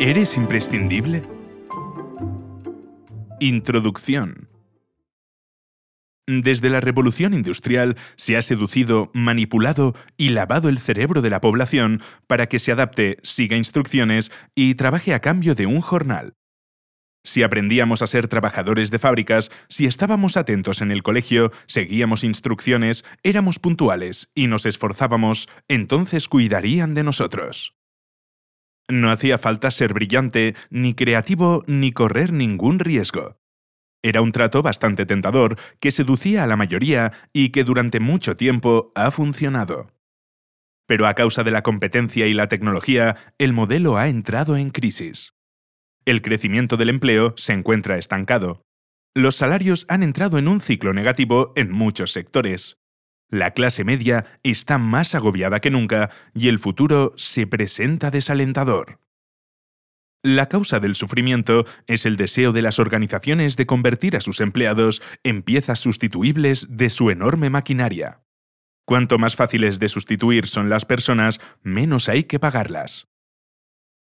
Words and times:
¿Eres 0.00 0.36
imprescindible? 0.36 1.22
Introducción. 3.40 4.48
Desde 6.26 6.70
la 6.70 6.80
revolución 6.80 7.34
industrial 7.34 7.96
se 8.16 8.36
ha 8.36 8.42
seducido, 8.42 9.10
manipulado 9.14 9.94
y 10.16 10.30
lavado 10.30 10.68
el 10.68 10.78
cerebro 10.78 11.22
de 11.22 11.30
la 11.30 11.40
población 11.40 12.02
para 12.26 12.46
que 12.46 12.58
se 12.58 12.72
adapte, 12.72 13.18
siga 13.22 13.56
instrucciones 13.56 14.30
y 14.54 14.74
trabaje 14.76 15.12
a 15.12 15.20
cambio 15.20 15.54
de 15.54 15.66
un 15.66 15.80
jornal. 15.80 16.34
Si 17.26 17.42
aprendíamos 17.42 18.02
a 18.02 18.06
ser 18.06 18.28
trabajadores 18.28 18.92
de 18.92 19.00
fábricas, 19.00 19.50
si 19.68 19.86
estábamos 19.86 20.36
atentos 20.36 20.80
en 20.80 20.92
el 20.92 21.02
colegio, 21.02 21.50
seguíamos 21.66 22.22
instrucciones, 22.22 23.04
éramos 23.24 23.58
puntuales 23.58 24.30
y 24.32 24.46
nos 24.46 24.64
esforzábamos, 24.64 25.48
entonces 25.66 26.28
cuidarían 26.28 26.94
de 26.94 27.02
nosotros. 27.02 27.74
No 28.88 29.10
hacía 29.10 29.38
falta 29.38 29.72
ser 29.72 29.92
brillante, 29.92 30.54
ni 30.70 30.94
creativo, 30.94 31.64
ni 31.66 31.90
correr 31.90 32.32
ningún 32.32 32.78
riesgo. 32.78 33.40
Era 34.04 34.20
un 34.20 34.30
trato 34.30 34.62
bastante 34.62 35.04
tentador 35.04 35.56
que 35.80 35.90
seducía 35.90 36.44
a 36.44 36.46
la 36.46 36.54
mayoría 36.54 37.12
y 37.32 37.48
que 37.48 37.64
durante 37.64 37.98
mucho 37.98 38.36
tiempo 38.36 38.92
ha 38.94 39.10
funcionado. 39.10 39.90
Pero 40.86 41.08
a 41.08 41.14
causa 41.14 41.42
de 41.42 41.50
la 41.50 41.64
competencia 41.64 42.28
y 42.28 42.34
la 42.34 42.46
tecnología, 42.46 43.16
el 43.38 43.52
modelo 43.52 43.96
ha 43.96 44.06
entrado 44.06 44.56
en 44.56 44.70
crisis. 44.70 45.35
El 46.06 46.22
crecimiento 46.22 46.76
del 46.76 46.88
empleo 46.88 47.34
se 47.36 47.52
encuentra 47.52 47.98
estancado. 47.98 48.64
Los 49.12 49.34
salarios 49.34 49.86
han 49.88 50.04
entrado 50.04 50.38
en 50.38 50.46
un 50.46 50.60
ciclo 50.60 50.92
negativo 50.92 51.52
en 51.56 51.72
muchos 51.72 52.12
sectores. 52.12 52.78
La 53.28 53.50
clase 53.50 53.82
media 53.82 54.38
está 54.44 54.78
más 54.78 55.16
agobiada 55.16 55.58
que 55.60 55.70
nunca 55.70 56.10
y 56.32 56.46
el 56.46 56.60
futuro 56.60 57.12
se 57.16 57.48
presenta 57.48 58.12
desalentador. 58.12 59.00
La 60.22 60.48
causa 60.48 60.78
del 60.78 60.94
sufrimiento 60.94 61.66
es 61.88 62.06
el 62.06 62.16
deseo 62.16 62.52
de 62.52 62.62
las 62.62 62.78
organizaciones 62.78 63.56
de 63.56 63.66
convertir 63.66 64.16
a 64.16 64.20
sus 64.20 64.40
empleados 64.40 65.02
en 65.24 65.42
piezas 65.42 65.80
sustituibles 65.80 66.68
de 66.70 66.88
su 66.88 67.10
enorme 67.10 67.50
maquinaria. 67.50 68.22
Cuanto 68.84 69.18
más 69.18 69.34
fáciles 69.34 69.80
de 69.80 69.88
sustituir 69.88 70.46
son 70.46 70.68
las 70.68 70.84
personas, 70.84 71.40
menos 71.62 72.08
hay 72.08 72.22
que 72.22 72.38
pagarlas. 72.38 73.08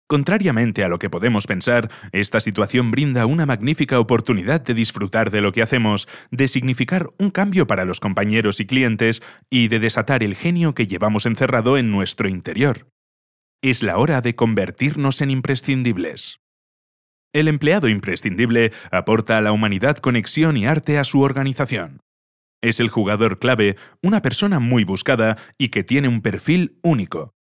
Contrariamente 0.07 0.85
a 0.85 0.87
lo 0.87 0.99
que 0.99 1.09
podemos 1.09 1.47
pensar, 1.47 1.91
esta 2.13 2.39
situación 2.39 2.91
brinda 2.91 3.25
una 3.25 3.45
magnífica 3.45 3.99
oportunidad 3.99 4.61
de 4.61 4.73
disfrutar 4.73 5.31
de 5.31 5.41
lo 5.41 5.51
que 5.51 5.61
hacemos, 5.61 6.07
de 6.31 6.47
significar 6.47 7.09
un 7.19 7.29
cambio 7.29 7.67
para 7.67 7.83
los 7.83 7.99
compañeros 7.99 8.61
y 8.61 8.65
clientes 8.65 9.21
y 9.49 9.67
de 9.67 9.79
desatar 9.79 10.23
el 10.23 10.35
genio 10.35 10.73
que 10.73 10.87
llevamos 10.87 11.25
encerrado 11.25 11.77
en 11.77 11.91
nuestro 11.91 12.29
interior. 12.29 12.87
Es 13.61 13.83
la 13.83 13.97
hora 13.97 14.21
de 14.21 14.33
convertirnos 14.33 15.19
en 15.19 15.29
imprescindibles. 15.29 16.39
El 17.33 17.49
empleado 17.49 17.89
imprescindible 17.89 18.71
aporta 18.91 19.37
a 19.37 19.41
la 19.41 19.51
humanidad 19.51 19.97
conexión 19.97 20.55
y 20.55 20.65
arte 20.65 20.97
a 20.97 21.03
su 21.03 21.19
organización. 21.19 21.99
Es 22.61 22.79
el 22.79 22.87
jugador 22.87 23.39
clave, 23.39 23.75
una 24.01 24.21
persona 24.21 24.59
muy 24.59 24.85
buscada 24.85 25.37
y 25.57 25.67
que 25.67 25.83
tiene 25.83 26.07
un 26.07 26.21
perfil 26.21 26.79
único, 26.81 27.36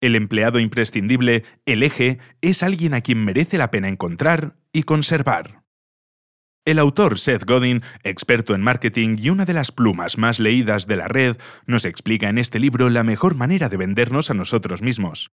el 0.00 0.14
empleado 0.14 0.60
imprescindible, 0.60 1.44
el 1.66 1.82
eje, 1.82 2.18
es 2.40 2.62
alguien 2.62 2.94
a 2.94 3.00
quien 3.00 3.24
merece 3.24 3.58
la 3.58 3.70
pena 3.70 3.88
encontrar 3.88 4.56
y 4.72 4.84
conservar. 4.84 5.64
El 6.64 6.78
autor 6.78 7.18
Seth 7.18 7.44
Godin, 7.44 7.82
experto 8.04 8.54
en 8.54 8.60
marketing 8.60 9.16
y 9.18 9.30
una 9.30 9.46
de 9.46 9.54
las 9.54 9.72
plumas 9.72 10.18
más 10.18 10.38
leídas 10.38 10.86
de 10.86 10.96
la 10.96 11.08
red, 11.08 11.38
nos 11.66 11.84
explica 11.86 12.28
en 12.28 12.36
este 12.36 12.58
libro 12.58 12.90
la 12.90 13.04
mejor 13.04 13.34
manera 13.34 13.68
de 13.68 13.78
vendernos 13.78 14.30
a 14.30 14.34
nosotros 14.34 14.82
mismos. 14.82 15.30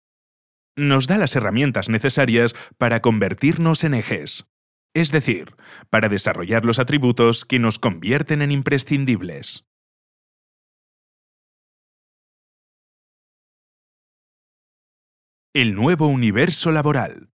Nos 0.78 1.08
da 1.08 1.18
las 1.18 1.36
herramientas 1.36 1.90
necesarias 1.90 2.56
para 2.78 3.02
convertirnos 3.02 3.84
en 3.84 3.96
ejes, 3.96 4.48
es 4.94 5.12
decir, 5.12 5.56
para 5.90 6.08
desarrollar 6.08 6.64
los 6.64 6.80
atributos 6.80 7.44
que 7.44 7.60
nos 7.60 7.80
convierten 7.80 8.42
en 8.42 8.52
imprescindibles. 8.52 9.66
El 15.56 15.74
nuevo 15.74 16.08
universo 16.08 16.74
laboral. 16.74 17.30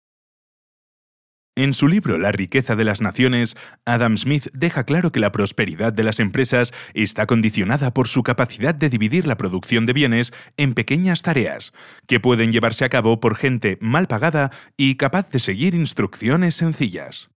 En 1.54 1.74
su 1.74 1.86
libro 1.86 2.16
La 2.16 2.32
riqueza 2.32 2.74
de 2.74 2.82
las 2.82 3.02
naciones, 3.02 3.58
Adam 3.84 4.16
Smith 4.16 4.48
deja 4.54 4.84
claro 4.84 5.12
que 5.12 5.20
la 5.20 5.32
prosperidad 5.32 5.92
de 5.92 6.02
las 6.02 6.18
empresas 6.18 6.72
está 6.94 7.26
condicionada 7.26 7.92
por 7.92 8.08
su 8.08 8.22
capacidad 8.22 8.74
de 8.74 8.88
dividir 8.88 9.26
la 9.26 9.36
producción 9.36 9.84
de 9.84 9.92
bienes 9.92 10.32
en 10.56 10.72
pequeñas 10.72 11.20
tareas, 11.20 11.74
que 12.06 12.18
pueden 12.18 12.52
llevarse 12.52 12.86
a 12.86 12.88
cabo 12.88 13.20
por 13.20 13.36
gente 13.36 13.76
mal 13.82 14.06
pagada 14.06 14.50
y 14.78 14.94
capaz 14.94 15.28
de 15.28 15.38
seguir 15.38 15.74
instrucciones 15.74 16.54
sencillas. 16.54 17.28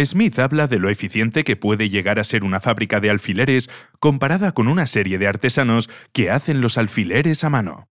Smith 0.00 0.38
habla 0.38 0.68
de 0.68 0.78
lo 0.78 0.90
eficiente 0.90 1.42
que 1.42 1.56
puede 1.56 1.90
llegar 1.90 2.20
a 2.20 2.24
ser 2.24 2.44
una 2.44 2.60
fábrica 2.60 3.00
de 3.00 3.10
alfileres 3.10 3.68
comparada 3.98 4.52
con 4.52 4.68
una 4.68 4.86
serie 4.86 5.18
de 5.18 5.26
artesanos 5.26 5.90
que 6.12 6.30
hacen 6.30 6.60
los 6.60 6.78
alfileres 6.78 7.42
a 7.42 7.50
mano. 7.50 7.88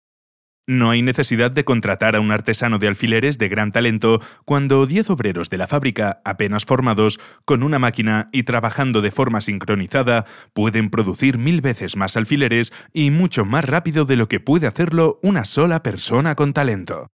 No 0.66 0.88
hay 0.88 1.02
necesidad 1.02 1.50
de 1.50 1.64
contratar 1.64 2.16
a 2.16 2.20
un 2.20 2.30
artesano 2.30 2.78
de 2.78 2.88
alfileres 2.88 3.36
de 3.36 3.50
gran 3.50 3.70
talento 3.70 4.22
cuando 4.46 4.86
10 4.86 5.10
obreros 5.10 5.50
de 5.50 5.58
la 5.58 5.66
fábrica, 5.66 6.22
apenas 6.24 6.64
formados, 6.64 7.20
con 7.44 7.62
una 7.62 7.78
máquina 7.78 8.30
y 8.32 8.44
trabajando 8.44 9.02
de 9.02 9.10
forma 9.10 9.42
sincronizada, 9.42 10.24
pueden 10.54 10.88
producir 10.88 11.36
mil 11.36 11.60
veces 11.60 11.96
más 11.96 12.16
alfileres 12.16 12.72
y 12.94 13.10
mucho 13.10 13.44
más 13.44 13.66
rápido 13.66 14.06
de 14.06 14.16
lo 14.16 14.26
que 14.26 14.40
puede 14.40 14.66
hacerlo 14.66 15.18
una 15.22 15.44
sola 15.44 15.82
persona 15.82 16.34
con 16.34 16.54
talento. 16.54 17.08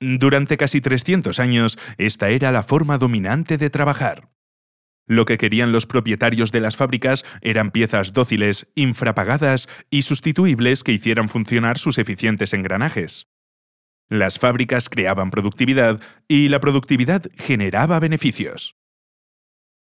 Durante 0.00 0.56
casi 0.56 0.80
300 0.80 1.38
años, 1.38 1.78
esta 1.96 2.28
era 2.30 2.50
la 2.50 2.64
forma 2.64 2.98
dominante 2.98 3.56
de 3.56 3.70
trabajar. 3.70 4.35
Lo 5.06 5.24
que 5.24 5.38
querían 5.38 5.72
los 5.72 5.86
propietarios 5.86 6.50
de 6.50 6.60
las 6.60 6.76
fábricas 6.76 7.24
eran 7.40 7.70
piezas 7.70 8.12
dóciles, 8.12 8.66
infrapagadas 8.74 9.68
y 9.88 10.02
sustituibles 10.02 10.82
que 10.82 10.92
hicieran 10.92 11.28
funcionar 11.28 11.78
sus 11.78 11.98
eficientes 11.98 12.52
engranajes. 12.52 13.28
Las 14.08 14.38
fábricas 14.38 14.88
creaban 14.88 15.30
productividad 15.30 16.00
y 16.28 16.48
la 16.48 16.60
productividad 16.60 17.22
generaba 17.36 17.98
beneficios. 18.00 18.76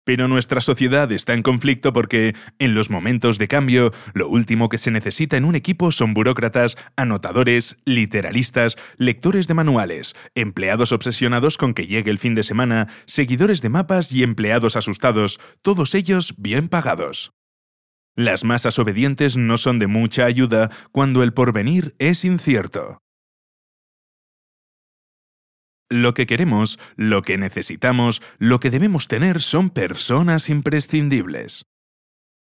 Pero 0.05 0.27
nuestra 0.27 0.61
sociedad 0.61 1.11
está 1.13 1.33
en 1.33 1.43
conflicto 1.43 1.93
porque, 1.93 2.35
en 2.59 2.75
los 2.75 2.91
momentos 2.91 3.39
de 3.39 3.47
cambio, 3.47 3.93
lo 4.15 4.29
último 4.29 4.69
que 4.69 4.79
se 4.79 4.91
necesita 4.91 5.37
en 5.37 5.45
un 5.45 5.55
equipo 5.55 5.93
son 5.93 6.13
burócratas, 6.13 6.77
anotadores, 6.97 7.77
literalistas, 7.85 8.77
lectores 8.97 9.47
de 9.47 9.55
manuales, 9.55 10.15
empleados 10.35 10.91
obsesionados 10.91 11.57
con 11.57 11.73
que 11.73 11.87
llegue 11.87 12.11
el 12.11 12.19
fin 12.19 12.35
de 12.35 12.43
semana, 12.43 12.89
seguidores 13.07 13.61
de 13.61 13.69
mapas 13.69 14.13
y 14.13 14.25
empleados 14.25 14.75
asustados, 14.77 15.39
todos 15.63 15.95
ellos 15.95 16.35
bien 16.37 16.69
pagados. 16.69 17.33
Las 18.17 18.45
masas 18.45 18.79
obedientes 18.79 19.37
no 19.37 19.57
son 19.57 19.79
de 19.79 19.87
mucha 19.87 20.25
ayuda 20.27 20.71
cuando 20.91 21.23
el 21.23 21.33
porvenir 21.33 21.95
es 21.99 22.25
incierto. 22.25 22.99
Lo 25.93 26.15
que 26.15 26.25
queremos, 26.25 26.79
lo 26.97 27.21
que 27.21 27.37
necesitamos, 27.37 28.23
lo 28.39 28.61
que 28.61 28.71
debemos 28.71 29.09
tener 29.09 29.43
son 29.43 29.69
personas 29.69 30.49
imprescindibles. 30.49 31.67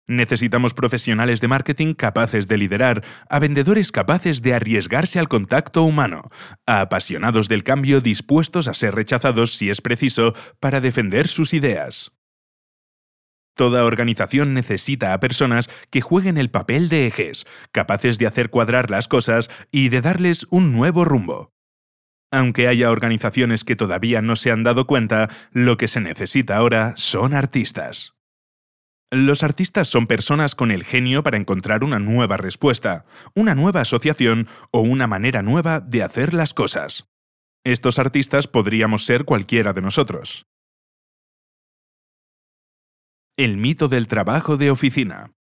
Necesitamos 0.06 0.74
profesionales 0.74 1.40
de 1.40 1.48
marketing 1.48 1.94
capaces 1.94 2.50
de 2.50 2.58
liderar, 2.58 3.06
a 3.30 3.40
vendedores 3.40 3.94
capaces 3.94 4.42
de 4.42 4.54
arriesgarse 4.54 5.18
al 5.18 5.30
contacto 5.30 5.84
humano, 5.84 6.30
a 6.66 6.82
apasionados 6.82 7.48
del 7.48 7.64
cambio 7.64 8.02
dispuestos 8.02 8.68
a 8.68 8.74
ser 8.74 8.96
rechazados 8.96 9.56
si 9.56 9.70
es 9.70 9.80
preciso 9.80 10.34
para 10.60 10.82
defender 10.82 11.30
sus 11.30 11.54
ideas. 11.54 12.12
Toda 13.56 13.86
organización 13.86 14.54
necesita 14.56 15.14
a 15.14 15.22
personas 15.22 15.70
que 15.90 16.02
jueguen 16.02 16.38
el 16.38 16.52
papel 16.52 16.90
de 16.90 17.08
ejes, 17.08 17.46
capaces 17.72 18.18
de 18.18 18.28
hacer 18.28 18.50
cuadrar 18.50 18.92
las 18.92 19.08
cosas 19.08 19.50
y 19.72 19.88
de 19.88 20.02
darles 20.02 20.48
un 20.50 20.74
nuevo 20.74 21.06
rumbo. 21.06 21.57
Aunque 22.32 22.68
haya 22.68 22.92
organizaciones 22.92 23.64
que 23.64 23.76
todavía 23.76 24.22
no 24.22 24.36
se 24.36 24.52
han 24.52 24.64
dado 24.64 24.86
cuenta, 24.86 25.30
lo 25.52 25.78
que 25.78 25.88
se 25.88 26.02
necesita 26.02 26.58
ahora 26.58 26.94
son 26.98 27.34
artistas. 27.34 28.14
Los 29.10 29.42
artistas 29.44 29.88
son 29.88 30.06
personas 30.06 30.54
con 30.54 30.70
el 30.70 30.84
genio 30.84 31.24
para 31.24 31.38
encontrar 31.38 31.86
una 31.86 31.98
nueva 31.98 32.36
respuesta, 32.36 33.06
una 33.36 33.56
nueva 33.56 33.82
asociación 33.82 34.50
o 34.72 34.82
una 34.82 35.08
manera 35.08 35.42
nueva 35.42 35.80
de 35.80 36.04
hacer 36.04 36.34
las 36.34 36.54
cosas. 36.54 37.08
Estos 37.64 38.00
artistas 38.00 38.48
podríamos 38.48 39.06
ser 39.06 39.24
cualquiera 39.24 39.72
de 39.72 39.82
nosotros. 39.82 40.46
El 43.38 43.56
mito 43.56 43.88
del 43.88 44.08
trabajo 44.08 44.58
de 44.58 44.72
oficina. 44.72 45.32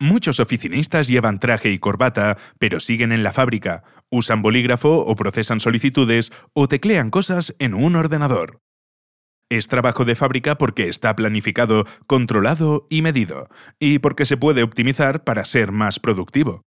Muchos 0.00 0.38
oficinistas 0.38 1.08
llevan 1.08 1.40
traje 1.40 1.70
y 1.70 1.80
corbata, 1.80 2.38
pero 2.60 2.78
siguen 2.78 3.10
en 3.10 3.24
la 3.24 3.32
fábrica, 3.32 3.82
usan 4.10 4.42
bolígrafo 4.42 5.00
o 5.00 5.16
procesan 5.16 5.58
solicitudes 5.58 6.30
o 6.52 6.68
teclean 6.68 7.10
cosas 7.10 7.56
en 7.58 7.74
un 7.74 7.96
ordenador. 7.96 8.60
Es 9.50 9.66
trabajo 9.66 10.04
de 10.04 10.14
fábrica 10.14 10.56
porque 10.56 10.88
está 10.88 11.16
planificado, 11.16 11.84
controlado 12.06 12.86
y 12.90 13.02
medido, 13.02 13.48
y 13.80 13.98
porque 13.98 14.24
se 14.24 14.36
puede 14.36 14.62
optimizar 14.62 15.24
para 15.24 15.44
ser 15.44 15.72
más 15.72 15.98
productivo. 15.98 16.62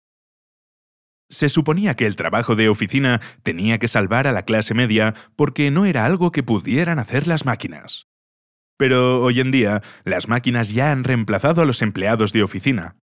Se 1.28 1.48
suponía 1.48 1.94
que 1.94 2.06
el 2.06 2.16
trabajo 2.16 2.56
de 2.56 2.68
oficina 2.68 3.20
tenía 3.44 3.78
que 3.78 3.86
salvar 3.86 4.26
a 4.26 4.32
la 4.32 4.42
clase 4.42 4.74
media 4.74 5.14
porque 5.36 5.70
no 5.70 5.84
era 5.84 6.04
algo 6.04 6.32
que 6.32 6.42
pudieran 6.42 6.98
hacer 6.98 7.28
las 7.28 7.44
máquinas. 7.44 8.08
Pero 8.76 9.22
hoy 9.22 9.38
en 9.38 9.52
día, 9.52 9.82
las 10.02 10.26
máquinas 10.26 10.72
ya 10.72 10.90
han 10.90 11.04
reemplazado 11.04 11.62
a 11.62 11.66
los 11.66 11.82
empleados 11.82 12.32
de 12.32 12.42
oficina. 12.42 12.96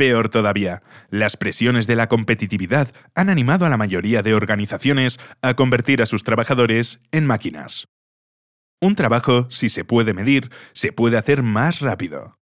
Peor 0.00 0.30
todavía, 0.30 0.82
las 1.10 1.36
presiones 1.36 1.86
de 1.86 1.94
la 1.94 2.08
competitividad 2.08 2.88
han 3.14 3.28
animado 3.28 3.66
a 3.66 3.68
la 3.68 3.76
mayoría 3.76 4.22
de 4.22 4.32
organizaciones 4.32 5.20
a 5.42 5.52
convertir 5.52 6.00
a 6.00 6.06
sus 6.06 6.24
trabajadores 6.24 7.00
en 7.12 7.26
máquinas. 7.26 7.86
Un 8.80 8.94
trabajo, 8.94 9.50
si 9.50 9.68
se 9.68 9.84
puede 9.84 10.14
medir, 10.14 10.48
se 10.72 10.90
puede 10.90 11.18
hacer 11.18 11.42
más 11.42 11.80
rápido. 11.80 12.38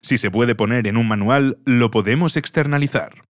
Si 0.00 0.16
se 0.16 0.30
puede 0.30 0.54
poner 0.54 0.86
en 0.86 0.96
un 0.96 1.06
manual, 1.06 1.58
lo 1.66 1.90
podemos 1.90 2.38
externalizar. 2.38 3.26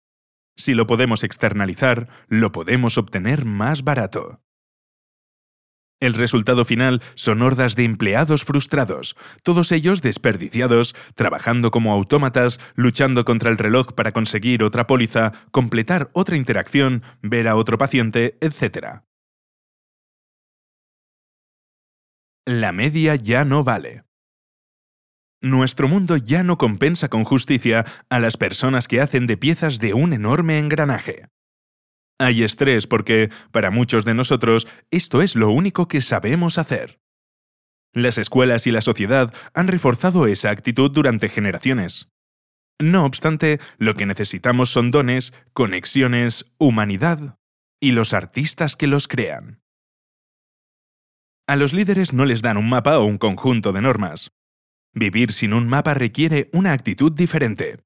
Si 0.55 0.75
lo 0.75 0.87
podemos 0.87 1.25
externalizar, 1.25 2.11
lo 2.29 2.53
podemos 2.53 2.99
obtener 2.99 3.47
más 3.47 3.85
barato. 3.85 4.42
El 6.03 6.15
resultado 6.15 6.65
final 6.65 7.01
son 7.15 7.43
hordas 7.43 7.77
de 7.77 7.85
empleados 7.85 8.43
frustrados, 8.43 9.15
todos 9.45 9.71
ellos 9.71 10.03
desperdiciados, 10.03 10.97
trabajando 11.15 11.71
como 11.71 11.93
autómatas, 11.93 12.59
luchando 12.75 13.25
contra 13.25 13.51
el 13.51 13.57
reloj 13.57 13.93
para 13.93 14.11
conseguir 14.11 14.65
otra 14.65 14.89
póliza, 14.89 15.31
completar 15.53 16.11
otra 16.13 16.37
interacción, 16.37 17.05
ver 17.23 17.47
a 17.47 17.55
otro 17.55 17.79
paciente, 17.79 18.37
etc. 18.41 19.03
La 22.47 22.73
media 22.73 23.15
ya 23.15 23.45
no 23.45 23.63
vale. 23.63 24.03
Nuestro 25.41 25.87
mundo 25.87 26.17
ya 26.17 26.43
no 26.43 26.59
compensa 26.59 27.11
con 27.11 27.23
justicia 27.23 27.85
a 28.11 28.19
las 28.19 28.37
personas 28.37 28.89
que 28.89 29.01
hacen 29.01 29.29
de 29.29 29.37
piezas 29.37 29.79
de 29.79 29.95
un 29.95 30.13
enorme 30.13 30.59
engranaje. 30.59 31.29
Hay 32.23 32.45
estrés 32.45 32.87
porque, 32.87 33.31
para 33.51 33.73
muchos 33.73 34.05
de 34.05 34.15
nosotros, 34.15 34.69
esto 34.93 35.23
es 35.23 35.35
lo 35.35 35.51
único 35.51 35.89
que 35.89 36.01
sabemos 36.01 36.57
hacer. 36.57 37.01
Las 37.93 38.17
escuelas 38.17 38.69
y 38.69 38.71
la 38.71 38.81
sociedad 38.81 39.35
han 39.55 39.67
reforzado 39.67 40.29
esa 40.29 40.51
actitud 40.51 40.93
durante 40.93 41.29
generaciones. 41.29 42.11
No 42.81 43.05
obstante, 43.05 43.59
lo 43.77 43.95
que 43.95 44.07
necesitamos 44.07 44.71
son 44.71 44.93
dones, 44.93 45.35
conexiones, 45.53 46.47
humanidad 46.59 47.41
y 47.81 47.91
los 47.91 48.13
artistas 48.13 48.77
que 48.77 48.87
los 48.87 49.09
crean. 49.09 49.61
A 51.49 51.57
los 51.57 51.73
líderes 51.73 52.13
no 52.13 52.25
les 52.25 52.41
dan 52.41 52.57
un 52.57 52.69
mapa 52.69 53.01
o 53.01 53.05
un 53.05 53.19
conjunto 53.19 53.73
de 53.73 53.83
normas. 53.83 54.31
Vivir 54.95 55.33
sin 55.33 55.55
un 55.55 55.69
mapa 55.69 55.93
requiere 55.95 56.51
una 56.53 56.73
actitud 56.73 57.11
diferente. 57.11 57.81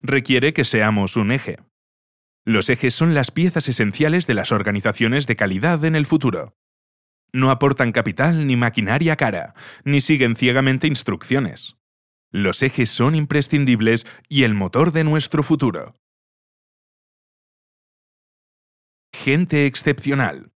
Requiere 0.00 0.54
que 0.54 0.64
seamos 0.64 1.16
un 1.16 1.30
eje. 1.30 1.58
Los 2.44 2.70
ejes 2.70 2.94
son 2.94 3.14
las 3.14 3.30
piezas 3.30 3.68
esenciales 3.68 4.26
de 4.26 4.34
las 4.34 4.50
organizaciones 4.50 5.26
de 5.26 5.36
calidad 5.36 5.84
en 5.84 5.94
el 5.94 6.06
futuro. 6.06 6.56
No 7.32 7.50
aportan 7.50 7.92
capital 7.92 8.46
ni 8.46 8.56
maquinaria 8.56 9.16
cara, 9.16 9.54
ni 9.84 10.00
siguen 10.00 10.34
ciegamente 10.34 10.86
instrucciones. 10.88 11.76
Los 12.30 12.62
ejes 12.62 12.90
son 12.90 13.14
imprescindibles 13.14 14.06
y 14.28 14.42
el 14.42 14.54
motor 14.54 14.90
de 14.90 15.04
nuestro 15.04 15.42
futuro. 15.42 15.94
Gente 19.14 19.66
excepcional. 19.66 20.52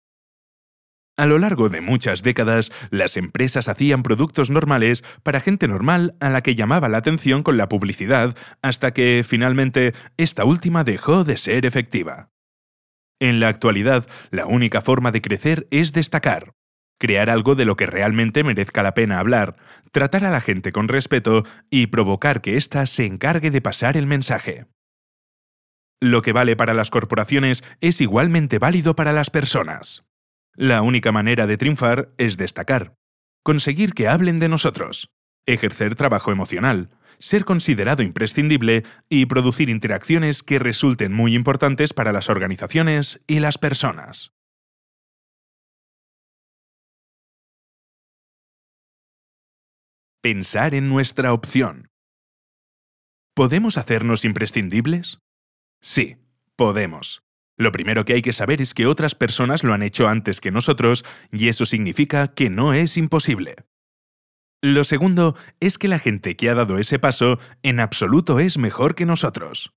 A 1.17 1.25
lo 1.27 1.39
largo 1.39 1.69
de 1.69 1.79
muchas 1.79 2.23
décadas, 2.23 2.73
las 2.89 3.15
empresas 3.15 3.69
hacían 3.69 4.03
productos 4.03 4.49
normales 4.49 5.03
para 5.23 5.39
gente 5.39 5.67
normal 5.67 6.15
a 6.19 6.29
la 6.29 6.43
que 6.43 6.55
llamaba 6.55 6.89
la 6.89 6.97
atención 6.97 7.41
con 7.41 7.55
la 7.55 7.69
publicidad, 7.69 8.35
hasta 8.61 8.91
que, 8.91 9.23
finalmente, 9.25 9.93
esta 10.17 10.43
última 10.43 10.83
dejó 10.83 11.23
de 11.23 11.37
ser 11.37 11.65
efectiva. 11.65 12.31
En 13.21 13.39
la 13.39 13.47
actualidad, 13.47 14.07
la 14.29 14.45
única 14.45 14.81
forma 14.81 15.13
de 15.13 15.21
crecer 15.21 15.67
es 15.71 15.93
destacar, 15.93 16.53
crear 16.99 17.29
algo 17.29 17.55
de 17.55 17.63
lo 17.63 17.77
que 17.77 17.85
realmente 17.85 18.43
merezca 18.43 18.83
la 18.83 18.93
pena 18.93 19.19
hablar, 19.19 19.55
tratar 19.93 20.25
a 20.25 20.31
la 20.31 20.41
gente 20.41 20.73
con 20.73 20.89
respeto 20.89 21.45
y 21.69 21.87
provocar 21.87 22.41
que 22.41 22.57
ésta 22.57 22.85
se 22.85 23.05
encargue 23.05 23.51
de 23.51 23.61
pasar 23.61 23.95
el 23.95 24.05
mensaje. 24.05 24.65
Lo 26.01 26.21
que 26.21 26.33
vale 26.33 26.57
para 26.57 26.73
las 26.73 26.89
corporaciones 26.89 27.63
es 27.79 28.01
igualmente 28.01 28.59
válido 28.59 28.97
para 28.97 29.13
las 29.13 29.29
personas. 29.29 30.04
La 30.55 30.81
única 30.81 31.11
manera 31.11 31.47
de 31.47 31.57
triunfar 31.57 32.13
es 32.17 32.37
destacar, 32.37 32.95
conseguir 33.43 33.93
que 33.93 34.07
hablen 34.07 34.39
de 34.39 34.47
nosotros, 34.47 35.11
ejercer 35.45 35.95
trabajo 35.95 36.31
emocional, 36.31 36.91
ser 37.19 37.43
considerado 37.43 38.03
imprescindible 38.03 38.85
y 39.09 39.25
producir 39.25 39.69
interacciones 39.69 40.43
que 40.43 40.59
resulten 40.59 41.11
muy 41.11 41.35
importantes 41.35 41.93
para 41.93 42.13
las 42.13 42.29
organizaciones 42.29 43.21
y 43.27 43.39
las 43.39 43.57
personas. 43.57 44.31
Pensar 50.21 50.73
en 50.73 50.87
nuestra 50.89 51.33
opción. 51.33 51.89
¿Podemos 53.35 53.77
hacernos 53.77 54.23
imprescindibles? 54.23 55.19
Sí, 55.81 56.15
podemos. 56.55 57.24
Lo 57.57 57.71
primero 57.71 58.03
que 58.03 58.13
hay 58.13 58.21
que 58.21 58.33
saber 58.33 58.61
es 58.61 58.73
que 58.73 58.85
otras 58.85 59.15
personas 59.15 59.63
lo 59.63 59.73
han 59.73 59.83
hecho 59.83 60.07
antes 60.07 60.41
que 60.41 60.51
nosotros 60.51 61.05
y 61.31 61.47
eso 61.47 61.65
significa 61.65 62.27
que 62.27 62.49
no 62.49 62.73
es 62.73 62.97
imposible. 62.97 63.55
Lo 64.61 64.83
segundo 64.83 65.35
es 65.59 65.77
que 65.77 65.87
la 65.87 65.99
gente 65.99 66.35
que 66.35 66.49
ha 66.49 66.55
dado 66.55 66.79
ese 66.79 66.99
paso 66.99 67.39
en 67.63 67.79
absoluto 67.79 68.39
es 68.39 68.57
mejor 68.57 68.95
que 68.95 69.05
nosotros. 69.05 69.73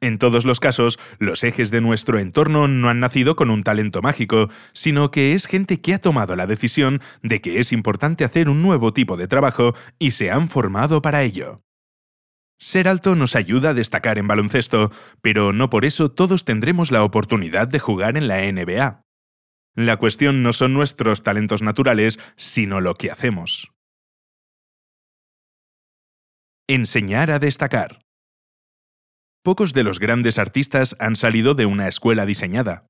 En 0.00 0.18
todos 0.18 0.44
los 0.44 0.60
casos, 0.60 0.98
los 1.18 1.42
ejes 1.42 1.70
de 1.70 1.80
nuestro 1.80 2.18
entorno 2.18 2.68
no 2.68 2.88
han 2.88 3.00
nacido 3.00 3.34
con 3.36 3.50
un 3.50 3.62
talento 3.62 4.00
mágico, 4.00 4.48
sino 4.72 5.10
que 5.10 5.34
es 5.34 5.46
gente 5.46 5.80
que 5.80 5.94
ha 5.94 5.98
tomado 5.98 6.36
la 6.36 6.46
decisión 6.46 7.00
de 7.22 7.40
que 7.40 7.58
es 7.58 7.72
importante 7.72 8.24
hacer 8.24 8.48
un 8.48 8.62
nuevo 8.62 8.92
tipo 8.92 9.16
de 9.16 9.26
trabajo 9.26 9.74
y 9.98 10.12
se 10.12 10.30
han 10.30 10.48
formado 10.48 11.02
para 11.02 11.22
ello. 11.22 11.62
Ser 12.60 12.88
alto 12.88 13.14
nos 13.14 13.36
ayuda 13.36 13.70
a 13.70 13.74
destacar 13.74 14.18
en 14.18 14.26
baloncesto, 14.26 14.90
pero 15.22 15.52
no 15.52 15.70
por 15.70 15.84
eso 15.84 16.10
todos 16.10 16.44
tendremos 16.44 16.90
la 16.90 17.04
oportunidad 17.04 17.68
de 17.68 17.78
jugar 17.78 18.16
en 18.16 18.26
la 18.26 18.40
NBA. 18.50 19.02
La 19.76 19.96
cuestión 19.96 20.42
no 20.42 20.52
son 20.52 20.74
nuestros 20.74 21.22
talentos 21.22 21.62
naturales, 21.62 22.18
sino 22.36 22.80
lo 22.80 22.94
que 22.94 23.12
hacemos. 23.12 23.70
Enseñar 26.66 27.30
a 27.30 27.38
destacar. 27.38 28.00
Pocos 29.44 29.72
de 29.72 29.84
los 29.84 30.00
grandes 30.00 30.36
artistas 30.36 30.96
han 30.98 31.14
salido 31.14 31.54
de 31.54 31.64
una 31.64 31.86
escuela 31.86 32.26
diseñada. 32.26 32.86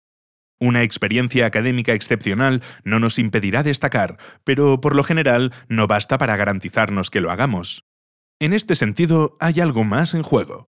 Una 0.58 0.82
experiencia 0.82 1.44
académica 1.44 1.92
excepcional 1.92 2.62
no 2.84 2.98
nos 2.98 3.18
impedirá 3.18 3.62
destacar, 3.62 4.18
pero 4.44 4.80
por 4.80 4.96
lo 4.96 5.04
general 5.04 5.52
no 5.68 5.86
basta 5.86 6.16
para 6.16 6.36
garantizarnos 6.36 7.10
que 7.10 7.20
lo 7.20 7.30
hagamos. 7.30 7.87
En 8.40 8.52
este 8.52 8.76
sentido, 8.76 9.36
hay 9.40 9.60
algo 9.60 9.82
más 9.82 10.14
en 10.14 10.22
juego. 10.22 10.68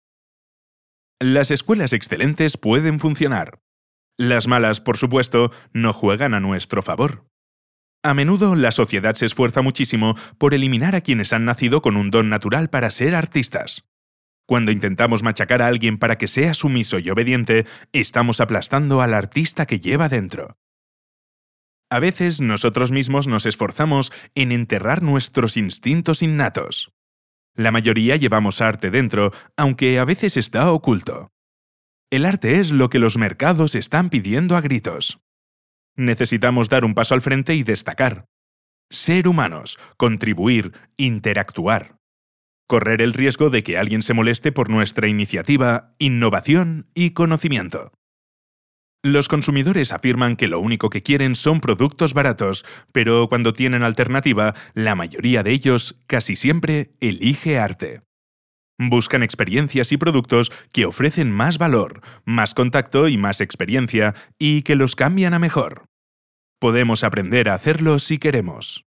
Las 1.20 1.50
escuelas 1.50 1.92
excelentes 1.92 2.56
pueden 2.56 3.00
funcionar. 3.00 3.61
Las 4.16 4.46
malas, 4.46 4.80
por 4.80 4.99
supuesto, 4.99 5.50
no 5.73 5.92
juegan 5.92 6.35
a 6.35 6.40
nuestro 6.40 6.82
favor. 6.82 7.28
A 8.04 8.14
menudo 8.14 8.54
la 8.54 8.70
sociedad 8.70 9.16
se 9.16 9.26
esfuerza 9.26 9.62
muchísimo 9.62 10.14
por 10.38 10.54
eliminar 10.54 10.94
a 10.94 11.00
quienes 11.00 11.32
han 11.32 11.44
nacido 11.44 11.82
con 11.82 11.96
un 11.96 12.12
don 12.12 12.28
natural 12.28 12.70
para 12.70 12.90
ser 12.92 13.16
artistas. 13.16 13.85
Cuando 14.46 14.70
intentamos 14.70 15.25
machacar 15.25 15.61
a 15.61 15.66
alguien 15.66 15.99
para 15.99 16.18
que 16.18 16.28
sea 16.28 16.54
sumiso 16.54 17.00
y 17.00 17.11
obediente, 17.11 17.66
estamos 17.92 18.40
aplastando 18.40 19.02
al 19.02 19.12
artista 19.12 19.66
que 19.66 19.80
lleva 19.80 20.08
dentro. 20.08 20.56
A 21.90 21.99
veces 21.99 22.40
nosotros 22.40 22.92
mismos 22.92 23.26
nos 23.26 23.44
esforzamos 23.44 24.12
en 24.37 24.52
enterrar 24.52 25.02
nuestros 25.02 25.56
instintos 25.56 26.23
innatos. 26.23 26.96
La 27.57 27.73
mayoría 27.73 28.17
llevamos 28.17 28.61
arte 28.61 28.91
dentro, 28.91 29.33
aunque 29.57 29.99
a 29.99 30.05
veces 30.05 30.37
está 30.37 30.71
oculto. 30.71 31.33
El 32.11 32.27
arte 32.27 32.61
es 32.61 32.71
lo 32.71 32.91
que 32.91 32.99
los 32.99 33.17
mercados 33.17 33.75
están 33.75 34.11
pidiendo 34.11 34.57
a 34.57 34.61
gritos. 34.61 35.19
Necesitamos 35.97 36.69
dar 36.69 36.85
un 36.85 36.95
paso 36.95 37.15
al 37.15 37.23
frente 37.23 37.55
y 37.55 37.63
destacar. 37.63 38.27
Ser 38.91 39.27
humanos, 39.27 39.79
contribuir, 39.97 40.73
interactuar. 40.99 41.97
Correr 42.69 43.01
el 43.01 43.15
riesgo 43.15 43.49
de 43.49 43.63
que 43.63 43.79
alguien 43.79 44.03
se 44.03 44.13
moleste 44.13 44.53
por 44.53 44.69
nuestra 44.69 45.09
iniciativa, 45.09 45.95
innovación 45.99 46.91
y 46.95 47.11
conocimiento. 47.11 47.93
Los 49.07 49.29
consumidores 49.29 49.93
afirman 49.93 50.35
que 50.35 50.49
lo 50.49 50.59
único 50.59 50.91
que 50.91 51.05
quieren 51.05 51.37
son 51.37 51.61
productos 51.61 52.13
baratos, 52.13 52.65
pero 52.91 53.29
cuando 53.29 53.53
tienen 53.53 53.85
alternativa, 53.85 54.53
la 54.75 54.97
mayoría 54.97 55.45
de 55.45 55.53
ellos 55.53 56.03
casi 56.09 56.35
siempre 56.35 56.91
elige 56.99 57.61
arte. 57.61 58.03
Buscan 58.81 59.23
experiencias 59.23 59.93
y 59.93 59.97
productos 59.97 60.51
que 60.73 60.87
ofrecen 60.87 61.31
más 61.31 61.57
valor, 61.57 62.01
más 62.25 62.53
contacto 62.53 63.07
y 63.07 63.17
más 63.17 63.41
experiencia, 63.41 64.17
y 64.41 64.63
que 64.63 64.75
los 64.75 64.97
cambian 64.97 65.35
a 65.35 65.39
mejor. 65.39 65.85
Podemos 66.59 67.05
aprender 67.05 67.49
a 67.49 67.55
hacerlo 67.55 68.01
si 68.01 68.19
queremos. 68.19 68.87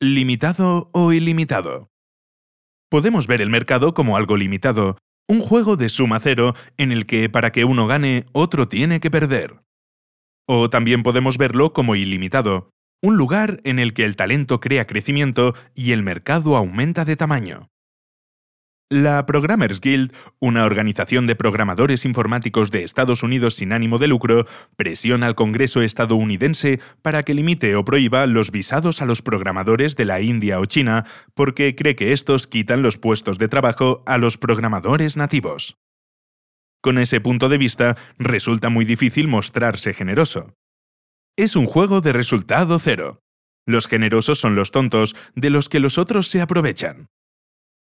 Limitado 0.00 0.88
o 0.94 1.12
ilimitado. 1.12 1.90
Podemos 2.88 3.26
ver 3.26 3.42
el 3.42 3.50
mercado 3.50 3.92
como 3.92 4.16
algo 4.16 4.38
limitado, 4.38 4.96
un 5.28 5.40
juego 5.40 5.76
de 5.76 5.88
suma 5.88 6.20
cero 6.20 6.54
en 6.76 6.92
el 6.92 7.06
que 7.06 7.28
para 7.28 7.52
que 7.52 7.64
uno 7.64 7.86
gane, 7.86 8.26
otro 8.32 8.68
tiene 8.68 9.00
que 9.00 9.10
perder. 9.10 9.62
O 10.46 10.70
también 10.70 11.02
podemos 11.02 11.38
verlo 11.38 11.72
como 11.72 11.96
ilimitado, 11.96 12.70
un 13.02 13.16
lugar 13.16 13.60
en 13.64 13.78
el 13.78 13.92
que 13.92 14.04
el 14.04 14.16
talento 14.16 14.60
crea 14.60 14.86
crecimiento 14.86 15.54
y 15.74 15.92
el 15.92 16.02
mercado 16.02 16.56
aumenta 16.56 17.04
de 17.04 17.16
tamaño. 17.16 17.68
La 18.88 19.26
Programmers 19.26 19.80
Guild, 19.80 20.12
una 20.38 20.64
organización 20.64 21.26
de 21.26 21.34
programadores 21.34 22.04
informáticos 22.04 22.70
de 22.70 22.84
Estados 22.84 23.24
Unidos 23.24 23.54
sin 23.56 23.72
ánimo 23.72 23.98
de 23.98 24.06
lucro, 24.06 24.46
presiona 24.76 25.26
al 25.26 25.34
Congreso 25.34 25.82
estadounidense 25.82 26.78
para 27.02 27.24
que 27.24 27.34
limite 27.34 27.74
o 27.74 27.84
prohíba 27.84 28.24
los 28.26 28.52
visados 28.52 29.02
a 29.02 29.06
los 29.06 29.22
programadores 29.22 29.96
de 29.96 30.04
la 30.04 30.20
India 30.20 30.60
o 30.60 30.66
China 30.66 31.04
porque 31.34 31.74
cree 31.74 31.96
que 31.96 32.12
estos 32.12 32.46
quitan 32.46 32.82
los 32.82 32.96
puestos 32.96 33.38
de 33.38 33.48
trabajo 33.48 34.04
a 34.06 34.18
los 34.18 34.38
programadores 34.38 35.16
nativos. 35.16 35.76
Con 36.80 36.98
ese 36.98 37.20
punto 37.20 37.48
de 37.48 37.58
vista, 37.58 37.96
resulta 38.18 38.68
muy 38.68 38.84
difícil 38.84 39.26
mostrarse 39.26 39.94
generoso. 39.94 40.54
Es 41.36 41.56
un 41.56 41.66
juego 41.66 42.02
de 42.02 42.12
resultado 42.12 42.78
cero. 42.78 43.20
Los 43.66 43.88
generosos 43.88 44.38
son 44.38 44.54
los 44.54 44.70
tontos 44.70 45.16
de 45.34 45.50
los 45.50 45.68
que 45.68 45.80
los 45.80 45.98
otros 45.98 46.28
se 46.28 46.40
aprovechan. 46.40 47.08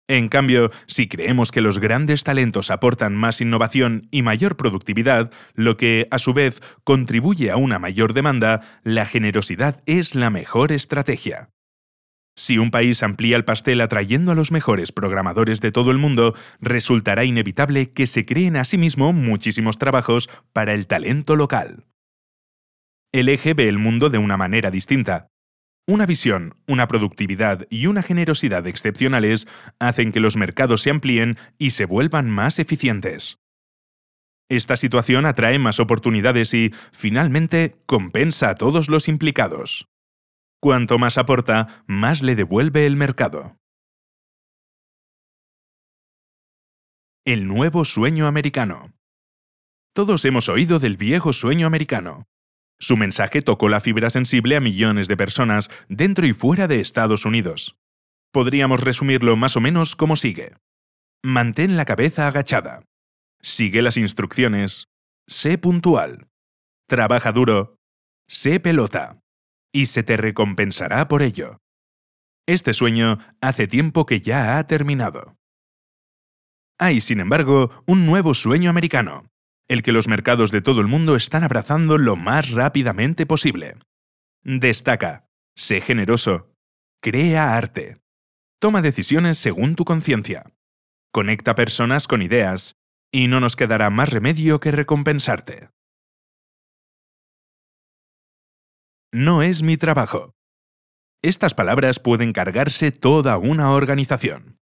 En 0.09 0.29
cambio, 0.29 0.71
si 0.87 1.09
creemos 1.09 1.53
que 1.53 1.61
los 1.61 1.79
grandes 1.79 2.25
talentos 2.25 2.71
aportan 2.71 3.15
más 3.15 3.41
innovación 3.41 4.09
y 4.11 4.23
mayor 4.23 4.57
productividad, 4.57 5.31
lo 5.55 5.77
que, 5.77 6.09
a 6.11 6.19
su 6.19 6.35
vez, 6.35 6.61
contribuye 6.85 7.51
a 7.51 7.57
una 7.57 7.79
mayor 7.79 8.13
demanda, 8.13 8.81
la 8.83 9.07
generosidad 9.07 9.83
es 9.87 10.15
la 10.15 10.31
mejor 10.31 10.73
estrategia. 10.73 11.51
Si 12.35 12.59
un 12.59 12.71
país 12.71 13.03
amplía 13.03 13.37
el 13.37 13.45
pastel 13.45 13.81
atrayendo 13.81 14.33
a 14.33 14.35
los 14.35 14.53
mejores 14.53 14.91
programadores 14.91 15.61
de 15.61 15.71
todo 15.71 15.91
el 15.91 15.99
mundo, 15.99 16.35
resultará 16.61 17.25
inevitable 17.25 17.93
que 17.93 18.07
se 18.07 18.25
creen 18.25 18.57
a 18.57 18.65
sí 18.65 18.79
mismo 18.79 19.13
muchísimos 19.13 19.79
trabajos 19.79 20.31
para 20.53 20.73
el 20.73 20.87
talento 20.87 21.37
local. 21.37 21.85
El 23.13 23.29
eje 23.29 23.53
ve 23.53 23.69
el 23.69 23.79
mundo 23.79 24.09
de 24.09 24.17
una 24.17 24.39
manera 24.39 24.71
distinta. 24.71 25.29
Una 25.89 26.07
visión, 26.07 26.55
una 26.69 26.87
productividad 26.87 27.67
y 27.69 27.87
una 27.87 28.03
generosidad 28.05 28.67
excepcionales 28.69 29.49
hacen 29.81 30.13
que 30.13 30.21
los 30.21 30.37
mercados 30.37 30.83
se 30.83 30.91
amplíen 30.91 31.39
y 31.59 31.71
se 31.71 31.87
vuelvan 31.87 32.31
más 32.31 32.61
eficientes. 32.61 33.39
Esta 34.49 34.77
situación 34.77 35.27
atrae 35.27 35.59
más 35.59 35.81
oportunidades 35.81 36.55
y, 36.55 36.73
finalmente, 36.93 37.77
compensa 37.87 38.51
a 38.51 38.55
todos 38.55 38.89
los 38.89 39.09
implicados. 39.09 39.89
Cuanto 40.61 40.99
más 40.99 41.19
aporta, 41.19 41.83
más 41.87 42.23
le 42.23 42.37
devuelve 42.37 42.87
el 42.87 42.95
mercado. 42.95 43.57
El 47.25 47.49
nuevo 47.49 47.85
sueño 47.85 48.27
americano. 48.29 48.93
Todos 49.95 50.25
hemos 50.25 50.49
oído 50.49 50.79
del 50.79 50.97
viejo 50.97 51.33
sueño 51.33 51.67
americano. 51.67 52.29
Su 52.83 52.97
mensaje 52.97 53.43
tocó 53.43 53.69
la 53.69 53.81
fibra 53.81 54.11
sensible 54.11 54.57
a 54.57 54.61
millones 54.61 55.07
de 55.07 55.17
personas 55.17 55.71
dentro 55.89 56.27
y 56.27 56.33
fuera 56.33 56.67
de 56.67 56.81
Estados 56.81 57.25
Unidos. 57.25 57.77
Podríamos 58.33 58.81
resumirlo 58.81 59.37
más 59.37 59.57
o 59.57 59.61
menos 59.61 59.95
como 59.95 60.17
sigue. 60.17 60.57
Mantén 61.23 61.77
la 61.77 61.85
cabeza 61.85 62.27
agachada. 62.27 62.83
Sigue 63.41 63.83
las 63.83 63.97
instrucciones. 63.97 64.89
Sé 65.29 65.59
puntual. 65.59 66.27
Trabaja 66.89 67.31
duro. 67.31 67.77
Sé 68.27 68.59
pelota. 68.59 69.21
Y 69.73 69.87
se 69.87 70.03
te 70.03 70.17
recompensará 70.17 71.07
por 71.07 71.23
ello. 71.23 71.59
Este 72.49 72.75
sueño 72.75 73.19
hace 73.41 73.69
tiempo 73.69 74.07
que 74.07 74.21
ya 74.21 74.59
ha 74.59 74.67
terminado. 74.67 75.37
Hay, 76.81 77.01
sin 77.01 77.21
embargo, 77.21 77.85
un 77.87 78.07
nuevo 78.07 78.35
sueño 78.35 78.71
americano, 78.71 79.31
el 79.73 79.83
que 79.83 79.93
los 79.93 80.07
mercados 80.07 80.51
de 80.51 80.61
todo 80.61 80.81
el 80.81 80.87
mundo 80.87 81.17
están 81.17 81.45
abrazando 81.45 81.97
lo 81.99 82.15
más 82.15 82.51
rápidamente 82.51 83.27
posible. 83.27 83.77
Destaca, 84.43 85.29
sé 85.57 85.81
generoso, 85.81 86.55
crea 87.01 87.57
arte, 87.57 88.03
toma 88.61 88.83
decisiones 88.83 89.39
según 89.39 89.75
tu 89.75 89.85
conciencia, 89.85 90.53
conecta 91.11 91.55
personas 91.55 92.07
con 92.07 92.23
ideas, 92.23 92.77
y 93.11 93.29
no 93.29 93.41
nos 93.41 93.57
quedará 93.57 93.91
más 93.91 94.11
remedio 94.11 94.61
que 94.61 94.71
recompensarte. 94.71 95.71
No 99.13 99.43
es 99.43 99.63
mi 99.63 99.77
trabajo. 99.77 100.35
Estas 101.23 101.55
palabras 101.55 101.99
pueden 101.99 102.33
cargarse 102.33 102.91
toda 102.91 103.37
una 103.37 103.73
organización. 103.73 104.62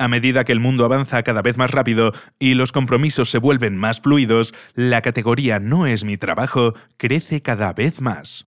A 0.00 0.08
medida 0.08 0.44
que 0.44 0.52
el 0.52 0.60
mundo 0.60 0.86
avanza 0.86 1.22
cada 1.22 1.42
vez 1.42 1.58
más 1.58 1.72
rápido 1.72 2.14
y 2.38 2.54
los 2.54 2.72
compromisos 2.72 3.28
se 3.28 3.36
vuelven 3.36 3.76
más 3.76 4.00
fluidos, 4.00 4.54
la 4.72 5.02
categoría 5.02 5.60
no 5.60 5.86
es 5.86 6.04
mi 6.04 6.16
trabajo 6.16 6.72
crece 6.96 7.42
cada 7.42 7.74
vez 7.74 8.00
más. 8.00 8.46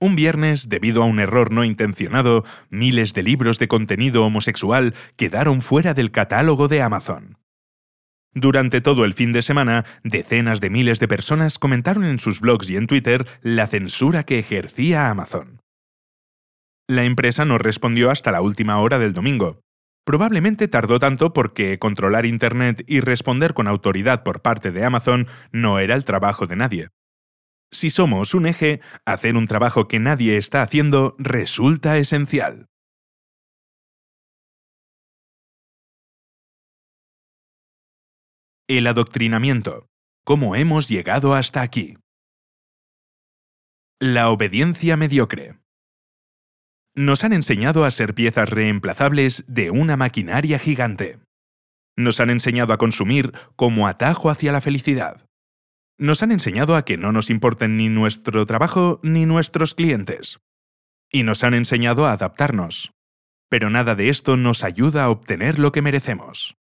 Un 0.00 0.16
viernes, 0.16 0.68
debido 0.68 1.04
a 1.04 1.06
un 1.06 1.20
error 1.20 1.52
no 1.52 1.62
intencionado, 1.62 2.44
miles 2.70 3.14
de 3.14 3.22
libros 3.22 3.60
de 3.60 3.68
contenido 3.68 4.26
homosexual 4.26 4.96
quedaron 5.16 5.62
fuera 5.62 5.94
del 5.94 6.10
catálogo 6.10 6.66
de 6.66 6.82
Amazon. 6.82 7.38
Durante 8.34 8.80
todo 8.80 9.04
el 9.04 9.14
fin 9.14 9.32
de 9.32 9.42
semana, 9.42 9.84
decenas 10.02 10.58
de 10.58 10.70
miles 10.70 10.98
de 10.98 11.06
personas 11.06 11.60
comentaron 11.60 12.02
en 12.02 12.18
sus 12.18 12.40
blogs 12.40 12.68
y 12.68 12.74
en 12.74 12.88
Twitter 12.88 13.28
la 13.42 13.68
censura 13.68 14.24
que 14.24 14.40
ejercía 14.40 15.08
Amazon. 15.08 15.60
La 16.88 17.04
empresa 17.04 17.44
no 17.44 17.58
respondió 17.58 18.10
hasta 18.10 18.32
la 18.32 18.42
última 18.42 18.80
hora 18.80 18.98
del 18.98 19.12
domingo, 19.12 19.61
Probablemente 20.04 20.66
tardó 20.66 20.98
tanto 20.98 21.32
porque 21.32 21.78
controlar 21.78 22.26
Internet 22.26 22.82
y 22.88 23.00
responder 23.00 23.54
con 23.54 23.68
autoridad 23.68 24.24
por 24.24 24.42
parte 24.42 24.72
de 24.72 24.84
Amazon 24.84 25.28
no 25.52 25.78
era 25.78 25.94
el 25.94 26.04
trabajo 26.04 26.46
de 26.46 26.56
nadie. 26.56 26.88
Si 27.70 27.88
somos 27.88 28.34
un 28.34 28.46
eje, 28.46 28.80
hacer 29.06 29.36
un 29.36 29.46
trabajo 29.46 29.86
que 29.86 30.00
nadie 30.00 30.36
está 30.36 30.62
haciendo 30.62 31.14
resulta 31.18 31.96
esencial. 31.98 32.66
El 38.68 38.86
adoctrinamiento. 38.86 39.86
¿Cómo 40.24 40.56
hemos 40.56 40.88
llegado 40.88 41.34
hasta 41.34 41.62
aquí? 41.62 41.96
La 44.00 44.30
obediencia 44.30 44.96
mediocre 44.96 45.61
nos 46.94 47.24
han 47.24 47.32
enseñado 47.32 47.84
a 47.84 47.90
ser 47.90 48.14
piezas 48.14 48.48
reemplazables 48.48 49.44
de 49.46 49.70
una 49.70 49.96
maquinaria 49.96 50.58
gigante. 50.58 51.18
Nos 51.96 52.20
han 52.20 52.30
enseñado 52.30 52.72
a 52.72 52.78
consumir 52.78 53.32
como 53.56 53.86
atajo 53.86 54.30
hacia 54.30 54.52
la 54.52 54.60
felicidad. 54.60 55.26
Nos 55.98 56.22
han 56.22 56.32
enseñado 56.32 56.76
a 56.76 56.84
que 56.84 56.96
no 56.96 57.12
nos 57.12 57.30
importen 57.30 57.76
ni 57.76 57.88
nuestro 57.88 58.44
trabajo 58.46 59.00
ni 59.02 59.26
nuestros 59.26 59.74
clientes. 59.74 60.40
Y 61.10 61.22
nos 61.22 61.44
han 61.44 61.54
enseñado 61.54 62.06
a 62.06 62.12
adaptarnos. 62.12 62.92
Pero 63.48 63.70
nada 63.70 63.94
de 63.94 64.08
esto 64.08 64.36
nos 64.36 64.64
ayuda 64.64 65.04
a 65.04 65.10
obtener 65.10 65.58
lo 65.58 65.72
que 65.72 65.82
merecemos. 65.82 66.56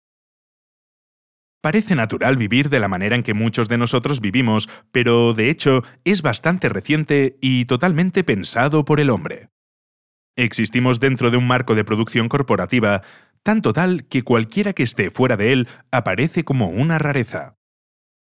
Parece 1.61 1.93
natural 1.93 2.37
vivir 2.37 2.69
de 2.69 2.79
la 2.79 2.87
manera 2.87 3.15
en 3.15 3.23
que 3.23 3.33
muchos 3.33 3.67
de 3.67 3.77
nosotros 3.77 4.21
vivimos, 4.21 4.69
pero 4.91 5.33
de 5.33 5.49
hecho 5.49 5.83
es 6.05 6.21
bastante 6.21 6.69
reciente 6.69 7.37
y 7.41 7.65
totalmente 7.65 8.23
pensado 8.23 8.85
por 8.85 8.99
el 8.99 9.09
hombre. 9.09 9.49
Existimos 10.39 11.01
dentro 11.01 11.31
de 11.31 11.37
un 11.37 11.45
marco 11.47 11.75
de 11.75 11.83
producción 11.83 12.29
corporativa 12.29 13.01
tan 13.43 13.61
total 13.61 14.05
que 14.05 14.23
cualquiera 14.23 14.71
que 14.71 14.83
esté 14.83 15.09
fuera 15.09 15.35
de 15.35 15.51
él 15.51 15.67
aparece 15.91 16.45
como 16.45 16.69
una 16.69 16.97
rareza. 16.97 17.57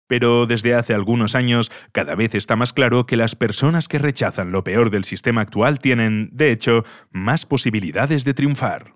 Pero 0.07 0.45
desde 0.45 0.75
hace 0.75 0.93
algunos 0.93 1.35
años 1.35 1.73
cada 1.91 2.15
vez 2.15 2.33
está 2.33 2.55
más 2.55 2.71
claro 2.71 3.05
que 3.05 3.17
las 3.17 3.35
personas 3.35 3.89
que 3.89 3.99
rechazan 3.99 4.53
lo 4.53 4.63
peor 4.63 4.91
del 4.91 5.03
sistema 5.03 5.41
actual 5.41 5.79
tienen, 5.79 6.29
de 6.31 6.53
hecho, 6.53 6.85
más 7.11 7.45
posibilidades 7.45 8.23
de 8.23 8.33
triunfar. 8.33 8.95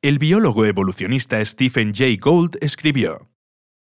El 0.00 0.20
biólogo 0.20 0.64
evolucionista 0.64 1.44
Stephen 1.44 1.94
Jay 1.94 2.16
Gould 2.16 2.58
escribió, 2.60 3.31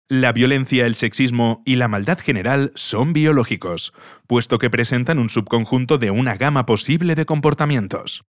la 0.09 0.33
violencia, 0.33 0.87
el 0.87 0.95
sexismo 0.95 1.63
y 1.65 1.77
la 1.77 1.89
maldad 1.89 2.19
general 2.19 2.73
son 2.75 3.13
biológicos, 3.13 3.95
puesto 4.27 4.59
que 4.59 4.69
presentan 4.71 5.19
un 5.19 5.31
subconjunto 5.31 5.97
de 5.97 6.11
una 6.11 6.37
gama 6.37 6.67
posible 6.67 7.15
de 7.15 7.25
comportamientos. 7.25 8.25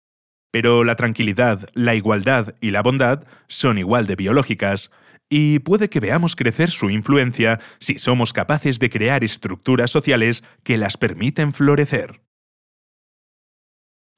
Pero 0.51 0.83
la 0.83 0.95
tranquilidad, 0.95 1.69
la 1.73 1.95
igualdad 1.95 2.55
y 2.59 2.71
la 2.71 2.81
bondad 2.81 3.25
son 3.47 3.77
igual 3.77 4.05
de 4.05 4.17
biológicas, 4.17 4.91
y 5.29 5.59
puede 5.59 5.89
que 5.89 6.01
veamos 6.01 6.35
crecer 6.35 6.71
su 6.71 6.89
influencia 6.89 7.61
si 7.79 7.97
somos 7.99 8.33
capaces 8.33 8.79
de 8.79 8.89
crear 8.89 9.23
estructuras 9.23 9.89
sociales 9.89 10.43
que 10.63 10.77
las 10.77 10.97
permiten 10.97 11.53
florecer. 11.53 12.21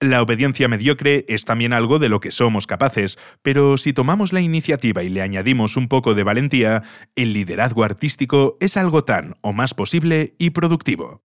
La 0.04 0.22
obediencia 0.22 0.68
mediocre 0.68 1.24
es 1.30 1.46
también 1.46 1.72
algo 1.72 1.98
de 1.98 2.10
lo 2.10 2.20
que 2.20 2.32
somos 2.32 2.68
capaces, 2.68 3.18
pero 3.42 3.78
si 3.78 3.94
tomamos 3.94 4.34
la 4.34 4.42
iniciativa 4.42 5.02
y 5.02 5.08
le 5.08 5.22
añadimos 5.22 5.78
un 5.78 5.88
poco 5.88 6.14
de 6.14 6.24
valentía, 6.24 6.84
el 7.16 7.32
liderazgo 7.32 7.86
artístico 7.86 8.58
es 8.60 8.76
algo 8.76 9.06
tan 9.06 9.36
o 9.40 9.54
más 9.54 9.74
posible 9.74 10.36
y 10.38 10.50
productivo. 10.50 11.24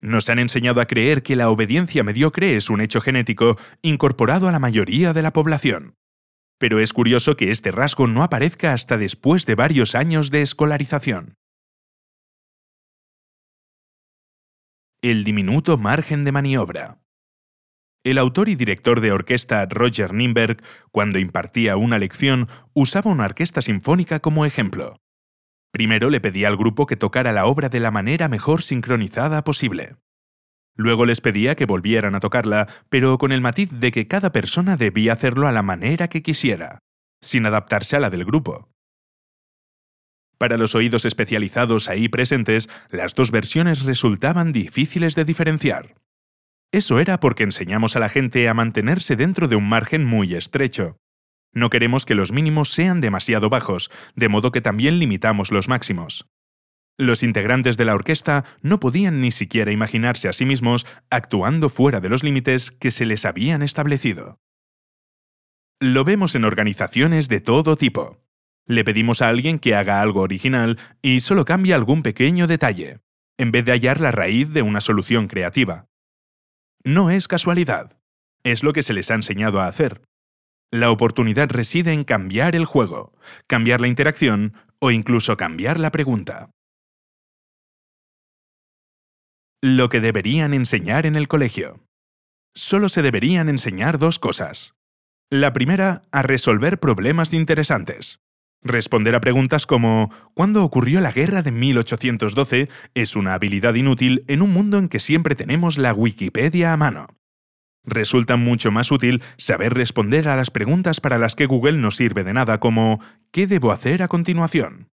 Nos 0.00 0.30
han 0.30 0.38
enseñado 0.38 0.80
a 0.80 0.86
creer 0.86 1.24
que 1.24 1.34
la 1.34 1.50
obediencia 1.50 2.04
mediocre 2.04 2.54
es 2.54 2.70
un 2.70 2.80
hecho 2.80 3.00
genético 3.00 3.58
incorporado 3.82 4.48
a 4.48 4.52
la 4.52 4.60
mayoría 4.60 5.12
de 5.12 5.22
la 5.22 5.32
población. 5.32 5.96
Pero 6.58 6.78
es 6.78 6.92
curioso 6.92 7.36
que 7.36 7.50
este 7.50 7.72
rasgo 7.72 8.06
no 8.06 8.22
aparezca 8.22 8.72
hasta 8.72 8.98
después 8.98 9.46
de 9.46 9.56
varios 9.56 9.96
años 9.96 10.30
de 10.30 10.42
escolarización. 10.42 11.34
El 15.02 15.24
diminuto 15.24 15.76
margen 15.76 16.22
de 16.22 16.30
maniobra. 16.30 17.00
El 18.02 18.16
autor 18.16 18.48
y 18.48 18.54
director 18.54 19.02
de 19.02 19.12
orquesta 19.12 19.66
Roger 19.66 20.14
Nimberg, 20.14 20.62
cuando 20.90 21.18
impartía 21.18 21.76
una 21.76 21.98
lección, 21.98 22.48
usaba 22.72 23.10
una 23.10 23.26
orquesta 23.26 23.60
sinfónica 23.60 24.20
como 24.20 24.46
ejemplo. 24.46 24.96
Primero 25.70 26.08
le 26.08 26.20
pedía 26.20 26.48
al 26.48 26.56
grupo 26.56 26.86
que 26.86 26.96
tocara 26.96 27.32
la 27.32 27.44
obra 27.44 27.68
de 27.68 27.78
la 27.78 27.90
manera 27.90 28.28
mejor 28.28 28.62
sincronizada 28.62 29.44
posible. 29.44 29.96
Luego 30.74 31.04
les 31.04 31.20
pedía 31.20 31.56
que 31.56 31.66
volvieran 31.66 32.14
a 32.14 32.20
tocarla, 32.20 32.68
pero 32.88 33.18
con 33.18 33.32
el 33.32 33.42
matiz 33.42 33.68
de 33.70 33.92
que 33.92 34.08
cada 34.08 34.32
persona 34.32 34.78
debía 34.78 35.12
hacerlo 35.12 35.46
a 35.46 35.52
la 35.52 35.62
manera 35.62 36.08
que 36.08 36.22
quisiera, 36.22 36.78
sin 37.20 37.44
adaptarse 37.44 37.96
a 37.96 38.00
la 38.00 38.08
del 38.08 38.24
grupo. 38.24 38.70
Para 40.38 40.56
los 40.56 40.74
oídos 40.74 41.04
especializados 41.04 41.90
ahí 41.90 42.08
presentes, 42.08 42.70
las 42.90 43.14
dos 43.14 43.30
versiones 43.30 43.82
resultaban 43.82 44.52
difíciles 44.52 45.14
de 45.14 45.26
diferenciar. 45.26 45.99
Eso 46.72 47.00
era 47.00 47.20
porque 47.20 47.42
enseñamos 47.42 47.96
a 47.96 48.00
la 48.00 48.08
gente 48.08 48.48
a 48.48 48.54
mantenerse 48.54 49.16
dentro 49.16 49.48
de 49.48 49.56
un 49.56 49.68
margen 49.68 50.04
muy 50.04 50.34
estrecho, 50.34 51.00
no 51.52 51.68
queremos 51.68 52.06
que 52.06 52.14
los 52.14 52.32
mínimos 52.32 52.70
sean 52.70 53.00
demasiado 53.00 53.50
bajos, 53.50 53.90
de 54.14 54.28
modo 54.28 54.52
que 54.52 54.60
también 54.60 54.98
limitamos 54.98 55.50
los 55.50 55.68
máximos. 55.68 56.28
Los 56.96 57.22
integrantes 57.22 57.76
de 57.76 57.84
la 57.86 57.94
orquesta 57.94 58.44
no 58.62 58.78
podían 58.78 59.20
ni 59.20 59.30
siquiera 59.30 59.72
imaginarse 59.72 60.28
a 60.28 60.32
sí 60.32 60.44
mismos 60.44 60.86
actuando 61.08 61.68
fuera 61.68 62.00
de 62.00 62.08
los 62.08 62.22
límites 62.22 62.70
que 62.70 62.90
se 62.90 63.06
les 63.06 63.24
habían 63.24 63.62
establecido. 63.62 64.38
Lo 65.80 66.04
vemos 66.04 66.34
en 66.34 66.44
organizaciones 66.44 67.28
de 67.28 67.40
todo 67.40 67.76
tipo. 67.76 68.18
Le 68.66 68.84
pedimos 68.84 69.22
a 69.22 69.28
alguien 69.28 69.58
que 69.58 69.74
haga 69.74 70.02
algo 70.02 70.20
original 70.20 70.78
y 71.02 71.20
solo 71.20 71.44
cambia 71.44 71.74
algún 71.74 72.02
pequeño 72.02 72.46
detalle, 72.46 73.00
en 73.38 73.50
vez 73.50 73.64
de 73.64 73.72
hallar 73.72 74.00
la 74.00 74.12
raíz 74.12 74.50
de 74.50 74.62
una 74.62 74.82
solución 74.82 75.26
creativa. 75.26 75.89
No 76.84 77.10
es 77.10 77.28
casualidad. 77.28 77.98
Es 78.42 78.62
lo 78.62 78.72
que 78.72 78.82
se 78.82 78.94
les 78.94 79.10
ha 79.10 79.14
enseñado 79.14 79.60
a 79.60 79.66
hacer. 79.66 80.02
La 80.72 80.90
oportunidad 80.90 81.50
reside 81.50 81.92
en 81.92 82.04
cambiar 82.04 82.56
el 82.56 82.64
juego, 82.64 83.12
cambiar 83.46 83.80
la 83.80 83.88
interacción 83.88 84.54
o 84.80 84.90
incluso 84.90 85.36
cambiar 85.36 85.78
la 85.78 85.90
pregunta. 85.90 86.50
Lo 89.62 89.90
que 89.90 90.00
deberían 90.00 90.54
enseñar 90.54 91.04
en 91.04 91.16
el 91.16 91.28
colegio. 91.28 91.80
Solo 92.54 92.88
se 92.88 93.02
deberían 93.02 93.48
enseñar 93.48 93.98
dos 93.98 94.18
cosas. 94.18 94.74
La 95.28 95.52
primera, 95.52 96.02
a 96.12 96.22
resolver 96.22 96.80
problemas 96.80 97.34
interesantes. 97.34 98.20
Responder 98.62 99.14
a 99.14 99.20
preguntas 99.20 99.66
como 99.66 100.12
¿cuándo 100.34 100.62
ocurrió 100.62 101.00
la 101.00 101.12
guerra 101.12 101.40
de 101.40 101.50
1812? 101.50 102.68
es 102.94 103.16
una 103.16 103.32
habilidad 103.32 103.74
inútil 103.74 104.24
en 104.28 104.42
un 104.42 104.52
mundo 104.52 104.76
en 104.78 104.88
que 104.88 105.00
siempre 105.00 105.34
tenemos 105.34 105.78
la 105.78 105.94
Wikipedia 105.94 106.72
a 106.72 106.76
mano. 106.76 107.06
Resulta 107.84 108.36
mucho 108.36 108.70
más 108.70 108.92
útil 108.92 109.22
saber 109.38 109.72
responder 109.72 110.28
a 110.28 110.36
las 110.36 110.50
preguntas 110.50 111.00
para 111.00 111.18
las 111.18 111.34
que 111.34 111.46
Google 111.46 111.78
no 111.78 111.90
sirve 111.90 112.22
de 112.22 112.34
nada 112.34 112.60
como 112.60 113.00
¿qué 113.30 113.46
debo 113.46 113.72
hacer 113.72 114.02
a 114.02 114.08
continuación? 114.08 114.90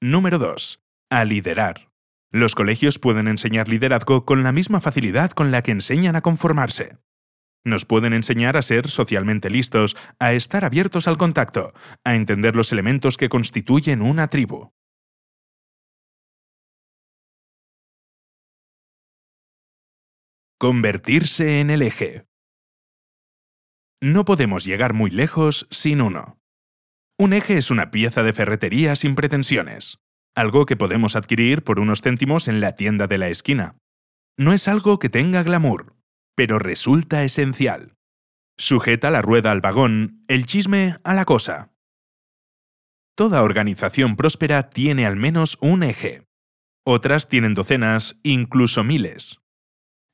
Número 0.00 0.38
2. 0.38 0.80
A 1.10 1.24
liderar. 1.24 1.88
Los 2.30 2.54
colegios 2.54 3.00
pueden 3.00 3.26
enseñar 3.26 3.68
liderazgo 3.68 4.24
con 4.24 4.44
la 4.44 4.52
misma 4.52 4.80
facilidad 4.80 5.32
con 5.32 5.50
la 5.50 5.62
que 5.62 5.72
enseñan 5.72 6.14
a 6.14 6.22
conformarse. 6.22 6.98
Nos 7.64 7.84
pueden 7.84 8.12
enseñar 8.12 8.56
a 8.56 8.62
ser 8.62 8.88
socialmente 8.88 9.48
listos, 9.48 9.96
a 10.18 10.32
estar 10.32 10.64
abiertos 10.64 11.06
al 11.06 11.16
contacto, 11.16 11.72
a 12.04 12.16
entender 12.16 12.56
los 12.56 12.72
elementos 12.72 13.16
que 13.16 13.28
constituyen 13.28 14.02
una 14.02 14.28
tribu. 14.28 14.72
Convertirse 20.58 21.60
en 21.60 21.70
el 21.70 21.82
eje. 21.82 22.26
No 24.00 24.24
podemos 24.24 24.64
llegar 24.64 24.92
muy 24.92 25.10
lejos 25.10 25.68
sin 25.70 26.00
uno. 26.00 26.38
Un 27.18 27.32
eje 27.32 27.56
es 27.56 27.70
una 27.70 27.92
pieza 27.92 28.24
de 28.24 28.32
ferretería 28.32 28.96
sin 28.96 29.14
pretensiones, 29.14 29.98
algo 30.34 30.66
que 30.66 30.76
podemos 30.76 31.14
adquirir 31.14 31.62
por 31.62 31.78
unos 31.78 32.00
céntimos 32.00 32.48
en 32.48 32.60
la 32.60 32.74
tienda 32.74 33.06
de 33.06 33.18
la 33.18 33.28
esquina. 33.28 33.76
No 34.36 34.52
es 34.52 34.66
algo 34.66 34.98
que 34.98 35.08
tenga 35.08 35.42
glamour, 35.42 35.91
pero 36.34 36.58
resulta 36.58 37.24
esencial. 37.24 37.96
Sujeta 38.56 39.10
la 39.10 39.22
rueda 39.22 39.50
al 39.50 39.60
vagón, 39.60 40.24
el 40.28 40.46
chisme 40.46 40.96
a 41.04 41.14
la 41.14 41.24
cosa. 41.24 41.72
Toda 43.14 43.42
organización 43.42 44.16
próspera 44.16 44.70
tiene 44.70 45.06
al 45.06 45.16
menos 45.16 45.58
un 45.60 45.82
eje. 45.82 46.26
Otras 46.84 47.28
tienen 47.28 47.54
docenas, 47.54 48.18
incluso 48.22 48.84
miles. 48.84 49.40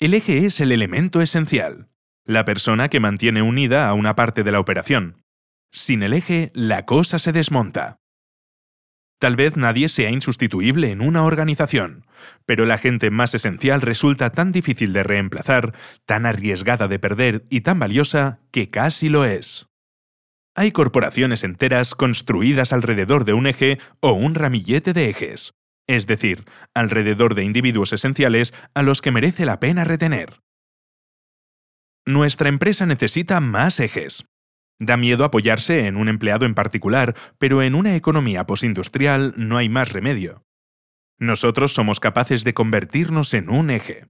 El 0.01 0.15
eje 0.15 0.47
es 0.47 0.61
el 0.61 0.73
elemento 0.73 1.21
esencial, 1.21 1.89
la 2.25 2.45
persona 2.45 2.89
que 2.89 3.01
mantiene 3.01 3.43
unida 3.43 3.89
a 3.89 3.95
una 3.95 4.15
parte 4.15 4.45
de 4.45 4.53
la 4.53 4.61
operación. 4.61 5.25
Sin 5.73 6.03
el 6.03 6.13
eje, 6.13 6.51
la 6.55 6.87
cosa 6.87 7.19
se 7.19 7.33
desmonta. 7.33 7.98
Tal 9.19 9.35
vez 9.35 9.57
nadie 9.57 9.89
sea 9.89 10.11
insustituible 10.11 10.93
en 10.93 11.01
una 11.01 11.25
organización, 11.25 12.07
pero 12.47 12.67
la 12.67 12.79
gente 12.79 13.11
más 13.11 13.35
esencial 13.35 13.81
resulta 13.81 14.31
tan 14.31 14.53
difícil 14.53 14.93
de 14.93 15.03
reemplazar, 15.03 15.75
tan 16.07 16.25
arriesgada 16.25 16.87
de 16.87 17.01
perder 17.01 17.45
y 17.51 17.63
tan 17.63 17.81
valiosa 17.81 18.39
que 18.53 18.71
casi 18.71 19.09
lo 19.09 19.25
es. 19.25 19.69
Hay 20.55 20.71
corporaciones 20.73 21.43
enteras 21.43 21.95
construidas 21.95 22.73
alrededor 22.73 23.25
de 23.25 23.33
un 23.33 23.47
eje 23.47 23.79
o 24.01 24.13
un 24.13 24.35
ramillete 24.35 24.93
de 24.93 25.11
ejes, 25.11 25.55
es 25.89 26.07
decir, 26.07 26.45
alrededor 26.75 27.35
de 27.35 27.45
individuos 27.45 27.93
esenciales 27.93 28.55
a 28.75 28.83
los 28.83 29.03
que 29.03 29.11
merece 29.11 29.47
la 29.47 29.59
pena 29.59 29.85
retener. 29.85 30.41
Nuestra 32.07 32.49
empresa 32.49 32.87
necesita 32.87 33.41
más 33.41 33.81
ejes. 33.81 34.25
Da 34.81 34.97
miedo 34.97 35.25
apoyarse 35.25 35.87
en 35.87 35.97
un 35.97 36.09
empleado 36.09 36.47
en 36.47 36.55
particular, 36.55 37.17
pero 37.39 37.63
en 37.63 37.75
una 37.75 37.97
economía 37.97 38.47
postindustrial 38.47 39.35
no 39.37 39.57
hay 39.57 39.69
más 39.69 39.93
remedio. 39.93 40.45
Nosotros 41.19 41.73
somos 41.73 41.99
capaces 41.99 42.45
de 42.45 42.55
convertirnos 42.55 43.35
en 43.35 43.51
un 43.51 43.71
eje. 43.71 44.07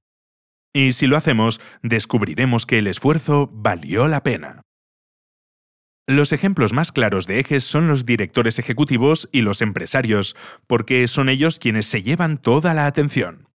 Y 0.75 0.93
si 0.93 1.07
lo 1.07 1.17
hacemos, 1.17 1.61
descubriremos 1.83 2.67
que 2.67 2.79
el 2.79 2.87
esfuerzo 2.87 3.51
valió 3.53 4.09
la 4.09 4.23
pena. 4.23 4.63
Los 6.07 6.33
ejemplos 6.33 6.73
más 6.73 6.93
claros 6.93 7.27
de 7.27 7.41
ejes 7.41 7.65
son 7.65 7.89
los 7.89 8.07
directores 8.07 8.59
ejecutivos 8.59 9.29
y 9.33 9.43
los 9.43 9.63
empresarios, 9.63 10.37
porque 10.67 11.07
son 11.07 11.29
ellos 11.29 11.59
quienes 11.59 11.87
se 11.87 12.03
llevan 12.03 12.39
toda 12.39 12.75
la 12.75 12.87
atención. 12.87 13.48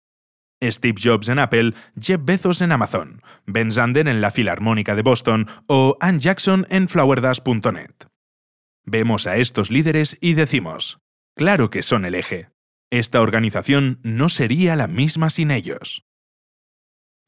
Steve 0.61 1.01
Jobs 1.01 1.29
en 1.29 1.39
Apple, 1.39 1.73
Jeff 1.99 2.21
Bezos 2.23 2.61
en 2.61 2.71
Amazon, 2.71 3.21
Ben 3.45 3.71
Zander 3.71 4.07
en 4.07 4.21
la 4.21 4.31
Filarmónica 4.31 4.95
de 4.95 5.01
Boston 5.01 5.47
o 5.67 5.97
Ann 5.99 6.19
Jackson 6.19 6.67
en 6.69 6.87
flowerdash.net. 6.87 7.91
Vemos 8.83 9.27
a 9.27 9.37
estos 9.37 9.71
líderes 9.71 10.17
y 10.21 10.33
decimos, 10.33 10.99
claro 11.35 11.69
que 11.69 11.83
son 11.83 12.05
el 12.05 12.15
eje. 12.15 12.49
Esta 12.91 13.21
organización 13.21 13.99
no 14.03 14.29
sería 14.29 14.75
la 14.75 14.87
misma 14.87 15.29
sin 15.29 15.51
ellos 15.51 16.03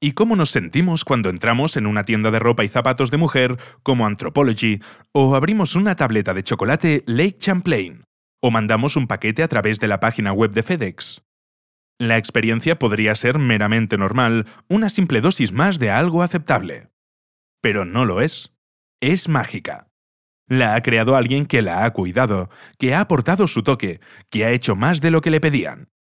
y 0.04 0.12
cómo 0.12 0.36
nos 0.36 0.50
sentimos 0.50 1.06
cuando 1.06 1.30
entramos 1.30 1.78
en 1.78 1.88
una 1.88 2.04
tienda 2.04 2.30
de 2.30 2.38
ropa 2.38 2.66
y 2.66 2.68
zapatos 2.68 3.10
de 3.10 3.16
mujer 3.16 3.58
como 3.84 4.06
Anthropology, 4.06 4.82
o 5.14 5.34
abrimos 5.34 5.76
una 5.76 5.96
tableta 5.96 6.34
de 6.34 6.44
chocolate 6.44 7.06
Lake 7.08 7.38
Champlain, 7.38 8.04
o 8.42 8.52
mandamos 8.52 8.98
un 8.98 9.08
paquete 9.08 9.44
a 9.44 9.48
través 9.48 9.80
de 9.80 9.88
la 9.88 10.02
página 10.02 10.34
web 10.34 10.52
de 10.52 10.62
FedEx. 10.62 11.24
La 12.08 12.18
experiencia 12.18 12.78
podría 12.78 13.16
ser 13.16 13.40
meramente 13.40 13.98
normal, 13.98 14.46
una 14.68 14.90
simple 14.90 15.22
dosis 15.22 15.54
más 15.54 15.80
de 15.80 15.90
algo 15.90 16.22
aceptable. 16.22 16.90
Pero 17.62 17.86
no 17.86 18.04
lo 18.04 18.20
es. 18.20 18.54
Es 19.00 19.30
mágica. 19.30 19.88
La 20.50 20.76
ha 20.76 20.84
creado 20.84 21.16
alguien 21.16 21.46
que 21.46 21.62
la 21.62 21.86
ha 21.86 21.94
cuidado, 21.94 22.50
que 22.78 22.94
ha 22.94 23.00
aportado 23.00 23.48
su 23.48 23.64
toque, 23.64 24.02
que 24.30 24.44
ha 24.44 24.52
hecho 24.52 24.76
más 24.76 25.00
de 25.00 25.12
lo 25.12 25.22
que 25.22 25.32
le 25.32 25.40
pedían. 25.40 25.92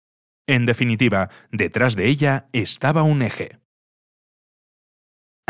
En 0.49 0.67
definitiva, 0.67 1.31
detrás 1.53 1.95
de 1.95 2.09
ella 2.09 2.49
estaba 2.53 3.05
un 3.05 3.23
eje. 3.23 3.62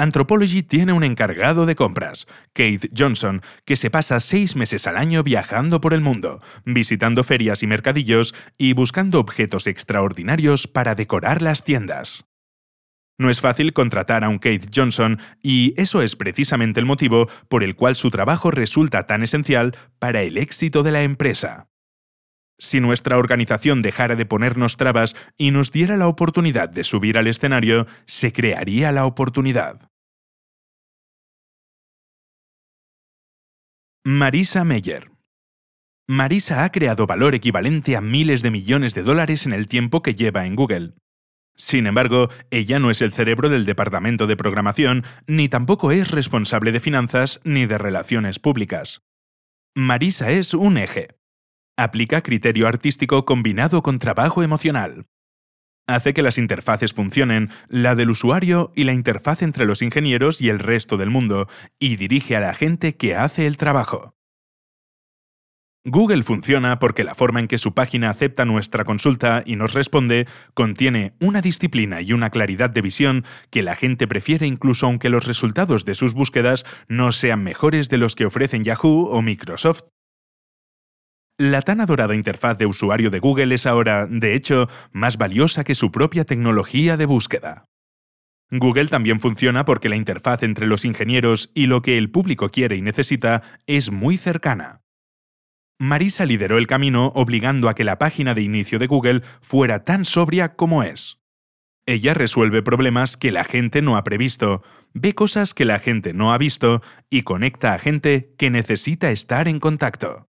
Anthropology 0.02 0.64
tiene 0.64 0.92
un 0.92 1.04
encargado 1.04 1.64
de 1.64 1.76
compras, 1.76 2.26
Keith 2.52 2.90
Johnson, 2.92 3.40
que 3.64 3.76
se 3.76 3.88
pasa 3.88 4.18
seis 4.18 4.56
meses 4.56 4.88
al 4.88 4.96
año 4.96 5.22
viajando 5.22 5.80
por 5.80 5.94
el 5.94 6.00
mundo, 6.00 6.42
visitando 6.64 7.22
ferias 7.22 7.62
y 7.62 7.68
mercadillos 7.68 8.34
y 8.58 8.72
buscando 8.72 9.20
objetos 9.20 9.68
extraordinarios 9.68 10.66
para 10.66 10.96
decorar 10.96 11.40
las 11.40 11.62
tiendas. 11.62 12.24
No 13.16 13.30
es 13.30 13.40
fácil 13.40 13.72
contratar 13.72 14.24
a 14.24 14.28
un 14.28 14.40
Keith 14.40 14.72
Johnson 14.74 15.20
y 15.40 15.72
eso 15.80 16.02
es 16.02 16.16
precisamente 16.16 16.80
el 16.80 16.86
motivo 16.86 17.28
por 17.48 17.62
el 17.62 17.76
cual 17.76 17.94
su 17.94 18.10
trabajo 18.10 18.50
resulta 18.50 19.06
tan 19.06 19.22
esencial 19.22 19.76
para 20.00 20.22
el 20.22 20.36
éxito 20.36 20.82
de 20.82 20.90
la 20.90 21.02
empresa. 21.02 21.68
Si 22.58 22.80
nuestra 22.80 23.18
organización 23.18 23.82
dejara 23.82 24.16
de 24.16 24.26
ponernos 24.26 24.76
trabas 24.76 25.14
y 25.38 25.52
nos 25.52 25.70
diera 25.70 25.96
la 25.96 26.08
oportunidad 26.08 26.68
de 26.68 26.82
subir 26.82 27.18
al 27.18 27.28
escenario, 27.28 27.86
se 28.06 28.32
crearía 28.32 28.90
la 28.90 29.06
oportunidad. 29.06 29.91
Marisa 34.04 34.64
Meyer 34.64 35.12
Marisa 36.08 36.64
ha 36.64 36.72
creado 36.72 37.06
valor 37.06 37.36
equivalente 37.36 37.96
a 37.96 38.00
miles 38.00 38.42
de 38.42 38.50
millones 38.50 38.94
de 38.94 39.04
dólares 39.04 39.46
en 39.46 39.52
el 39.52 39.68
tiempo 39.68 40.02
que 40.02 40.16
lleva 40.16 40.44
en 40.44 40.56
Google. 40.56 40.94
Sin 41.54 41.86
embargo, 41.86 42.28
ella 42.50 42.80
no 42.80 42.90
es 42.90 43.00
el 43.00 43.12
cerebro 43.12 43.48
del 43.48 43.64
departamento 43.64 44.26
de 44.26 44.36
programación, 44.36 45.04
ni 45.28 45.48
tampoco 45.48 45.92
es 45.92 46.10
responsable 46.10 46.72
de 46.72 46.80
finanzas 46.80 47.38
ni 47.44 47.66
de 47.66 47.78
relaciones 47.78 48.40
públicas. 48.40 49.02
Marisa 49.76 50.32
es 50.32 50.52
un 50.52 50.78
eje. 50.78 51.14
Aplica 51.76 52.22
criterio 52.22 52.66
artístico 52.66 53.24
combinado 53.24 53.84
con 53.84 54.00
trabajo 54.00 54.42
emocional. 54.42 55.06
Hace 55.92 56.14
que 56.14 56.22
las 56.22 56.38
interfaces 56.38 56.94
funcionen, 56.94 57.50
la 57.68 57.94
del 57.94 58.08
usuario 58.08 58.72
y 58.74 58.84
la 58.84 58.94
interfaz 58.94 59.42
entre 59.42 59.66
los 59.66 59.82
ingenieros 59.82 60.40
y 60.40 60.48
el 60.48 60.58
resto 60.58 60.96
del 60.96 61.10
mundo, 61.10 61.48
y 61.78 61.96
dirige 61.96 62.34
a 62.34 62.40
la 62.40 62.54
gente 62.54 62.96
que 62.96 63.14
hace 63.14 63.46
el 63.46 63.58
trabajo. 63.58 64.14
Google 65.84 66.22
funciona 66.22 66.78
porque 66.78 67.04
la 67.04 67.14
forma 67.14 67.40
en 67.40 67.48
que 67.48 67.58
su 67.58 67.74
página 67.74 68.08
acepta 68.08 68.46
nuestra 68.46 68.84
consulta 68.84 69.42
y 69.44 69.56
nos 69.56 69.74
responde 69.74 70.26
contiene 70.54 71.12
una 71.20 71.42
disciplina 71.42 72.00
y 72.00 72.14
una 72.14 72.30
claridad 72.30 72.70
de 72.70 72.80
visión 72.80 73.26
que 73.50 73.62
la 73.62 73.76
gente 73.76 74.08
prefiere 74.08 74.46
incluso 74.46 74.86
aunque 74.86 75.10
los 75.10 75.26
resultados 75.26 75.84
de 75.84 75.94
sus 75.94 76.14
búsquedas 76.14 76.64
no 76.88 77.12
sean 77.12 77.44
mejores 77.44 77.90
de 77.90 77.98
los 77.98 78.14
que 78.14 78.24
ofrecen 78.24 78.64
Yahoo 78.64 79.08
o 79.10 79.20
Microsoft. 79.20 79.91
La 81.42 81.60
tan 81.60 81.80
adorada 81.80 82.14
interfaz 82.14 82.56
de 82.56 82.66
usuario 82.66 83.10
de 83.10 83.18
Google 83.18 83.52
es 83.52 83.66
ahora, 83.66 84.06
de 84.06 84.36
hecho, 84.36 84.68
más 84.92 85.18
valiosa 85.18 85.64
que 85.64 85.74
su 85.74 85.90
propia 85.90 86.24
tecnología 86.24 86.96
de 86.96 87.04
búsqueda. 87.04 87.64
Google 88.52 88.86
también 88.86 89.18
funciona 89.18 89.64
porque 89.64 89.88
la 89.88 89.96
interfaz 89.96 90.44
entre 90.44 90.68
los 90.68 90.84
ingenieros 90.84 91.50
y 91.52 91.66
lo 91.66 91.82
que 91.82 91.98
el 91.98 92.12
público 92.12 92.50
quiere 92.50 92.76
y 92.76 92.80
necesita 92.80 93.42
es 93.66 93.90
muy 93.90 94.18
cercana. 94.18 94.82
Marisa 95.80 96.26
lideró 96.26 96.58
el 96.58 96.68
camino 96.68 97.10
obligando 97.16 97.68
a 97.68 97.74
que 97.74 97.82
la 97.82 97.98
página 97.98 98.34
de 98.34 98.42
inicio 98.42 98.78
de 98.78 98.86
Google 98.86 99.22
fuera 99.40 99.82
tan 99.82 100.04
sobria 100.04 100.54
como 100.54 100.84
es. 100.84 101.18
Ella 101.86 102.14
resuelve 102.14 102.62
problemas 102.62 103.16
que 103.16 103.32
la 103.32 103.42
gente 103.42 103.82
no 103.82 103.96
ha 103.96 104.04
previsto, 104.04 104.62
ve 104.94 105.16
cosas 105.16 105.54
que 105.54 105.64
la 105.64 105.80
gente 105.80 106.12
no 106.12 106.32
ha 106.32 106.38
visto 106.38 106.82
y 107.10 107.22
conecta 107.22 107.74
a 107.74 107.80
gente 107.80 108.32
que 108.38 108.48
necesita 108.48 109.10
estar 109.10 109.48
en 109.48 109.58
contacto. 109.58 110.28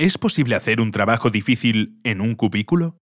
¿Es 0.00 0.16
posible 0.16 0.54
hacer 0.54 0.80
un 0.80 0.92
trabajo 0.92 1.28
difícil 1.28 1.98
en 2.04 2.20
un 2.20 2.36
cubículo? 2.36 2.98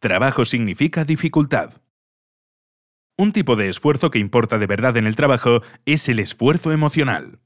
Trabajo 0.00 0.44
significa 0.44 1.04
dificultad. 1.04 1.82
Un 3.18 3.32
tipo 3.32 3.56
de 3.56 3.68
esfuerzo 3.68 4.12
que 4.12 4.20
importa 4.20 4.58
de 4.58 4.68
verdad 4.68 4.96
en 4.96 5.06
el 5.08 5.16
trabajo 5.16 5.62
es 5.84 6.08
el 6.08 6.20
esfuerzo 6.20 6.70
emocional. 6.70 7.40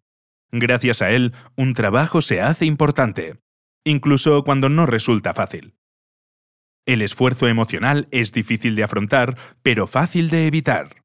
Gracias 0.53 1.01
a 1.01 1.11
él, 1.11 1.35
un 1.57 1.73
trabajo 1.73 2.21
se 2.21 2.43
hace 2.43 2.67
importante, 2.67 3.41
incluso 3.83 4.45
cuando 4.45 4.69
no 4.69 4.85
resulta 4.85 5.33
fácil. 5.33 5.75
El 6.87 7.01
esfuerzo 7.01 7.49
emocional 7.49 8.09
es 8.11 8.31
difícil 8.31 8.77
de 8.77 8.85
afrontar, 8.85 9.39
pero 9.63 9.87
fácil 9.87 10.29
de 10.29 10.47
evitar. 10.47 11.03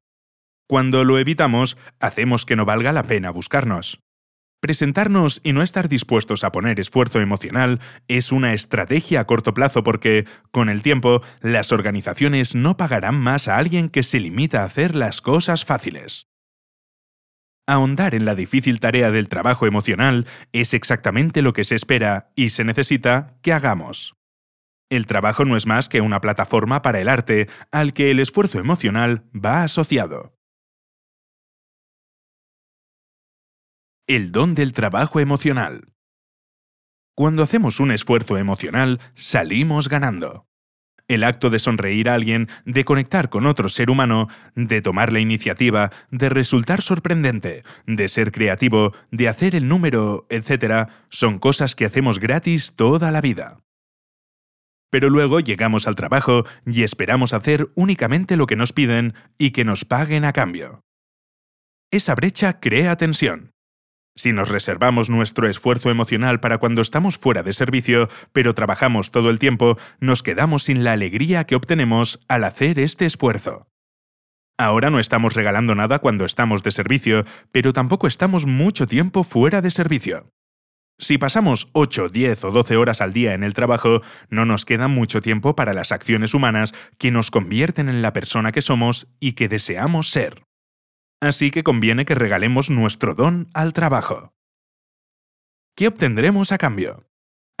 Cuando 0.68 1.04
lo 1.04 1.18
evitamos, 1.18 1.78
hacemos 2.00 2.44
que 2.44 2.54
no 2.54 2.66
valga 2.66 2.92
la 2.92 3.02
pena 3.04 3.30
buscarnos. 3.30 4.02
Presentarnos 4.62 5.40
y 5.42 5.54
no 5.54 5.62
estar 5.62 5.88
dispuestos 5.88 6.44
a 6.44 6.52
poner 6.52 6.78
esfuerzo 6.78 7.20
emocional 7.20 7.80
es 8.06 8.30
una 8.30 8.54
estrategia 8.54 9.18
a 9.18 9.26
corto 9.26 9.54
plazo 9.54 9.82
porque, 9.82 10.24
con 10.52 10.68
el 10.68 10.82
tiempo, 10.82 11.20
las 11.40 11.72
organizaciones 11.72 12.54
no 12.54 12.76
pagarán 12.76 13.18
más 13.18 13.48
a 13.48 13.58
alguien 13.58 13.88
que 13.88 14.04
se 14.04 14.20
limita 14.20 14.62
a 14.62 14.66
hacer 14.66 14.94
las 14.94 15.20
cosas 15.20 15.64
fáciles. 15.64 16.28
Ahondar 17.66 18.14
en 18.14 18.24
la 18.24 18.36
difícil 18.36 18.78
tarea 18.78 19.10
del 19.10 19.28
trabajo 19.28 19.66
emocional 19.66 20.28
es 20.52 20.74
exactamente 20.74 21.42
lo 21.42 21.54
que 21.54 21.64
se 21.64 21.74
espera 21.74 22.30
y 22.36 22.50
se 22.50 22.62
necesita 22.62 23.34
que 23.42 23.52
hagamos. 23.52 24.14
El 24.88 25.08
trabajo 25.08 25.44
no 25.44 25.56
es 25.56 25.66
más 25.66 25.88
que 25.88 26.00
una 26.00 26.20
plataforma 26.20 26.82
para 26.82 27.00
el 27.00 27.08
arte 27.08 27.48
al 27.72 27.92
que 27.94 28.12
el 28.12 28.20
esfuerzo 28.20 28.60
emocional 28.60 29.24
va 29.34 29.64
asociado. 29.64 30.38
El 34.14 34.30
don 34.30 34.54
del 34.54 34.74
trabajo 34.74 35.20
emocional. 35.20 35.88
Cuando 37.16 37.42
hacemos 37.42 37.80
un 37.80 37.90
esfuerzo 37.90 38.36
emocional, 38.36 39.00
salimos 39.14 39.88
ganando. 39.88 40.46
El 41.08 41.24
acto 41.24 41.48
de 41.48 41.58
sonreír 41.58 42.10
a 42.10 42.14
alguien, 42.14 42.50
de 42.66 42.84
conectar 42.84 43.30
con 43.30 43.46
otro 43.46 43.70
ser 43.70 43.88
humano, 43.88 44.28
de 44.54 44.82
tomar 44.82 45.14
la 45.14 45.20
iniciativa, 45.20 45.92
de 46.10 46.28
resultar 46.28 46.82
sorprendente, 46.82 47.62
de 47.86 48.10
ser 48.10 48.32
creativo, 48.32 48.92
de 49.10 49.28
hacer 49.28 49.54
el 49.54 49.66
número, 49.66 50.26
etc., 50.28 50.90
son 51.08 51.38
cosas 51.38 51.74
que 51.74 51.86
hacemos 51.86 52.20
gratis 52.20 52.74
toda 52.76 53.12
la 53.12 53.22
vida. 53.22 53.62
Pero 54.90 55.08
luego 55.08 55.40
llegamos 55.40 55.86
al 55.86 55.96
trabajo 55.96 56.44
y 56.66 56.82
esperamos 56.82 57.32
hacer 57.32 57.70
únicamente 57.76 58.36
lo 58.36 58.46
que 58.46 58.56
nos 58.56 58.74
piden 58.74 59.14
y 59.38 59.52
que 59.52 59.64
nos 59.64 59.86
paguen 59.86 60.26
a 60.26 60.34
cambio. 60.34 60.82
Esa 61.90 62.14
brecha 62.14 62.60
crea 62.60 62.98
tensión. 62.98 63.52
Si 64.14 64.32
nos 64.32 64.50
reservamos 64.50 65.08
nuestro 65.08 65.48
esfuerzo 65.48 65.90
emocional 65.90 66.38
para 66.38 66.58
cuando 66.58 66.82
estamos 66.82 67.16
fuera 67.16 67.42
de 67.42 67.54
servicio, 67.54 68.10
pero 68.32 68.54
trabajamos 68.54 69.10
todo 69.10 69.30
el 69.30 69.38
tiempo, 69.38 69.78
nos 70.00 70.22
quedamos 70.22 70.64
sin 70.64 70.84
la 70.84 70.92
alegría 70.92 71.44
que 71.44 71.56
obtenemos 71.56 72.20
al 72.28 72.44
hacer 72.44 72.78
este 72.78 73.06
esfuerzo. 73.06 73.68
Ahora 74.58 74.90
no 74.90 74.98
estamos 74.98 75.34
regalando 75.34 75.74
nada 75.74 75.98
cuando 76.00 76.26
estamos 76.26 76.62
de 76.62 76.72
servicio, 76.72 77.24
pero 77.52 77.72
tampoco 77.72 78.06
estamos 78.06 78.46
mucho 78.46 78.86
tiempo 78.86 79.24
fuera 79.24 79.62
de 79.62 79.70
servicio. 79.70 80.28
Si 80.98 81.16
pasamos 81.16 81.68
8, 81.72 82.10
10 82.10 82.44
o 82.44 82.50
12 82.50 82.76
horas 82.76 83.00
al 83.00 83.14
día 83.14 83.32
en 83.32 83.42
el 83.42 83.54
trabajo, 83.54 84.02
no 84.28 84.44
nos 84.44 84.66
queda 84.66 84.88
mucho 84.88 85.22
tiempo 85.22 85.56
para 85.56 85.72
las 85.72 85.90
acciones 85.90 86.34
humanas 86.34 86.74
que 86.98 87.10
nos 87.10 87.30
convierten 87.30 87.88
en 87.88 88.02
la 88.02 88.12
persona 88.12 88.52
que 88.52 88.62
somos 88.62 89.08
y 89.18 89.32
que 89.32 89.48
deseamos 89.48 90.10
ser. 90.10 90.44
Así 91.22 91.52
que 91.52 91.62
conviene 91.62 92.04
que 92.04 92.16
regalemos 92.16 92.68
nuestro 92.68 93.14
don 93.14 93.48
al 93.54 93.72
trabajo. 93.72 94.34
¿Qué 95.76 95.86
obtendremos 95.86 96.50
a 96.50 96.58
cambio? 96.58 97.06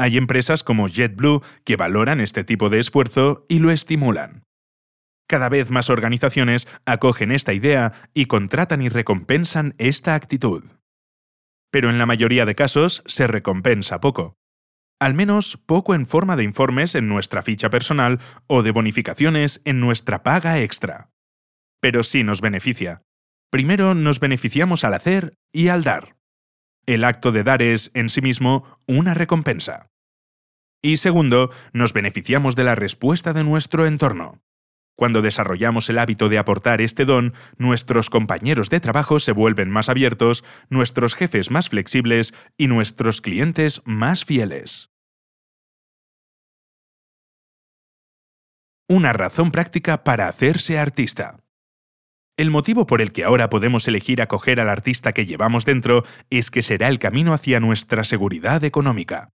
Hay 0.00 0.16
empresas 0.16 0.64
como 0.64 0.88
JetBlue 0.88 1.44
que 1.62 1.76
valoran 1.76 2.20
este 2.20 2.42
tipo 2.42 2.70
de 2.70 2.80
esfuerzo 2.80 3.46
y 3.48 3.60
lo 3.60 3.70
estimulan. 3.70 4.42
Cada 5.28 5.48
vez 5.48 5.70
más 5.70 5.90
organizaciones 5.90 6.66
acogen 6.86 7.30
esta 7.30 7.52
idea 7.52 7.92
y 8.14 8.24
contratan 8.26 8.82
y 8.82 8.88
recompensan 8.88 9.76
esta 9.78 10.16
actitud. 10.16 10.64
Pero 11.70 11.88
en 11.88 11.98
la 11.98 12.06
mayoría 12.06 12.44
de 12.44 12.56
casos 12.56 13.04
se 13.06 13.28
recompensa 13.28 14.00
poco. 14.00 14.34
Al 14.98 15.14
menos 15.14 15.56
poco 15.56 15.94
en 15.94 16.08
forma 16.08 16.34
de 16.34 16.42
informes 16.42 16.96
en 16.96 17.06
nuestra 17.06 17.42
ficha 17.42 17.70
personal 17.70 18.18
o 18.48 18.64
de 18.64 18.72
bonificaciones 18.72 19.62
en 19.64 19.78
nuestra 19.78 20.24
paga 20.24 20.58
extra. 20.58 21.12
Pero 21.80 22.02
sí 22.02 22.24
nos 22.24 22.40
beneficia. 22.40 23.04
Primero 23.52 23.94
nos 23.94 24.18
beneficiamos 24.18 24.82
al 24.82 24.94
hacer 24.94 25.34
y 25.52 25.68
al 25.68 25.84
dar. 25.84 26.16
El 26.86 27.04
acto 27.04 27.32
de 27.32 27.44
dar 27.44 27.60
es, 27.60 27.90
en 27.92 28.08
sí 28.08 28.22
mismo, 28.22 28.80
una 28.86 29.12
recompensa. 29.12 29.90
Y 30.80 30.96
segundo, 30.96 31.50
nos 31.74 31.92
beneficiamos 31.92 32.56
de 32.56 32.64
la 32.64 32.76
respuesta 32.76 33.34
de 33.34 33.44
nuestro 33.44 33.84
entorno. 33.84 34.40
Cuando 34.96 35.20
desarrollamos 35.20 35.90
el 35.90 35.98
hábito 35.98 36.30
de 36.30 36.38
aportar 36.38 36.80
este 36.80 37.04
don, 37.04 37.34
nuestros 37.58 38.08
compañeros 38.08 38.70
de 38.70 38.80
trabajo 38.80 39.20
se 39.20 39.32
vuelven 39.32 39.68
más 39.68 39.90
abiertos, 39.90 40.44
nuestros 40.70 41.14
jefes 41.14 41.50
más 41.50 41.68
flexibles 41.68 42.32
y 42.56 42.68
nuestros 42.68 43.20
clientes 43.20 43.82
más 43.84 44.24
fieles. 44.24 44.88
Una 48.88 49.12
razón 49.12 49.50
práctica 49.50 50.04
para 50.04 50.28
hacerse 50.28 50.78
artista. 50.78 51.41
El 52.42 52.50
motivo 52.50 52.88
por 52.88 53.00
el 53.00 53.12
que 53.12 53.22
ahora 53.22 53.48
podemos 53.48 53.86
elegir 53.86 54.20
acoger 54.20 54.58
al 54.58 54.68
artista 54.68 55.12
que 55.12 55.26
llevamos 55.26 55.64
dentro 55.64 56.02
es 56.28 56.50
que 56.50 56.62
será 56.62 56.88
el 56.88 56.98
camino 56.98 57.34
hacia 57.34 57.60
nuestra 57.60 58.02
seguridad 58.02 58.64
económica. 58.64 59.28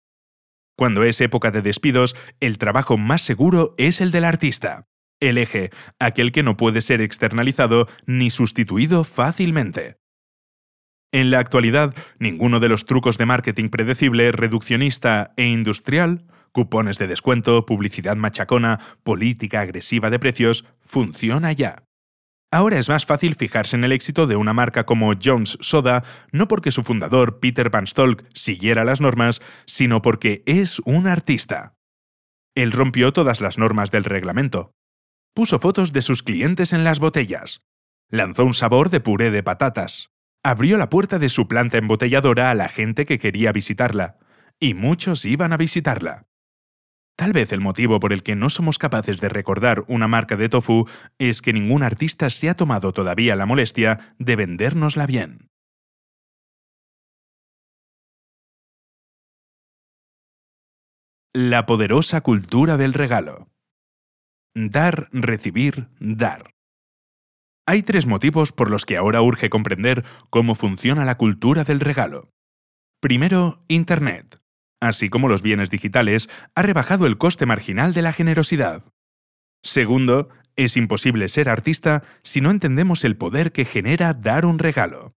Cuando 0.77 1.05
es 1.05 1.19
época 1.23 1.51
de 1.51 1.63
despidos, 1.63 2.15
el 2.41 2.59
trabajo 2.59 2.99
más 2.99 3.23
seguro 3.23 3.75
es 3.79 4.03
el 4.03 4.11
del 4.11 4.27
artista. 4.27 4.89
El 5.21 5.39
eje, 5.39 5.71
aquel 5.99 6.33
que 6.33 6.43
no 6.43 6.59
puede 6.59 6.83
ser 6.83 7.01
externalizado 7.01 7.89
ni 8.05 8.29
sustituido 8.29 9.05
fácilmente. 9.05 9.97
En 11.11 11.31
la 11.31 11.39
actualidad, 11.39 11.95
ninguno 12.19 12.61
de 12.61 12.69
los 12.69 12.85
trucos 12.85 13.17
de 13.17 13.25
marketing 13.25 13.71
predecible, 13.71 14.33
reduccionista 14.33 15.33
e 15.39 15.47
industrial, 15.47 16.27
cupones 16.53 16.99
de 16.99 17.07
descuento, 17.07 17.65
publicidad 17.65 18.17
machacona, 18.17 18.99
política 19.03 19.63
agresiva 19.63 20.11
de 20.11 20.19
precios, 20.19 20.67
funciona 20.85 21.53
ya. 21.53 21.88
Ahora 22.51 22.79
es 22.79 22.89
más 22.89 23.05
fácil 23.05 23.35
fijarse 23.35 23.77
en 23.77 23.85
el 23.85 23.93
éxito 23.93 24.27
de 24.27 24.37
una 24.37 24.55
marca 24.55 24.87
como 24.87 25.13
Jones 25.23 25.59
Soda 25.61 26.03
no 26.33 26.49
porque 26.49 26.73
su 26.73 26.83
fundador, 26.83 27.41
Peter 27.41 27.69
Van 27.69 27.87
Stolk, 27.87 28.25
siguiera 28.35 28.85
las 28.85 29.03
normas, 29.03 29.41
sino 29.67 30.01
porque 30.01 30.43
es 30.47 30.81
un 30.87 31.07
artista. 31.07 31.75
Él 32.55 32.73
rompió 32.73 33.13
todas 33.13 33.43
las 33.43 33.59
normas 33.59 33.91
del 33.91 34.05
reglamento. 34.05 34.73
Puso 35.35 35.59
fotos 35.59 35.93
de 35.93 36.01
sus 36.01 36.23
clientes 36.23 36.73
en 36.73 36.85
las 36.85 37.01
botellas. 37.01 37.61
Lanzó 38.09 38.47
un 38.47 38.55
sabor 38.55 38.89
de 38.89 39.01
puré 39.01 39.31
de 39.31 39.43
patatas. 39.43 40.11
Abrió 40.43 40.79
la 40.79 40.89
puerta 40.89 41.19
de 41.19 41.29
su 41.29 41.49
planta 41.49 41.77
embotelladora 41.77 42.51
a 42.51 42.55
la 42.55 42.71
gente 42.71 43.05
que 43.05 43.19
quería 43.19 43.53
visitarla. 43.53 44.17
Y 44.59 44.73
muchos 44.73 45.27
iban 45.27 45.53
a 45.53 45.59
visitarla. 45.59 46.28
Tal 47.19 47.33
vez 47.33 47.51
el 47.53 47.61
motivo 47.61 47.99
por 47.99 48.13
el 48.13 48.23
que 48.23 48.37
no 48.37 48.49
somos 48.49 48.79
capaces 48.79 49.19
de 49.19 49.29
recordar 49.29 49.85
una 49.89 50.07
marca 50.07 50.37
de 50.37 50.49
tofu 50.49 50.87
es 51.19 51.43
que 51.43 51.53
ningún 51.53 51.83
artista 51.83 52.31
se 52.31 52.49
ha 52.49 52.55
tomado 52.55 52.93
todavía 52.93 53.35
la 53.35 53.45
molestia 53.45 54.15
de 54.21 54.37
vendérnosla 54.37 55.05
bien. 55.05 55.49
La 61.35 61.67
poderosa 61.67 62.21
cultura 62.21 62.77
del 62.77 62.95
regalo. 62.95 63.49
Dar, 64.55 65.09
recibir, 65.11 65.89
dar. 65.99 66.53
Hay 67.67 67.83
tres 67.83 68.07
motivos 68.07 68.53
por 68.53 68.71
los 68.71 68.87
que 68.87 68.97
ahora 68.97 69.23
urge 69.23 69.51
comprender 69.51 70.05
cómo 70.31 70.55
funciona 70.55 71.05
la 71.05 71.17
cultura 71.17 71.65
del 71.65 71.81
regalo. 71.81 72.31
Primero, 73.01 73.65
Internet 73.67 74.39
así 74.81 75.09
como 75.09 75.29
los 75.29 75.43
bienes 75.43 75.71
digitales, 75.71 76.29
ha 76.55 76.63
rebajado 76.63 77.07
el 77.07 77.19
coste 77.19 77.47
marginal 77.47 77.95
de 77.95 78.03
la 78.03 78.13
generosidad. 78.13 78.85
Segundo, 79.63 80.29
es 80.57 80.77
imposible 80.77 81.29
ser 81.29 81.49
artista 81.49 82.03
si 82.23 82.41
no 82.41 82.51
entendemos 82.51 83.05
el 83.05 83.17
poder 83.17 83.53
que 83.53 83.65
genera 83.65 84.15
dar 84.15 84.45
un 84.45 84.59
regalo. 84.59 85.15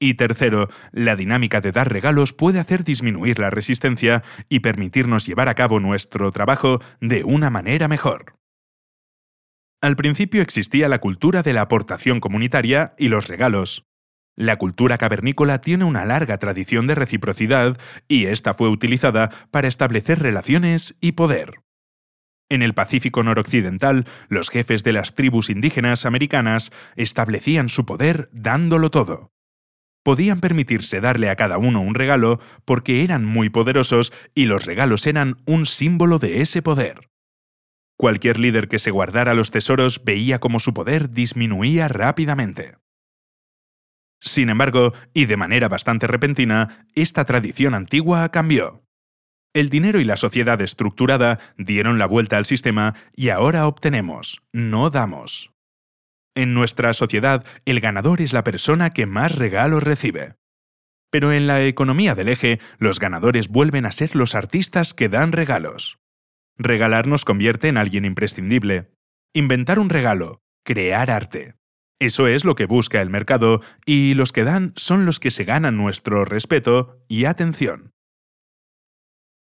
Y 0.00 0.14
tercero, 0.14 0.68
la 0.92 1.16
dinámica 1.16 1.60
de 1.60 1.72
dar 1.72 1.92
regalos 1.92 2.32
puede 2.32 2.58
hacer 2.58 2.84
disminuir 2.84 3.38
la 3.38 3.50
resistencia 3.50 4.22
y 4.48 4.60
permitirnos 4.60 5.26
llevar 5.26 5.48
a 5.48 5.54
cabo 5.54 5.80
nuestro 5.80 6.30
trabajo 6.32 6.80
de 7.00 7.24
una 7.24 7.50
manera 7.50 7.88
mejor. 7.88 8.36
Al 9.80 9.96
principio 9.96 10.42
existía 10.42 10.88
la 10.88 10.98
cultura 10.98 11.42
de 11.42 11.52
la 11.52 11.62
aportación 11.62 12.18
comunitaria 12.18 12.94
y 12.98 13.08
los 13.08 13.28
regalos. 13.28 13.84
La 14.36 14.56
cultura 14.56 14.98
cavernícola 14.98 15.60
tiene 15.60 15.84
una 15.84 16.04
larga 16.04 16.38
tradición 16.38 16.86
de 16.86 16.96
reciprocidad 16.96 17.78
y 18.08 18.26
esta 18.26 18.54
fue 18.54 18.68
utilizada 18.68 19.30
para 19.50 19.68
establecer 19.68 20.18
relaciones 20.20 20.96
y 21.00 21.12
poder. 21.12 21.60
En 22.48 22.62
el 22.62 22.74
Pacífico 22.74 23.22
noroccidental, 23.22 24.06
los 24.28 24.50
jefes 24.50 24.82
de 24.82 24.92
las 24.92 25.14
tribus 25.14 25.50
indígenas 25.50 26.04
americanas 26.04 26.72
establecían 26.96 27.68
su 27.68 27.86
poder 27.86 28.28
dándolo 28.32 28.90
todo. 28.90 29.30
Podían 30.02 30.40
permitirse 30.40 31.00
darle 31.00 31.30
a 31.30 31.36
cada 31.36 31.56
uno 31.56 31.80
un 31.80 31.94
regalo 31.94 32.40
porque 32.64 33.02
eran 33.04 33.24
muy 33.24 33.48
poderosos 33.48 34.12
y 34.34 34.44
los 34.44 34.66
regalos 34.66 35.06
eran 35.06 35.36
un 35.46 35.64
símbolo 35.64 36.18
de 36.18 36.42
ese 36.42 36.60
poder. 36.60 37.08
Cualquier 37.96 38.38
líder 38.38 38.68
que 38.68 38.80
se 38.80 38.90
guardara 38.90 39.34
los 39.34 39.50
tesoros 39.50 40.04
veía 40.04 40.40
cómo 40.40 40.60
su 40.60 40.74
poder 40.74 41.10
disminuía 41.10 41.88
rápidamente. 41.88 42.74
Sin 44.20 44.48
embargo, 44.48 44.92
y 45.12 45.26
de 45.26 45.36
manera 45.36 45.68
bastante 45.68 46.06
repentina, 46.06 46.86
esta 46.94 47.24
tradición 47.24 47.74
antigua 47.74 48.30
cambió. 48.30 48.84
El 49.54 49.70
dinero 49.70 50.00
y 50.00 50.04
la 50.04 50.16
sociedad 50.16 50.60
estructurada 50.60 51.38
dieron 51.56 51.98
la 51.98 52.06
vuelta 52.06 52.36
al 52.36 52.44
sistema 52.44 52.94
y 53.14 53.28
ahora 53.28 53.68
obtenemos, 53.68 54.42
no 54.52 54.90
damos. 54.90 55.52
En 56.34 56.54
nuestra 56.54 56.92
sociedad, 56.92 57.46
el 57.64 57.78
ganador 57.78 58.20
es 58.20 58.32
la 58.32 58.42
persona 58.42 58.90
que 58.90 59.06
más 59.06 59.36
regalos 59.36 59.84
recibe. 59.84 60.34
Pero 61.10 61.30
en 61.30 61.46
la 61.46 61.62
economía 61.62 62.16
del 62.16 62.28
eje, 62.28 62.58
los 62.78 62.98
ganadores 62.98 63.46
vuelven 63.46 63.86
a 63.86 63.92
ser 63.92 64.16
los 64.16 64.34
artistas 64.34 64.94
que 64.94 65.08
dan 65.08 65.30
regalos. 65.30 65.98
Regalar 66.56 67.06
nos 67.06 67.24
convierte 67.24 67.68
en 67.68 67.76
alguien 67.76 68.04
imprescindible. 68.04 68.90
Inventar 69.32 69.78
un 69.78 69.90
regalo, 69.90 70.42
crear 70.64 71.12
arte. 71.12 71.54
Eso 72.04 72.26
es 72.26 72.44
lo 72.44 72.54
que 72.54 72.66
busca 72.66 73.00
el 73.00 73.08
mercado 73.08 73.62
y 73.86 74.12
los 74.12 74.30
que 74.30 74.44
dan 74.44 74.74
son 74.76 75.06
los 75.06 75.20
que 75.20 75.30
se 75.30 75.44
ganan 75.44 75.78
nuestro 75.78 76.26
respeto 76.26 77.02
y 77.08 77.24
atención. 77.24 77.94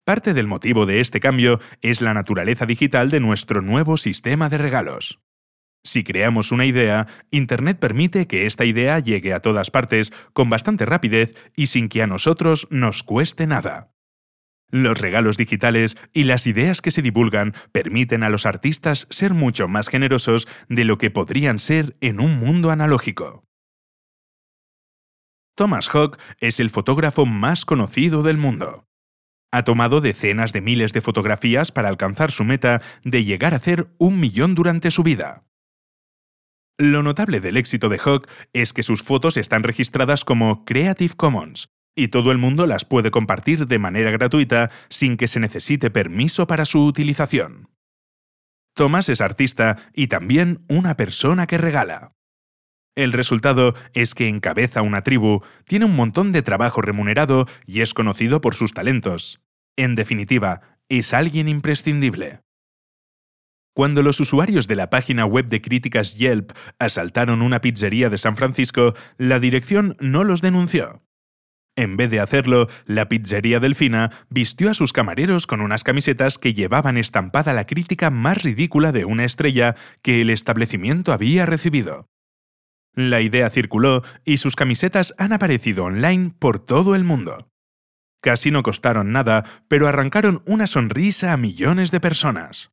Parte 0.06 0.32
del 0.32 0.46
motivo 0.46 0.86
de 0.86 1.00
este 1.00 1.20
cambio 1.20 1.60
es 1.82 2.00
la 2.00 2.14
naturaleza 2.14 2.64
digital 2.64 3.10
de 3.10 3.20
nuestro 3.20 3.60
nuevo 3.60 3.98
sistema 3.98 4.48
de 4.48 4.56
regalos. 4.56 5.20
Si 5.84 6.02
creamos 6.02 6.50
una 6.50 6.64
idea, 6.64 7.06
Internet 7.30 7.78
permite 7.78 8.26
que 8.26 8.46
esta 8.46 8.64
idea 8.64 9.00
llegue 9.00 9.34
a 9.34 9.40
todas 9.40 9.70
partes 9.70 10.10
con 10.32 10.48
bastante 10.48 10.86
rapidez 10.86 11.36
y 11.56 11.66
sin 11.66 11.90
que 11.90 12.00
a 12.00 12.06
nosotros 12.06 12.68
nos 12.70 13.02
cueste 13.02 13.46
nada. 13.46 13.92
Los 14.70 14.98
regalos 14.98 15.36
digitales 15.36 15.96
y 16.12 16.24
las 16.24 16.46
ideas 16.46 16.80
que 16.80 16.90
se 16.90 17.02
divulgan 17.02 17.54
permiten 17.72 18.22
a 18.22 18.30
los 18.30 18.46
artistas 18.46 19.06
ser 19.10 19.32
mucho 19.32 19.68
más 19.68 19.88
generosos 19.88 20.48
de 20.68 20.84
lo 20.84 20.98
que 20.98 21.10
podrían 21.10 21.58
ser 21.58 21.96
en 22.00 22.20
un 22.20 22.38
mundo 22.38 22.70
analógico. 22.70 23.44
Thomas 25.56 25.94
Hogg 25.94 26.18
es 26.40 26.60
el 26.60 26.70
fotógrafo 26.70 27.24
más 27.24 27.64
conocido 27.64 28.22
del 28.22 28.36
mundo. 28.36 28.86
Ha 29.52 29.62
tomado 29.62 30.00
decenas 30.00 30.52
de 30.52 30.60
miles 30.60 30.92
de 30.92 31.00
fotografías 31.00 31.72
para 31.72 31.88
alcanzar 31.88 32.30
su 32.30 32.44
meta 32.44 32.82
de 33.04 33.24
llegar 33.24 33.54
a 33.54 33.58
hacer 33.58 33.88
un 33.98 34.20
millón 34.20 34.54
durante 34.54 34.90
su 34.90 35.02
vida. 35.02 35.44
Lo 36.78 37.02
notable 37.02 37.40
del 37.40 37.56
éxito 37.56 37.88
de 37.88 37.98
Hogg 38.04 38.26
es 38.52 38.74
que 38.74 38.82
sus 38.82 39.02
fotos 39.02 39.38
están 39.38 39.62
registradas 39.62 40.26
como 40.26 40.66
Creative 40.66 41.14
Commons, 41.16 41.70
y 41.96 42.08
todo 42.08 42.30
el 42.30 42.38
mundo 42.38 42.66
las 42.66 42.84
puede 42.84 43.10
compartir 43.10 43.66
de 43.66 43.78
manera 43.80 44.12
gratuita 44.12 44.70
sin 44.88 45.16
que 45.16 45.26
se 45.26 45.40
necesite 45.40 45.90
permiso 45.90 46.46
para 46.46 46.66
su 46.66 46.84
utilización. 46.84 47.70
Thomas 48.74 49.08
es 49.08 49.22
artista 49.22 49.78
y 49.94 50.08
también 50.08 50.62
una 50.68 50.96
persona 50.96 51.46
que 51.46 51.56
regala. 51.56 52.12
El 52.94 53.12
resultado 53.12 53.74
es 53.94 54.14
que 54.14 54.28
encabeza 54.28 54.82
una 54.82 55.02
tribu, 55.02 55.42
tiene 55.64 55.86
un 55.86 55.96
montón 55.96 56.32
de 56.32 56.42
trabajo 56.42 56.82
remunerado 56.82 57.46
y 57.66 57.80
es 57.80 57.94
conocido 57.94 58.40
por 58.40 58.54
sus 58.54 58.72
talentos. 58.72 59.40
En 59.76 59.94
definitiva, 59.94 60.60
es 60.88 61.14
alguien 61.14 61.48
imprescindible. 61.48 62.40
Cuando 63.74 64.02
los 64.02 64.20
usuarios 64.20 64.66
de 64.66 64.76
la 64.76 64.88
página 64.88 65.26
web 65.26 65.48
de 65.48 65.60
críticas 65.60 66.16
Yelp 66.16 66.52
asaltaron 66.78 67.42
una 67.42 67.60
pizzería 67.60 68.08
de 68.08 68.16
San 68.16 68.36
Francisco, 68.36 68.94
la 69.18 69.38
dirección 69.38 69.96
no 70.00 70.24
los 70.24 70.40
denunció. 70.40 71.05
En 71.76 71.98
vez 71.98 72.10
de 72.10 72.20
hacerlo, 72.20 72.68
la 72.86 73.06
pizzería 73.08 73.60
Delfina 73.60 74.10
vistió 74.30 74.70
a 74.70 74.74
sus 74.74 74.94
camareros 74.94 75.46
con 75.46 75.60
unas 75.60 75.84
camisetas 75.84 76.38
que 76.38 76.54
llevaban 76.54 76.96
estampada 76.96 77.52
la 77.52 77.66
crítica 77.66 78.10
más 78.10 78.42
ridícula 78.42 78.92
de 78.92 79.04
una 79.04 79.24
estrella 79.24 79.76
que 80.00 80.22
el 80.22 80.30
establecimiento 80.30 81.12
había 81.12 81.44
recibido. 81.44 82.08
La 82.94 83.20
idea 83.20 83.50
circuló 83.50 84.02
y 84.24 84.38
sus 84.38 84.56
camisetas 84.56 85.14
han 85.18 85.34
aparecido 85.34 85.84
online 85.84 86.32
por 86.38 86.58
todo 86.58 86.94
el 86.94 87.04
mundo. 87.04 87.50
Casi 88.22 88.50
no 88.50 88.62
costaron 88.62 89.12
nada, 89.12 89.44
pero 89.68 89.86
arrancaron 89.86 90.42
una 90.46 90.66
sonrisa 90.66 91.34
a 91.34 91.36
millones 91.36 91.90
de 91.90 92.00
personas. 92.00 92.70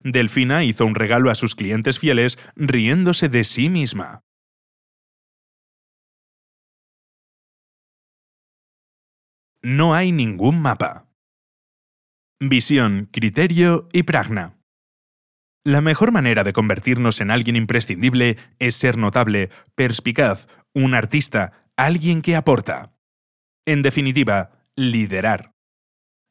Delfina 0.00 0.64
hizo 0.64 0.84
un 0.84 0.96
regalo 0.96 1.30
a 1.30 1.36
sus 1.36 1.54
clientes 1.54 2.00
fieles 2.00 2.38
riéndose 2.56 3.28
de 3.28 3.44
sí 3.44 3.68
misma. 3.68 4.22
No 9.62 9.94
hay 9.94 10.12
ningún 10.12 10.60
mapa. 10.60 11.06
Visión, 12.40 13.08
criterio 13.12 13.88
y 13.92 14.02
pragna. 14.02 14.58
La 15.64 15.80
mejor 15.80 16.10
manera 16.10 16.42
de 16.42 16.52
convertirnos 16.52 17.20
en 17.20 17.30
alguien 17.30 17.54
imprescindible 17.54 18.36
es 18.58 18.74
ser 18.74 18.98
notable, 18.98 19.50
perspicaz, 19.76 20.48
un 20.74 20.94
artista, 20.94 21.70
alguien 21.76 22.20
que 22.20 22.34
aporta. 22.34 22.92
En 23.64 23.82
definitiva, 23.82 24.50
liderar. 24.74 25.54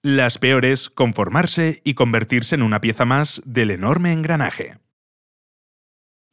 Las 0.03 0.37
peores, 0.37 0.89
conformarse 0.89 1.81
y 1.85 1.93
convertirse 1.93 2.55
en 2.55 2.63
una 2.63 2.81
pieza 2.81 3.05
más 3.05 3.41
del 3.45 3.71
enorme 3.71 4.11
engranaje. 4.11 4.79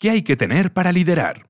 ¿Qué 0.00 0.10
hay 0.10 0.22
que 0.22 0.36
tener 0.36 0.72
para 0.72 0.90
liderar? 0.90 1.47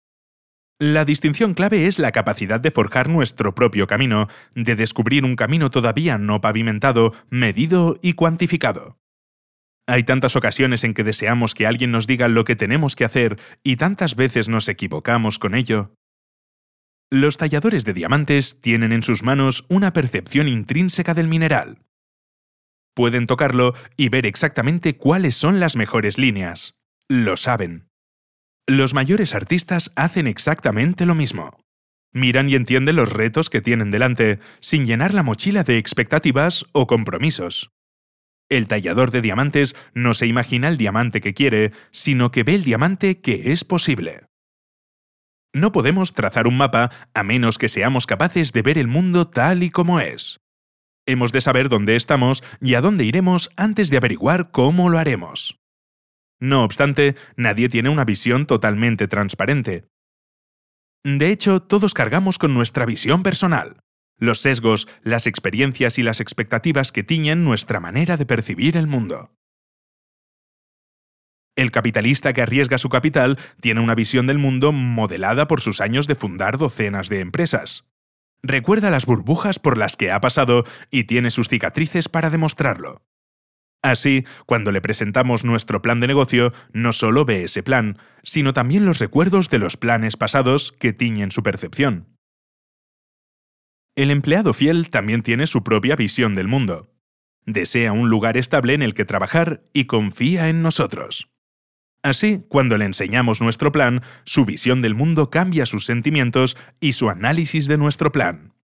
La 0.80 1.04
distinción 1.04 1.54
clave 1.54 1.86
es 1.86 1.98
la 1.98 2.12
capacidad 2.12 2.60
de 2.60 2.70
forjar 2.70 3.08
nuestro 3.08 3.52
propio 3.52 3.88
camino, 3.88 4.28
de 4.54 4.76
descubrir 4.76 5.24
un 5.24 5.34
camino 5.34 5.70
todavía 5.72 6.18
no 6.18 6.40
pavimentado, 6.40 7.14
medido 7.30 7.98
y 8.00 8.12
cuantificado. 8.12 8.96
Hay 9.88 10.04
tantas 10.04 10.36
ocasiones 10.36 10.84
en 10.84 10.94
que 10.94 11.02
deseamos 11.02 11.54
que 11.54 11.66
alguien 11.66 11.90
nos 11.90 12.06
diga 12.06 12.28
lo 12.28 12.44
que 12.44 12.54
tenemos 12.54 12.94
que 12.94 13.04
hacer 13.04 13.40
y 13.64 13.74
tantas 13.74 14.14
veces 14.14 14.48
nos 14.48 14.68
equivocamos 14.68 15.40
con 15.40 15.56
ello. 15.56 15.94
Los 17.10 17.38
talladores 17.38 17.84
de 17.84 17.94
diamantes 17.94 18.60
tienen 18.60 18.92
en 18.92 19.02
sus 19.02 19.24
manos 19.24 19.64
una 19.68 19.92
percepción 19.92 20.46
intrínseca 20.46 21.12
del 21.12 21.26
mineral. 21.26 21.78
Pueden 22.94 23.26
tocarlo 23.26 23.74
y 23.96 24.10
ver 24.10 24.26
exactamente 24.26 24.96
cuáles 24.96 25.34
son 25.34 25.58
las 25.58 25.74
mejores 25.74 26.18
líneas. 26.18 26.74
Lo 27.08 27.36
saben. 27.36 27.87
Los 28.68 28.92
mayores 28.92 29.34
artistas 29.34 29.92
hacen 29.96 30.26
exactamente 30.26 31.06
lo 31.06 31.14
mismo. 31.14 31.58
Miran 32.12 32.50
y 32.50 32.54
entienden 32.54 32.96
los 32.96 33.10
retos 33.10 33.48
que 33.48 33.62
tienen 33.62 33.90
delante, 33.90 34.40
sin 34.60 34.86
llenar 34.86 35.14
la 35.14 35.22
mochila 35.22 35.64
de 35.64 35.78
expectativas 35.78 36.66
o 36.72 36.86
compromisos. 36.86 37.70
El 38.50 38.66
tallador 38.66 39.10
de 39.10 39.22
diamantes 39.22 39.74
no 39.94 40.12
se 40.12 40.26
imagina 40.26 40.68
el 40.68 40.76
diamante 40.76 41.22
que 41.22 41.32
quiere, 41.32 41.72
sino 41.92 42.30
que 42.30 42.42
ve 42.42 42.56
el 42.56 42.64
diamante 42.64 43.22
que 43.22 43.52
es 43.52 43.64
posible. 43.64 44.26
No 45.54 45.72
podemos 45.72 46.12
trazar 46.12 46.46
un 46.46 46.58
mapa 46.58 46.90
a 47.14 47.22
menos 47.22 47.56
que 47.56 47.70
seamos 47.70 48.06
capaces 48.06 48.52
de 48.52 48.60
ver 48.60 48.76
el 48.76 48.86
mundo 48.86 49.28
tal 49.28 49.62
y 49.62 49.70
como 49.70 49.98
es. 49.98 50.40
Hemos 51.06 51.32
de 51.32 51.40
saber 51.40 51.70
dónde 51.70 51.96
estamos 51.96 52.44
y 52.60 52.74
a 52.74 52.82
dónde 52.82 53.04
iremos 53.04 53.48
antes 53.56 53.88
de 53.88 53.96
averiguar 53.96 54.50
cómo 54.50 54.90
lo 54.90 54.98
haremos. 54.98 55.57
No 56.40 56.64
obstante, 56.64 57.16
nadie 57.36 57.68
tiene 57.68 57.88
una 57.88 58.04
visión 58.04 58.46
totalmente 58.46 59.08
transparente. 59.08 59.88
De 61.04 61.30
hecho, 61.30 61.60
todos 61.60 61.94
cargamos 61.94 62.38
con 62.38 62.54
nuestra 62.54 62.86
visión 62.86 63.22
personal, 63.22 63.80
los 64.18 64.40
sesgos, 64.40 64.88
las 65.02 65.26
experiencias 65.26 65.98
y 65.98 66.02
las 66.02 66.20
expectativas 66.20 66.92
que 66.92 67.04
tiñen 67.04 67.44
nuestra 67.44 67.80
manera 67.80 68.16
de 68.16 68.26
percibir 68.26 68.76
el 68.76 68.86
mundo. 68.86 69.32
El 71.56 71.72
capitalista 71.72 72.32
que 72.32 72.42
arriesga 72.42 72.78
su 72.78 72.88
capital 72.88 73.36
tiene 73.60 73.80
una 73.80 73.96
visión 73.96 74.28
del 74.28 74.38
mundo 74.38 74.70
modelada 74.70 75.48
por 75.48 75.60
sus 75.60 75.80
años 75.80 76.06
de 76.06 76.14
fundar 76.14 76.56
docenas 76.56 77.08
de 77.08 77.20
empresas. 77.20 77.84
Recuerda 78.42 78.90
las 78.90 79.06
burbujas 79.06 79.58
por 79.58 79.76
las 79.76 79.96
que 79.96 80.12
ha 80.12 80.20
pasado 80.20 80.64
y 80.90 81.04
tiene 81.04 81.32
sus 81.32 81.48
cicatrices 81.48 82.08
para 82.08 82.30
demostrarlo. 82.30 83.02
Así, 83.82 84.24
cuando 84.46 84.72
le 84.72 84.80
presentamos 84.80 85.44
nuestro 85.44 85.82
plan 85.82 86.00
de 86.00 86.08
negocio, 86.08 86.52
no 86.72 86.92
solo 86.92 87.24
ve 87.24 87.44
ese 87.44 87.62
plan, 87.62 87.98
sino 88.24 88.52
también 88.52 88.84
los 88.84 88.98
recuerdos 88.98 89.50
de 89.50 89.58
los 89.58 89.76
planes 89.76 90.16
pasados 90.16 90.72
que 90.72 90.92
tiñen 90.92 91.30
su 91.30 91.42
percepción. 91.42 92.18
El 93.96 94.10
empleado 94.10 94.52
fiel 94.52 94.90
también 94.90 95.22
tiene 95.22 95.46
su 95.46 95.62
propia 95.62 95.96
visión 95.96 96.34
del 96.34 96.48
mundo. 96.48 96.88
Desea 97.46 97.92
un 97.92 98.10
lugar 98.10 98.36
estable 98.36 98.74
en 98.74 98.82
el 98.82 98.94
que 98.94 99.04
trabajar 99.04 99.62
y 99.72 99.86
confía 99.86 100.48
en 100.48 100.62
nosotros. 100.62 101.30
Así, 102.02 102.44
cuando 102.48 102.78
le 102.78 102.84
enseñamos 102.84 103.40
nuestro 103.40 103.72
plan, 103.72 104.02
su 104.24 104.44
visión 104.44 104.82
del 104.82 104.94
mundo 104.94 105.30
cambia 105.30 105.66
sus 105.66 105.84
sentimientos 105.84 106.56
y 106.80 106.92
su 106.92 107.10
análisis 107.10 107.66
de 107.66 107.78
nuestro 107.78 108.12
plan. 108.12 108.54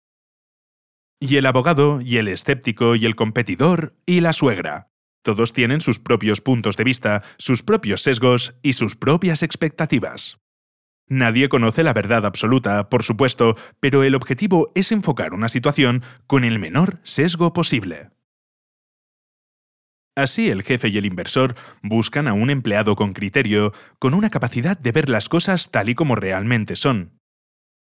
Y 1.19 1.37
el 1.37 1.47
abogado, 1.47 2.01
y 2.01 2.19
el 2.19 2.29
escéptico, 2.29 2.95
y 2.95 3.07
el 3.07 3.17
competidor, 3.17 3.95
y 4.07 4.21
la 4.21 4.33
suegra. 4.33 4.94
Todos 5.25 5.55
tienen 5.55 5.81
sus 5.81 5.99
propios 5.99 6.43
puntos 6.43 6.77
de 6.77 6.85
vista, 6.85 7.23
sus 7.39 7.63
propios 7.63 8.03
sesgos 8.03 8.55
y 8.61 8.75
sus 8.75 8.95
propias 8.95 9.43
expectativas. 9.43 10.37
Nadie 11.09 11.49
conoce 11.49 11.83
la 11.83 11.95
verdad 11.95 12.27
absoluta, 12.27 12.91
por 12.91 13.05
supuesto, 13.05 13.57
pero 13.81 14.03
el 14.03 14.17
objetivo 14.17 14.71
es 14.75 14.93
enfocar 14.93 15.33
una 15.33 15.49
situación 15.49 16.03
con 16.27 16.45
el 16.45 16.59
menor 16.59 17.01
sesgo 17.05 17.55
posible. 17.55 18.11
Así 20.15 20.51
el 20.51 20.63
jefe 20.63 20.89
y 20.89 20.99
el 20.99 21.07
inversor 21.07 21.57
buscan 21.83 22.29
a 22.29 22.35
un 22.35 22.51
empleado 22.51 22.95
con 22.95 23.15
criterio, 23.15 23.73
con 23.99 24.13
una 24.13 24.29
capacidad 24.29 24.77
de 24.77 24.93
ver 24.93 25.09
las 25.09 25.31
cosas 25.31 25.71
tal 25.71 25.89
y 25.89 25.95
como 25.95 26.17
realmente 26.17 26.77
son. 26.77 27.19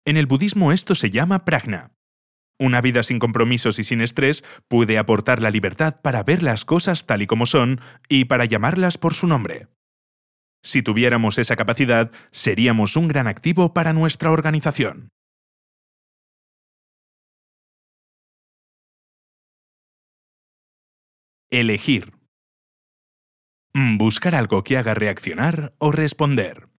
En 0.05 0.15
el 0.15 0.27
budismo 0.27 0.71
esto 0.71 0.95
se 0.95 1.09
llama 1.09 1.43
prajna, 1.43 1.91
una 2.59 2.81
vida 2.81 3.03
sin 3.03 3.19
compromisos 3.19 3.79
y 3.79 3.83
sin 3.83 4.01
estrés 4.01 4.43
puede 4.67 4.97
aportar 4.97 5.41
la 5.41 5.51
libertad 5.51 6.01
para 6.01 6.23
ver 6.23 6.43
las 6.43 6.65
cosas 6.65 7.05
tal 7.05 7.21
y 7.21 7.27
como 7.27 7.45
son 7.45 7.81
y 8.09 8.25
para 8.25 8.45
llamarlas 8.45 8.97
por 8.97 9.13
su 9.13 9.27
nombre. 9.27 9.67
Si 10.63 10.81
tuviéramos 10.81 11.37
esa 11.39 11.55
capacidad, 11.55 12.11
seríamos 12.31 12.95
un 12.95 13.09
gran 13.09 13.27
activo 13.27 13.73
para 13.73 13.91
nuestra 13.91 14.31
organización. 14.31 15.09
Elegir. 21.49 22.13
Buscar 23.75 24.35
algo 24.35 24.63
que 24.63 24.77
haga 24.77 24.93
reaccionar 24.93 25.73
o 25.79 25.91
responder. 25.91 26.72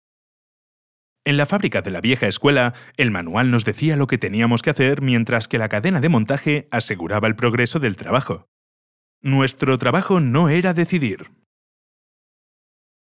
En 1.26 1.38
la 1.38 1.46
fábrica 1.46 1.80
de 1.80 1.90
la 1.90 2.02
vieja 2.02 2.26
escuela, 2.28 2.74
el 2.98 3.10
manual 3.10 3.50
nos 3.50 3.64
decía 3.64 3.96
lo 3.96 4.06
que 4.06 4.18
teníamos 4.18 4.60
que 4.60 4.70
hacer 4.70 5.00
mientras 5.00 5.48
que 5.48 5.56
la 5.56 5.70
cadena 5.70 6.00
de 6.00 6.10
montaje 6.10 6.68
aseguraba 6.70 7.28
el 7.28 7.34
progreso 7.34 7.78
del 7.78 7.96
trabajo. 7.96 8.46
Nuestro 9.22 9.78
trabajo 9.78 10.20
no 10.20 10.50
era 10.50 10.74
decidir. 10.74 11.30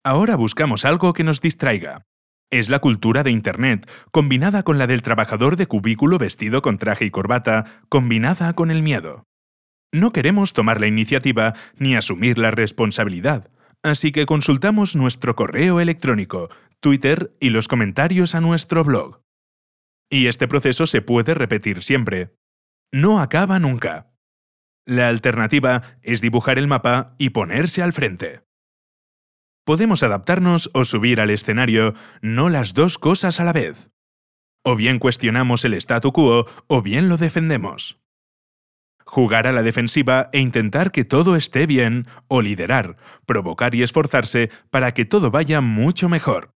Ahora 0.05 0.37
buscamos 0.37 0.85
algo 0.85 1.15
que 1.15 1.25
nos 1.25 1.41
distraiga. 1.41 2.07
Es 2.53 2.69
la 2.69 2.79
cultura 2.79 3.25
de 3.25 3.33
Internet, 3.33 3.91
combinada 4.13 4.63
con 4.63 4.79
la 4.79 4.87
del 4.87 5.03
trabajador 5.03 5.57
de 5.57 5.67
cubículo 5.67 6.19
vestido 6.19 6.63
con 6.63 6.79
traje 6.79 7.07
y 7.07 7.11
corbata, 7.11 7.83
combinada 7.89 8.53
con 8.53 8.71
el 8.71 8.83
miedo. 8.83 9.25
No 9.91 10.13
queremos 10.13 10.53
tomar 10.53 10.81
la 10.81 10.87
iniciativa 10.87 11.55
ni 11.77 11.97
asumir 11.97 12.39
la 12.39 12.53
responsabilidad, 12.53 13.51
así 13.83 14.13
que 14.13 14.27
consultamos 14.27 14.95
nuestro 14.95 15.35
correo 15.35 15.81
electrónico 15.81 16.51
Twitter 16.83 17.37
y 17.39 17.51
los 17.51 17.69
comentarios 17.69 18.35
a 18.35 18.41
nuestro 18.41 18.83
blog. 18.83 19.23
Y 20.11 20.27
este 20.27 20.49
proceso 20.49 20.85
se 20.85 21.01
puede 21.01 21.33
repetir 21.33 21.83
siempre. 21.83 22.37
No 22.93 23.21
acaba 23.21 23.61
nunca. 23.61 24.13
La 24.85 25.09
alternativa 25.09 25.97
es 26.03 26.21
dibujar 26.21 26.59
el 26.59 26.67
mapa 26.67 27.15
y 27.19 27.31
ponerse 27.31 27.83
al 27.83 27.93
frente. 27.93 28.43
Podemos 29.65 30.03
adaptarnos 30.03 30.71
o 30.75 30.85
subir 30.85 31.21
al 31.21 31.31
escenario, 31.31 31.95
no 32.21 32.51
las 32.51 32.75
dos 32.75 32.99
cosas 32.99 33.39
a 33.39 33.45
la 33.45 33.53
vez. 33.53 33.89
O 34.65 34.75
bien 34.75 34.99
cuestionamos 34.99 35.65
el 35.65 35.75
statu 35.75 36.13
quo 36.13 36.47
o 36.67 36.83
bien 36.83 37.09
lo 37.09 37.17
defendemos. 37.17 38.01
Jugar 39.05 39.47
a 39.47 39.53
la 39.53 39.63
defensiva 39.63 40.31
e 40.33 40.41
intentar 40.41 40.91
que 40.91 41.05
todo 41.05 41.37
esté 41.37 41.67
bien, 41.67 42.09
o 42.27 42.43
liderar, 42.43 42.97
provocar 43.25 43.75
y 43.77 43.85
esforzarse 43.85 44.51
para 44.71 44.93
que 44.95 45.05
todo 45.05 45.31
vaya 45.31 45.61
mucho 45.61 46.09
mejor. 46.09 46.52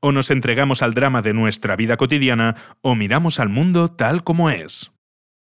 O 0.00 0.12
nos 0.12 0.30
entregamos 0.30 0.82
al 0.82 0.94
drama 0.94 1.22
de 1.22 1.34
nuestra 1.34 1.76
vida 1.76 1.96
cotidiana 1.96 2.56
o 2.80 2.94
miramos 2.94 3.38
al 3.38 3.48
mundo 3.48 3.90
tal 3.90 4.24
como 4.24 4.50
es. 4.50 4.92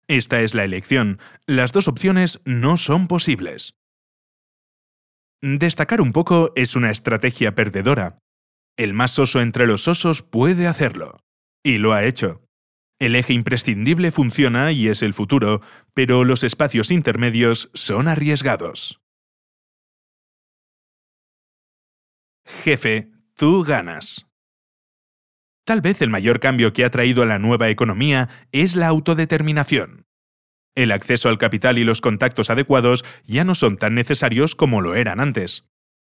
Esta 0.07 0.41
es 0.41 0.55
la 0.55 0.65
elección. 0.65 1.19
Las 1.47 1.73
dos 1.73 1.89
opciones 1.89 2.41
no 2.45 2.77
son 2.77 3.09
posibles. 3.09 3.75
Destacar 5.41 6.01
un 6.01 6.13
poco 6.13 6.53
es 6.57 6.77
una 6.77 6.91
estrategia 6.91 7.55
perdedora. 7.55 8.19
El 8.77 8.95
más 8.95 9.19
oso 9.19 9.41
entre 9.41 9.67
los 9.67 9.89
osos 9.89 10.23
puede 10.23 10.67
hacerlo. 10.67 11.17
Y 11.63 11.79
lo 11.79 11.93
ha 11.93 12.05
hecho. 12.05 12.45
El 13.01 13.17
eje 13.17 13.33
imprescindible 13.33 14.13
funciona 14.13 14.73
y 14.73 14.89
es 14.89 15.03
el 15.03 15.15
futuro, 15.15 15.61
pero 15.95 16.25
los 16.25 16.45
espacios 16.45 16.91
intermedios 16.91 17.71
son 17.75 18.09
arriesgados. 18.09 19.01
Jefe, 22.47 23.11
tú 23.35 23.65
ganas. 23.65 24.27
Tal 25.65 25.81
vez 25.81 26.03
el 26.03 26.11
mayor 26.11 26.41
cambio 26.41 26.75
que 26.75 26.85
ha 26.85 26.91
traído 26.91 27.25
la 27.25 27.39
nueva 27.39 27.71
economía 27.71 28.29
es 28.53 28.77
la 28.77 28.89
autodeterminación. 28.89 30.07
El 30.75 30.93
acceso 30.93 31.29
al 31.29 31.39
capital 31.39 31.79
y 31.79 31.85
los 31.85 32.01
contactos 32.01 32.51
adecuados 32.51 33.05
ya 33.27 33.45
no 33.45 33.55
son 33.55 33.79
tan 33.79 33.95
necesarios 33.95 34.55
como 34.55 34.83
lo 34.83 34.95
eran 34.95 35.21
antes. 35.21 35.65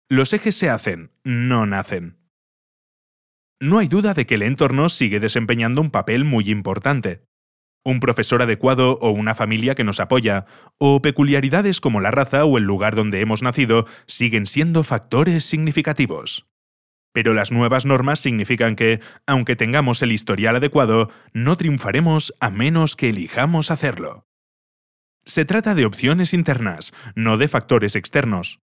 Los 0.08 0.34
ejes 0.34 0.56
se 0.56 0.70
hacen, 0.70 1.12
no 1.24 1.66
nacen. 1.66 2.18
No 3.60 3.80
hay 3.80 3.88
duda 3.88 4.14
de 4.14 4.26
que 4.26 4.36
el 4.36 4.44
entorno 4.44 4.88
sigue 4.90 5.20
desempeñando 5.20 5.82
un 5.82 5.92
papel 5.92 6.26
muy 6.26 6.50
importante. 6.50 7.24
Un 7.84 8.00
profesor 8.00 8.42
adecuado 8.42 9.00
o 9.02 9.12
una 9.12 9.34
familia 9.34 9.74
que 9.74 9.84
nos 9.84 10.00
apoya, 10.00 10.46
o 10.78 11.02
peculiaridades 11.02 11.82
como 11.82 12.02
la 12.02 12.12
raza 12.12 12.46
o 12.46 12.58
el 12.58 12.66
lugar 12.66 12.96
donde 12.96 13.22
hemos 13.22 13.42
nacido, 13.42 13.88
siguen 14.06 14.46
siendo 14.46 14.84
factores 14.84 15.46
significativos. 15.46 16.49
Pero 17.20 17.34
las 17.34 17.52
nuevas 17.52 17.86
normas 17.86 18.22
significan 18.22 18.78
que, 18.78 19.02
aunque 19.28 19.58
tengamos 19.58 20.02
el 20.02 20.14
historial 20.14 20.56
adecuado, 20.56 21.12
no 21.34 21.58
triunfaremos 21.58 22.34
a 22.40 22.50
menos 22.50 22.96
que 22.96 23.10
elijamos 23.10 23.72
hacerlo. 23.72 24.26
Se 25.26 25.44
trata 25.44 25.76
de 25.76 25.86
opciones 25.86 26.34
internas, 26.34 26.94
no 27.16 27.36
de 27.38 27.50
factores 27.50 27.98
externos. 27.98 28.62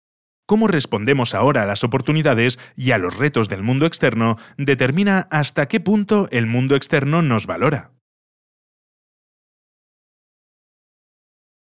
Cómo 0.47 0.67
respondemos 0.67 1.33
ahora 1.33 1.63
a 1.63 1.67
las 1.67 1.85
oportunidades 1.85 2.59
y 2.75 2.91
a 2.91 2.99
los 2.99 3.19
retos 3.19 3.49
del 3.49 3.63
mundo 3.63 3.87
externo 3.87 4.37
determina 4.59 5.29
hasta 5.31 5.69
qué 5.69 5.79
punto 5.79 6.27
el 6.33 6.49
mundo 6.49 6.75
externo 6.75 7.23
nos 7.23 7.47
valora. 7.47 7.93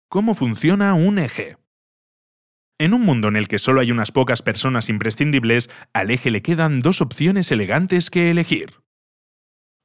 ¿Cómo 0.10 0.36
funciona 0.36 0.96
un 0.96 1.18
eje? 1.18 1.63
En 2.80 2.94
un 2.94 3.02
mundo 3.02 3.28
en 3.28 3.36
el 3.36 3.48
que 3.48 3.60
solo 3.60 3.82
hay 3.82 3.92
unas 3.92 4.12
pocas 4.12 4.42
personas 4.42 4.90
imprescindibles, 4.90 5.70
al 5.94 6.12
eje 6.12 6.32
le 6.32 6.42
quedan 6.42 6.80
dos 6.80 7.02
opciones 7.02 7.52
elegantes 7.52 8.10
que 8.10 8.32
elegir. 8.32 8.82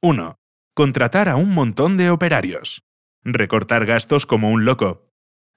1. 0.01 0.35
Contratar 0.75 1.29
a 1.29 1.35
un 1.35 1.53
montón 1.53 1.97
de 1.97 2.09
operarios. 2.09 2.83
Recortar 3.23 3.85
gastos 3.85 4.25
como 4.25 4.49
un 4.49 4.65
loco. 4.65 5.07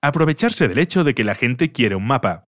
Aprovecharse 0.03 0.69
del 0.69 0.79
hecho 0.79 1.05
de 1.05 1.15
que 1.15 1.25
la 1.25 1.35
gente 1.35 1.73
quiere 1.73 1.95
un 1.95 2.07
mapa. 2.07 2.45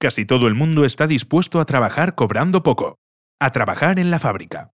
Casi 0.00 0.24
todo 0.24 0.48
el 0.48 0.54
mundo 0.54 0.84
está 0.84 1.06
dispuesto 1.06 1.60
a 1.60 1.64
trabajar 1.64 2.14
cobrando 2.14 2.62
poco. 2.62 2.98
a 3.40 3.50
trabajar 3.50 3.98
en 3.98 4.10
la 4.10 4.20
fábrica. 4.20 4.70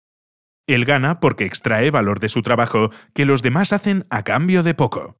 Él 0.66 0.84
gana 0.84 1.20
porque 1.20 1.44
extrae 1.44 1.90
valor 1.90 2.20
de 2.20 2.30
su 2.30 2.40
trabajo 2.40 2.90
que 3.12 3.26
los 3.26 3.42
demás 3.42 3.72
hacen 3.72 4.06
a 4.10 4.22
cambio 4.22 4.62
de 4.62 4.74
poco. 4.74 5.18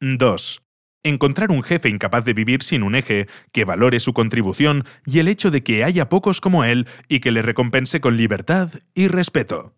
2. 0.00 0.62
Encontrar 1.04 1.50
un 1.50 1.62
jefe 1.62 1.88
incapaz 1.88 2.24
de 2.24 2.32
vivir 2.32 2.62
sin 2.62 2.82
un 2.82 2.94
eje, 2.94 3.28
que 3.52 3.64
valore 3.64 4.00
su 4.00 4.12
contribución 4.12 4.84
y 5.06 5.20
el 5.20 5.28
hecho 5.28 5.50
de 5.50 5.62
que 5.62 5.84
haya 5.84 6.08
pocos 6.08 6.40
como 6.40 6.64
él 6.64 6.88
y 7.08 7.20
que 7.20 7.30
le 7.30 7.42
recompense 7.42 8.00
con 8.00 8.16
libertad 8.16 8.70
y 8.94 9.08
respeto. 9.08 9.76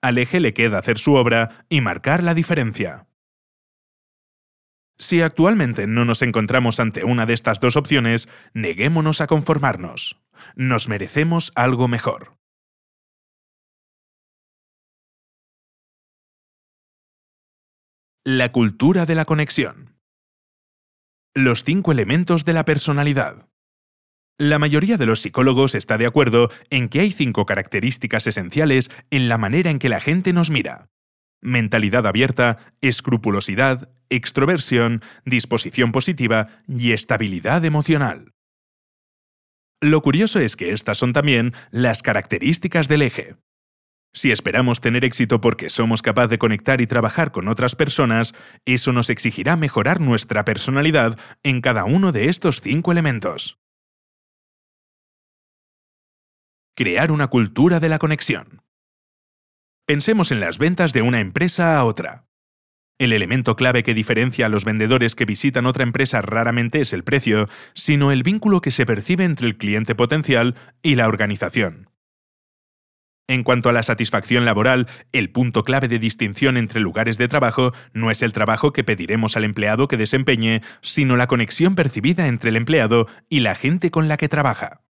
Al 0.00 0.18
eje 0.18 0.38
le 0.38 0.54
queda 0.54 0.78
hacer 0.78 0.98
su 0.98 1.14
obra 1.14 1.66
y 1.68 1.80
marcar 1.80 2.22
la 2.22 2.34
diferencia. 2.34 3.06
Si 4.96 5.22
actualmente 5.22 5.86
no 5.88 6.04
nos 6.04 6.22
encontramos 6.22 6.78
ante 6.78 7.04
una 7.04 7.26
de 7.26 7.34
estas 7.34 7.58
dos 7.58 7.76
opciones, 7.76 8.28
neguémonos 8.52 9.20
a 9.20 9.26
conformarnos. 9.26 10.20
Nos 10.54 10.88
merecemos 10.88 11.52
algo 11.56 11.88
mejor. 11.88 12.36
La 18.24 18.52
cultura 18.52 19.04
de 19.04 19.14
la 19.16 19.24
conexión. 19.24 19.93
Los 21.36 21.64
cinco 21.64 21.90
elementos 21.90 22.44
de 22.44 22.52
la 22.52 22.64
personalidad. 22.64 23.48
La 24.38 24.60
mayoría 24.60 24.96
de 24.96 25.06
los 25.06 25.20
psicólogos 25.20 25.74
está 25.74 25.98
de 25.98 26.06
acuerdo 26.06 26.48
en 26.70 26.88
que 26.88 27.00
hay 27.00 27.10
cinco 27.10 27.44
características 27.44 28.28
esenciales 28.28 28.88
en 29.10 29.28
la 29.28 29.36
manera 29.36 29.72
en 29.72 29.80
que 29.80 29.88
la 29.88 30.00
gente 30.00 30.32
nos 30.32 30.50
mira. 30.50 30.90
Mentalidad 31.42 32.06
abierta, 32.06 32.72
escrupulosidad, 32.80 33.90
extroversión, 34.10 35.02
disposición 35.24 35.90
positiva 35.90 36.62
y 36.68 36.92
estabilidad 36.92 37.64
emocional. 37.64 38.32
Lo 39.80 40.02
curioso 40.02 40.38
es 40.38 40.54
que 40.54 40.72
estas 40.72 40.98
son 40.98 41.12
también 41.12 41.52
las 41.72 42.02
características 42.02 42.86
del 42.86 43.02
eje. 43.02 43.34
Si 44.16 44.30
esperamos 44.30 44.80
tener 44.80 45.04
éxito 45.04 45.40
porque 45.40 45.68
somos 45.68 46.00
capaces 46.00 46.30
de 46.30 46.38
conectar 46.38 46.80
y 46.80 46.86
trabajar 46.86 47.32
con 47.32 47.48
otras 47.48 47.74
personas, 47.74 48.32
eso 48.64 48.92
nos 48.92 49.10
exigirá 49.10 49.56
mejorar 49.56 50.00
nuestra 50.00 50.44
personalidad 50.44 51.18
en 51.42 51.60
cada 51.60 51.84
uno 51.84 52.12
de 52.12 52.28
estos 52.28 52.60
cinco 52.60 52.92
elementos. 52.92 53.58
Crear 56.76 57.10
una 57.10 57.26
cultura 57.26 57.80
de 57.80 57.88
la 57.88 57.98
conexión. 57.98 58.62
Pensemos 59.84 60.30
en 60.30 60.38
las 60.38 60.58
ventas 60.58 60.92
de 60.92 61.02
una 61.02 61.18
empresa 61.18 61.76
a 61.76 61.84
otra. 61.84 62.26
El 62.98 63.12
elemento 63.12 63.56
clave 63.56 63.82
que 63.82 63.94
diferencia 63.94 64.46
a 64.46 64.48
los 64.48 64.64
vendedores 64.64 65.16
que 65.16 65.24
visitan 65.24 65.66
otra 65.66 65.82
empresa 65.82 66.22
raramente 66.22 66.80
es 66.80 66.92
el 66.92 67.02
precio, 67.02 67.48
sino 67.74 68.12
el 68.12 68.22
vínculo 68.22 68.60
que 68.60 68.70
se 68.70 68.86
percibe 68.86 69.24
entre 69.24 69.48
el 69.48 69.56
cliente 69.56 69.96
potencial 69.96 70.54
y 70.82 70.94
la 70.94 71.08
organización. 71.08 71.93
En 73.26 73.42
cuanto 73.42 73.70
a 73.70 73.72
la 73.72 73.82
satisfacción 73.82 74.44
laboral, 74.44 74.86
el 75.12 75.30
punto 75.30 75.64
clave 75.64 75.88
de 75.88 75.98
distinción 75.98 76.58
entre 76.58 76.80
lugares 76.80 77.16
de 77.16 77.26
trabajo 77.26 77.72
no 77.94 78.10
es 78.10 78.22
el 78.22 78.34
trabajo 78.34 78.72
que 78.72 78.84
pediremos 78.84 79.36
al 79.36 79.44
empleado 79.44 79.88
que 79.88 79.96
desempeñe, 79.96 80.60
sino 80.82 81.16
la 81.16 81.26
conexión 81.26 81.74
percibida 81.74 82.26
entre 82.26 82.50
el 82.50 82.56
empleado 82.56 83.06
y 83.30 83.40
la 83.40 83.54
gente 83.54 83.90
con 83.90 84.08
la 84.08 84.18
que 84.18 84.28
trabaja. 84.28 84.82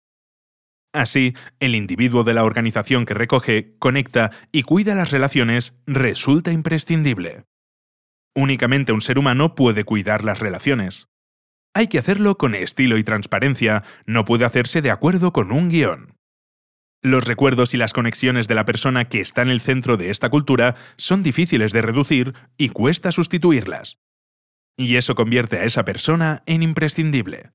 Así, 0.93 1.35
el 1.59 1.75
individuo 1.75 2.23
de 2.23 2.33
la 2.33 2.43
organización 2.43 3.05
que 3.05 3.13
recoge, 3.13 3.75
conecta 3.77 4.31
y 4.51 4.63
cuida 4.63 4.95
las 4.95 5.11
relaciones 5.11 5.75
resulta 5.85 6.51
imprescindible. 6.51 7.45
Únicamente 8.35 8.93
un 8.93 9.01
ser 9.01 9.19
humano 9.19 9.53
puede 9.53 9.83
cuidar 9.83 10.23
las 10.23 10.39
relaciones. 10.39 11.07
Hay 11.75 11.87
que 11.87 11.99
hacerlo 11.99 12.37
con 12.37 12.55
estilo 12.55 12.97
y 12.97 13.03
transparencia, 13.03 13.83
no 14.05 14.25
puede 14.25 14.45
hacerse 14.45 14.81
de 14.81 14.91
acuerdo 14.91 15.33
con 15.33 15.51
un 15.51 15.69
guion. 15.69 16.12
Los 17.03 17.25
recuerdos 17.25 17.73
y 17.73 17.77
las 17.77 17.91
conexiones 17.91 18.47
de 18.47 18.55
la 18.55 18.63
persona 18.63 19.09
que 19.09 19.19
está 19.19 19.41
en 19.41 19.49
el 19.49 19.59
centro 19.59 19.97
de 19.97 20.09
esta 20.09 20.29
cultura 20.29 20.75
son 20.95 21.21
difíciles 21.21 21.73
de 21.73 21.81
reducir 21.81 22.33
y 22.57 22.69
cuesta 22.69 23.11
sustituirlas. 23.11 23.99
Y 24.77 24.95
eso 24.95 25.13
convierte 25.13 25.57
a 25.57 25.65
esa 25.65 25.83
persona 25.83 26.43
en 26.45 26.63
imprescindible. 26.63 27.51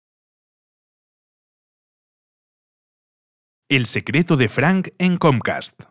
El 3.70 3.86
secreto 3.86 4.36
de 4.36 4.50
Frank 4.50 4.90
en 4.98 5.16
Comcast. 5.16 5.82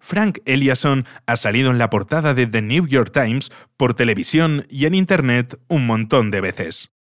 Frank 0.00 0.38
Eliasson 0.46 1.06
ha 1.26 1.36
salido 1.36 1.70
en 1.70 1.78
la 1.78 1.90
portada 1.90 2.32
de 2.32 2.46
The 2.46 2.62
New 2.62 2.86
York 2.86 3.12
Times 3.12 3.52
por 3.76 3.92
televisión 3.92 4.66
y 4.70 4.86
en 4.86 4.94
Internet 4.94 5.60
un 5.68 5.86
montón 5.86 6.30
de 6.30 6.40
veces. 6.40 6.93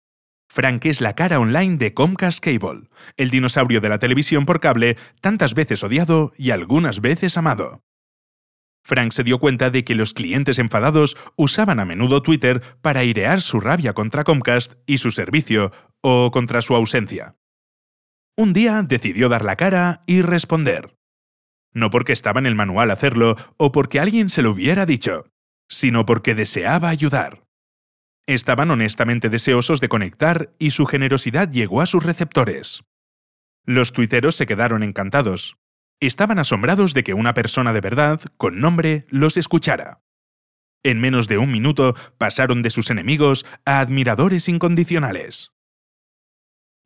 Frank 0.53 0.85
es 0.85 0.99
la 0.99 1.13
cara 1.13 1.39
online 1.39 1.77
de 1.77 1.93
Comcast 1.93 2.43
Cable, 2.43 2.89
el 3.15 3.29
dinosaurio 3.29 3.79
de 3.79 3.87
la 3.87 3.99
televisión 3.99 4.45
por 4.45 4.59
cable 4.59 4.97
tantas 5.21 5.53
veces 5.53 5.81
odiado 5.81 6.33
y 6.35 6.51
algunas 6.51 6.99
veces 6.99 7.37
amado. 7.37 7.85
Frank 8.83 9.13
se 9.13 9.23
dio 9.23 9.39
cuenta 9.39 9.69
de 9.69 9.85
que 9.85 9.95
los 9.95 10.13
clientes 10.13 10.59
enfadados 10.59 11.15
usaban 11.37 11.79
a 11.79 11.85
menudo 11.85 12.21
Twitter 12.21 12.61
para 12.81 12.99
airear 12.99 13.39
su 13.39 13.61
rabia 13.61 13.93
contra 13.93 14.25
Comcast 14.25 14.73
y 14.85 14.97
su 14.97 15.11
servicio, 15.11 15.71
o 16.01 16.31
contra 16.31 16.61
su 16.61 16.75
ausencia. 16.75 17.37
Un 18.35 18.51
día 18.51 18.81
decidió 18.85 19.29
dar 19.29 19.45
la 19.45 19.55
cara 19.55 20.03
y 20.05 20.21
responder. 20.21 20.97
No 21.71 21.89
porque 21.91 22.11
estaba 22.11 22.41
en 22.41 22.45
el 22.45 22.55
manual 22.55 22.91
hacerlo 22.91 23.37
o 23.55 23.71
porque 23.71 24.01
alguien 24.01 24.27
se 24.27 24.41
lo 24.41 24.51
hubiera 24.51 24.85
dicho, 24.85 25.31
sino 25.69 26.05
porque 26.05 26.35
deseaba 26.35 26.89
ayudar. 26.89 27.41
Estaban 28.31 28.71
honestamente 28.71 29.27
deseosos 29.27 29.81
de 29.81 29.89
conectar 29.89 30.53
y 30.57 30.71
su 30.71 30.85
generosidad 30.85 31.51
llegó 31.51 31.81
a 31.81 31.85
sus 31.85 32.01
receptores. 32.01 32.85
Los 33.65 33.91
tuiteros 33.91 34.37
se 34.37 34.45
quedaron 34.45 34.83
encantados. 34.83 35.57
Estaban 35.99 36.39
asombrados 36.39 36.93
de 36.93 37.03
que 37.03 37.13
una 37.13 37.33
persona 37.33 37.73
de 37.73 37.81
verdad, 37.81 38.21
con 38.37 38.61
nombre, 38.61 39.05
los 39.09 39.35
escuchara. 39.35 39.99
En 40.81 41.01
menos 41.01 41.27
de 41.27 41.39
un 41.39 41.51
minuto 41.51 41.93
pasaron 42.17 42.61
de 42.61 42.69
sus 42.69 42.89
enemigos 42.89 43.45
a 43.65 43.81
admiradores 43.81 44.47
incondicionales. 44.47 45.51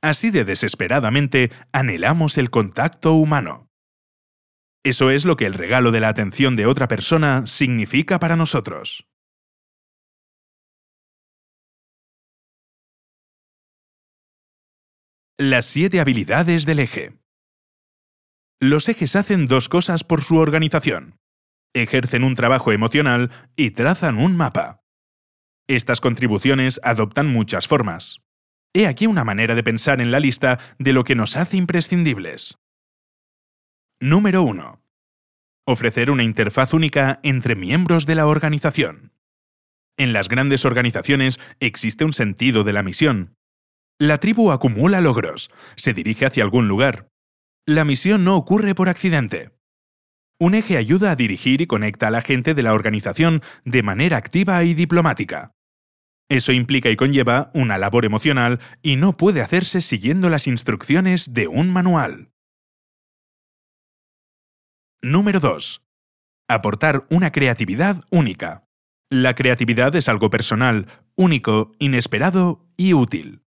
Así 0.01 0.31
de 0.31 0.45
desesperadamente 0.45 1.51
anhelamos 1.71 2.39
el 2.39 2.49
contacto 2.49 3.13
humano. 3.13 3.69
Eso 4.83 5.11
es 5.11 5.25
lo 5.25 5.37
que 5.37 5.45
el 5.45 5.53
regalo 5.53 5.91
de 5.91 5.99
la 5.99 6.09
atención 6.09 6.55
de 6.55 6.65
otra 6.65 6.87
persona 6.87 7.45
significa 7.45 8.17
para 8.17 8.35
nosotros. 8.35 9.07
Las 15.38 15.65
siete 15.65 15.99
habilidades 15.99 16.65
del 16.65 16.79
eje. 16.79 17.19
Los 18.61 18.88
ejes 18.88 19.17
hacen 19.17 19.47
dos 19.47 19.67
cosas 19.67 20.05
por 20.05 20.23
su 20.23 20.38
organización. 20.38 21.19
Ejercen 21.73 22.23
un 22.23 22.36
trabajo 22.36 22.71
emocional 22.71 23.31
y 23.57 23.71
trazan 23.71 24.17
un 24.17 24.38
mapa. 24.38 24.81
Estas 25.67 25.99
contribuciones 25.99 26.79
adoptan 26.83 27.27
muchas 27.27 27.67
formas. 27.67 28.21
He 28.73 28.88
aquí 28.88 29.07
una 29.07 29.25
manera 29.25 29.55
de 29.55 29.63
pensar 29.63 29.99
en 29.99 30.09
la 30.09 30.21
lista 30.21 30.57
de 30.79 30.93
lo 30.93 31.03
que 31.03 31.15
nos 31.15 31.36
hace 31.36 31.57
imprescindibles. 31.57 32.57
Número 33.99 34.41
1. 34.41 34.81
Ofrecer 35.65 36.11
una 36.11 36.23
interfaz 36.23 36.73
única 36.73 37.19
entre 37.23 37.57
miembros 37.57 38.05
de 38.05 38.15
la 38.15 38.27
organización. 38.27 39.11
En 39.97 40.13
las 40.13 40.29
grandes 40.29 40.63
organizaciones 40.63 41.41
existe 41.59 42.05
un 42.05 42.13
sentido 42.13 42.63
de 42.63 42.71
la 42.71 42.83
misión, 42.83 43.34
la 43.99 44.17
tribu 44.17 44.51
acumula 44.51 44.99
logros, 44.99 45.49
se 45.77 45.93
dirige 45.93 46.25
hacia 46.25 46.43
algún 46.43 46.67
lugar. 46.67 47.07
La 47.65 47.85
misión 47.85 48.25
no 48.25 48.35
ocurre 48.35 48.75
por 48.75 48.89
accidente. 48.89 49.51
Un 50.37 50.53
eje 50.53 50.75
ayuda 50.75 51.11
a 51.11 51.15
dirigir 51.15 51.61
y 51.61 51.67
conecta 51.67 52.07
a 52.07 52.11
la 52.11 52.21
gente 52.21 52.53
de 52.53 52.61
la 52.61 52.73
organización 52.73 53.41
de 53.63 53.83
manera 53.83 54.17
activa 54.17 54.61
y 54.65 54.73
diplomática. 54.73 55.51
Eso 56.29 56.51
implica 56.51 56.89
y 56.89 56.97
conlleva 56.97 57.51
una 57.53 57.77
labor 57.77 58.03
emocional 58.03 58.59
y 58.81 58.97
no 58.97 59.15
puede 59.15 59.41
hacerse 59.41 59.79
siguiendo 59.81 60.29
las 60.29 60.47
instrucciones 60.47 61.33
de 61.33 61.47
un 61.47 61.71
manual. 61.71 62.31
Número 65.01 65.39
2. 65.39 65.83
Aportar 66.49 67.05
una 67.09 67.31
creatividad 67.31 68.03
única. 68.09 68.67
La 69.09 69.35
creatividad 69.35 69.95
es 69.95 70.09
algo 70.09 70.29
personal, 70.29 70.87
único, 71.15 71.71
inesperado 71.79 72.67
y 72.75 72.93
útil. 72.93 73.44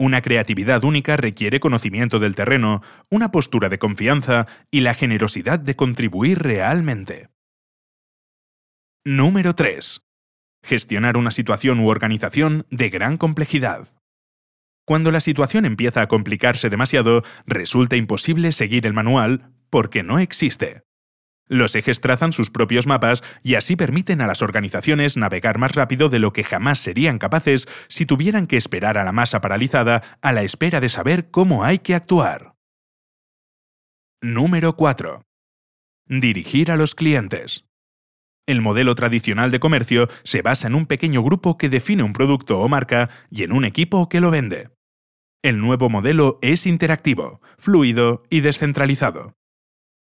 Una 0.00 0.22
creatividad 0.22 0.84
única 0.84 1.16
requiere 1.16 1.58
conocimiento 1.58 2.20
del 2.20 2.36
terreno, 2.36 2.82
una 3.10 3.32
postura 3.32 3.68
de 3.68 3.80
confianza 3.80 4.46
y 4.70 4.80
la 4.80 4.94
generosidad 4.94 5.58
de 5.58 5.74
contribuir 5.74 6.38
realmente. 6.38 7.30
Número 9.04 9.56
3. 9.56 10.02
Gestionar 10.62 11.16
una 11.16 11.32
situación 11.32 11.80
u 11.80 11.88
organización 11.88 12.64
de 12.70 12.90
gran 12.90 13.16
complejidad. 13.16 13.88
Cuando 14.86 15.10
la 15.10 15.20
situación 15.20 15.64
empieza 15.64 16.02
a 16.02 16.08
complicarse 16.08 16.70
demasiado, 16.70 17.24
resulta 17.46 17.96
imposible 17.96 18.52
seguir 18.52 18.86
el 18.86 18.94
manual 18.94 19.52
porque 19.68 20.04
no 20.04 20.20
existe. 20.20 20.87
Los 21.48 21.74
ejes 21.74 22.00
trazan 22.00 22.32
sus 22.32 22.50
propios 22.50 22.86
mapas 22.86 23.24
y 23.42 23.54
así 23.54 23.74
permiten 23.74 24.20
a 24.20 24.26
las 24.26 24.42
organizaciones 24.42 25.16
navegar 25.16 25.58
más 25.58 25.74
rápido 25.74 26.08
de 26.08 26.18
lo 26.18 26.32
que 26.32 26.44
jamás 26.44 26.78
serían 26.78 27.18
capaces 27.18 27.66
si 27.88 28.04
tuvieran 28.04 28.46
que 28.46 28.58
esperar 28.58 28.98
a 28.98 29.04
la 29.04 29.12
masa 29.12 29.40
paralizada 29.40 30.02
a 30.20 30.32
la 30.32 30.42
espera 30.42 30.80
de 30.80 30.90
saber 30.90 31.30
cómo 31.30 31.64
hay 31.64 31.78
que 31.78 31.94
actuar. 31.94 32.54
Número 34.20 34.74
4. 34.74 35.22
Dirigir 36.06 36.70
a 36.70 36.76
los 36.76 36.94
clientes. 36.94 37.64
El 38.46 38.60
modelo 38.62 38.94
tradicional 38.94 39.50
de 39.50 39.60
comercio 39.60 40.08
se 40.24 40.42
basa 40.42 40.66
en 40.66 40.74
un 40.74 40.86
pequeño 40.86 41.22
grupo 41.22 41.56
que 41.58 41.68
define 41.68 42.02
un 42.02 42.12
producto 42.12 42.60
o 42.60 42.68
marca 42.68 43.10
y 43.30 43.42
en 43.42 43.52
un 43.52 43.64
equipo 43.64 44.08
que 44.08 44.20
lo 44.20 44.30
vende. 44.30 44.70
El 45.42 45.60
nuevo 45.60 45.88
modelo 45.88 46.38
es 46.42 46.66
interactivo, 46.66 47.40
fluido 47.58 48.24
y 48.28 48.40
descentralizado. 48.40 49.37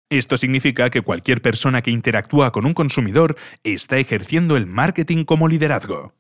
Esto 0.10 0.38
significa 0.38 0.90
que 0.90 1.02
cualquier 1.02 1.42
persona 1.42 1.82
que 1.82 1.92
interactúa 1.92 2.52
con 2.52 2.66
un 2.66 2.74
consumidor 2.74 3.36
está 3.64 3.98
ejerciendo 3.98 4.56
el 4.56 4.66
marketing 4.66 5.26
como 5.26 5.50
liderazgo. 5.50 6.16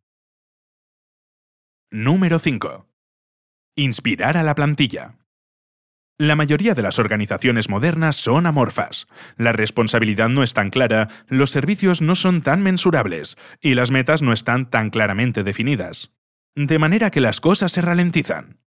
Número 1.90 2.38
5. 2.38 2.86
Inspirar 3.76 4.36
a 4.36 4.44
la 4.44 4.56
plantilla. 4.56 5.16
La 6.20 6.36
mayoría 6.36 6.74
de 6.74 6.82
las 6.82 7.00
organizaciones 7.00 7.70
modernas 7.70 8.18
son 8.18 8.46
amorfas. 8.46 9.08
La 9.38 9.54
responsabilidad 9.54 10.28
no 10.28 10.44
es 10.44 10.52
tan 10.52 10.70
clara, 10.70 11.08
los 11.28 11.52
servicios 11.52 12.02
no 12.02 12.16
son 12.16 12.42
tan 12.42 12.64
mensurables 12.64 13.38
y 13.62 13.76
las 13.76 13.92
metas 13.92 14.22
no 14.22 14.34
están 14.34 14.70
tan 14.70 14.90
claramente 14.90 15.44
definidas. 15.44 16.12
De 16.56 16.80
manera 16.80 17.12
que 17.12 17.22
las 17.22 17.40
cosas 17.40 17.72
se 17.72 17.82
ralentizan. 17.82 18.60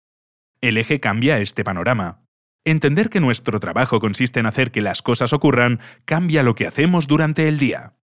El 0.61 0.77
eje 0.77 0.99
cambia 0.99 1.39
este 1.39 1.63
panorama. 1.63 2.21
Entender 2.65 3.09
que 3.09 3.21
nuestro 3.21 3.59
trabajo 3.59 3.99
consiste 3.99 4.39
en 4.39 4.45
hacer 4.45 4.71
que 4.71 4.81
las 4.81 5.01
cosas 5.01 5.31
ocurran 5.31 5.79
cambia 6.05 6.43
lo 6.43 6.55
que 6.55 6.67
hacemos 6.67 7.07
durante 7.07 7.47
el 7.47 7.57
día. 7.57 7.95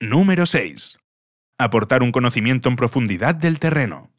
Número 0.00 0.44
6. 0.44 0.98
Aportar 1.56 2.02
un 2.02 2.10
conocimiento 2.10 2.68
en 2.68 2.76
profundidad 2.76 3.36
del 3.36 3.60
terreno. 3.60 4.10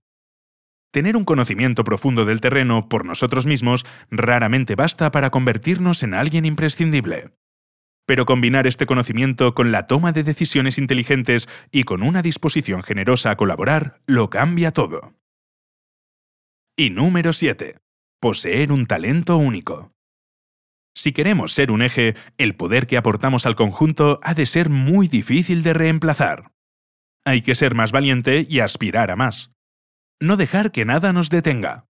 Tener 0.91 1.17
un 1.17 1.25
conocimiento 1.25 1.83
profundo 1.83 2.23
del 2.23 2.39
terreno 2.39 2.87
por 2.87 3.03
nosotros 3.03 3.45
mismos 3.45 3.85
raramente 4.09 4.75
basta 4.75 5.11
para 5.11 5.29
convertirnos 5.29 6.01
en 6.03 6.13
alguien 6.13 6.45
imprescindible. 6.45 7.33
Pero 8.07 8.25
combinar 8.25 8.67
este 8.67 8.85
conocimiento 8.85 9.53
con 9.53 9.73
la 9.73 9.87
toma 9.87 10.13
de 10.13 10.23
decisiones 10.23 10.77
inteligentes 10.77 11.49
y 11.71 11.83
con 11.83 12.03
una 12.03 12.21
disposición 12.21 12.83
generosa 12.83 13.31
a 13.31 13.35
colaborar 13.35 13.99
lo 14.05 14.29
cambia 14.29 14.71
todo. 14.71 15.13
Y 16.77 16.91
número 16.91 17.33
7 17.33 17.84
poseer 18.25 18.71
un 18.71 18.87
talento 18.87 19.37
único. 19.37 19.93
Si 20.95 21.11
queremos 21.11 21.53
ser 21.53 21.69
un 21.69 21.83
eje, 21.83 22.15
el 22.39 22.55
poder 22.55 22.87
que 22.87 22.97
aportamos 22.97 23.45
al 23.45 23.55
conjunto 23.55 24.19
ha 24.23 24.33
de 24.33 24.47
ser 24.47 24.69
muy 24.69 25.07
difícil 25.07 25.61
de 25.61 25.75
reemplazar. 25.75 26.51
Hay 27.23 27.43
que 27.43 27.53
ser 27.53 27.75
más 27.75 27.91
valiente 27.91 28.47
y 28.49 28.61
aspirar 28.61 29.11
a 29.11 29.15
más. 29.15 29.51
No 30.19 30.37
dejar 30.37 30.71
que 30.71 30.85
nada 30.85 31.13
nos 31.13 31.29
detenga. 31.29 31.85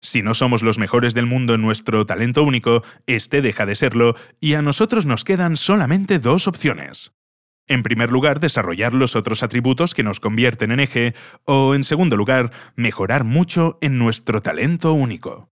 Si 0.00 0.22
no 0.22 0.34
somos 0.34 0.62
los 0.62 0.78
mejores 0.78 1.12
del 1.12 1.26
mundo 1.26 1.56
en 1.56 1.62
nuestro 1.62 2.06
talento 2.06 2.44
único, 2.44 2.84
este 3.08 3.42
deja 3.42 3.66
de 3.66 3.74
serlo 3.74 4.14
y 4.38 4.54
a 4.54 4.62
nosotros 4.62 5.06
nos 5.06 5.24
quedan 5.24 5.56
solamente 5.56 6.20
dos 6.20 6.46
opciones. 6.46 7.10
En 7.66 7.82
primer 7.82 8.12
lugar, 8.12 8.38
desarrollar 8.38 8.94
los 8.94 9.16
otros 9.16 9.42
atributos 9.42 9.92
que 9.92 10.04
nos 10.04 10.20
convierten 10.20 10.70
en 10.70 10.78
eje, 10.78 11.16
o 11.42 11.74
en 11.74 11.82
segundo 11.82 12.16
lugar, 12.16 12.52
mejorar 12.76 13.24
mucho 13.24 13.76
en 13.80 13.98
nuestro 13.98 14.40
talento 14.40 14.92
único. 14.92 15.50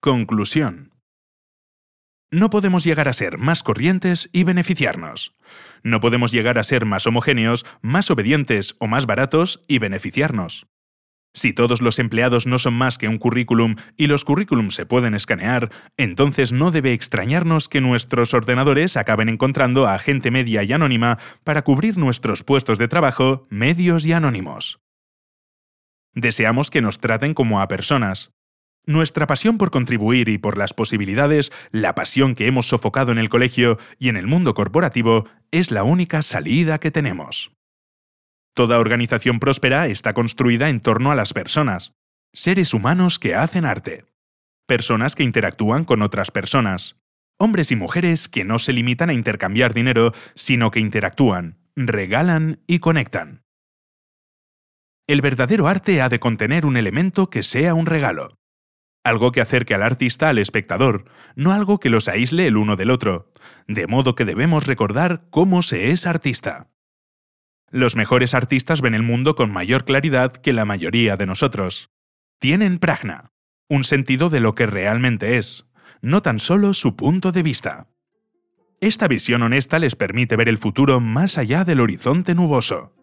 Conclusión. 0.00 0.92
No 2.30 2.50
podemos 2.50 2.84
llegar 2.84 3.08
a 3.08 3.12
ser 3.12 3.36
más 3.36 3.64
corrientes 3.64 4.30
y 4.32 4.44
beneficiarnos. 4.44 5.34
No 5.82 5.98
podemos 5.98 6.30
llegar 6.30 6.56
a 6.56 6.62
ser 6.62 6.84
más 6.84 7.08
homogéneos, 7.08 7.66
más 7.82 8.08
obedientes 8.12 8.76
o 8.78 8.86
más 8.86 9.06
baratos 9.06 9.64
y 9.66 9.80
beneficiarnos. 9.80 10.68
Si 11.34 11.52
todos 11.52 11.82
los 11.82 11.98
empleados 11.98 12.46
no 12.46 12.60
son 12.60 12.74
más 12.74 12.96
que 12.96 13.08
un 13.08 13.18
currículum 13.18 13.74
y 13.96 14.06
los 14.06 14.24
currículums 14.24 14.76
se 14.76 14.86
pueden 14.86 15.14
escanear, 15.14 15.72
entonces 15.96 16.52
no 16.52 16.70
debe 16.70 16.92
extrañarnos 16.92 17.68
que 17.68 17.80
nuestros 17.80 18.34
ordenadores 18.34 18.96
acaben 18.96 19.28
encontrando 19.28 19.88
a 19.88 19.98
gente 19.98 20.30
media 20.30 20.62
y 20.62 20.72
anónima 20.72 21.18
para 21.42 21.62
cubrir 21.62 21.98
nuestros 21.98 22.44
puestos 22.44 22.78
de 22.78 22.86
trabajo 22.86 23.48
medios 23.50 24.06
y 24.06 24.12
anónimos. 24.12 24.78
Deseamos 26.14 26.70
que 26.70 26.82
nos 26.82 27.00
traten 27.00 27.34
como 27.34 27.60
a 27.60 27.66
personas. 27.66 28.30
Nuestra 28.88 29.26
pasión 29.26 29.58
por 29.58 29.70
contribuir 29.70 30.30
y 30.30 30.38
por 30.38 30.56
las 30.56 30.72
posibilidades, 30.72 31.52
la 31.72 31.94
pasión 31.94 32.34
que 32.34 32.46
hemos 32.46 32.68
sofocado 32.68 33.12
en 33.12 33.18
el 33.18 33.28
colegio 33.28 33.78
y 33.98 34.08
en 34.08 34.16
el 34.16 34.26
mundo 34.26 34.54
corporativo, 34.54 35.28
es 35.50 35.70
la 35.70 35.82
única 35.82 36.22
salida 36.22 36.78
que 36.78 36.90
tenemos. 36.90 37.52
Toda 38.54 38.78
organización 38.78 39.40
próspera 39.40 39.88
está 39.88 40.14
construida 40.14 40.70
en 40.70 40.80
torno 40.80 41.10
a 41.12 41.14
las 41.14 41.34
personas, 41.34 41.92
seres 42.32 42.72
humanos 42.72 43.18
que 43.18 43.34
hacen 43.34 43.66
arte, 43.66 44.06
personas 44.66 45.14
que 45.14 45.22
interactúan 45.22 45.84
con 45.84 46.00
otras 46.00 46.30
personas, 46.30 46.96
hombres 47.36 47.70
y 47.70 47.76
mujeres 47.76 48.26
que 48.26 48.44
no 48.44 48.58
se 48.58 48.72
limitan 48.72 49.10
a 49.10 49.12
intercambiar 49.12 49.74
dinero, 49.74 50.14
sino 50.34 50.70
que 50.70 50.80
interactúan, 50.80 51.58
regalan 51.76 52.60
y 52.66 52.78
conectan. 52.78 53.42
El 55.06 55.20
verdadero 55.20 55.68
arte 55.68 56.00
ha 56.00 56.08
de 56.08 56.20
contener 56.20 56.64
un 56.64 56.78
elemento 56.78 57.28
que 57.28 57.42
sea 57.42 57.74
un 57.74 57.84
regalo, 57.84 58.37
algo 59.04 59.32
que 59.32 59.40
acerque 59.40 59.74
al 59.74 59.82
artista 59.82 60.28
al 60.28 60.38
espectador, 60.38 61.04
no 61.36 61.52
algo 61.52 61.80
que 61.80 61.90
los 61.90 62.08
aísle 62.08 62.46
el 62.46 62.56
uno 62.56 62.76
del 62.76 62.90
otro, 62.90 63.30
de 63.66 63.86
modo 63.86 64.14
que 64.14 64.24
debemos 64.24 64.66
recordar 64.66 65.26
cómo 65.30 65.62
se 65.62 65.90
es 65.90 66.06
artista. 66.06 66.70
Los 67.70 67.96
mejores 67.96 68.34
artistas 68.34 68.80
ven 68.80 68.94
el 68.94 69.02
mundo 69.02 69.34
con 69.34 69.52
mayor 69.52 69.84
claridad 69.84 70.32
que 70.32 70.52
la 70.52 70.64
mayoría 70.64 71.16
de 71.16 71.26
nosotros. 71.26 71.90
Tienen 72.38 72.78
pragna, 72.78 73.32
un 73.68 73.84
sentido 73.84 74.30
de 74.30 74.40
lo 74.40 74.54
que 74.54 74.66
realmente 74.66 75.36
es, 75.36 75.66
no 76.00 76.22
tan 76.22 76.38
solo 76.38 76.72
su 76.72 76.96
punto 76.96 77.32
de 77.32 77.42
vista. 77.42 77.88
Esta 78.80 79.08
visión 79.08 79.42
honesta 79.42 79.78
les 79.78 79.96
permite 79.96 80.36
ver 80.36 80.48
el 80.48 80.56
futuro 80.56 81.00
más 81.00 81.36
allá 81.36 81.64
del 81.64 81.80
horizonte 81.80 82.34
nuboso. 82.34 82.94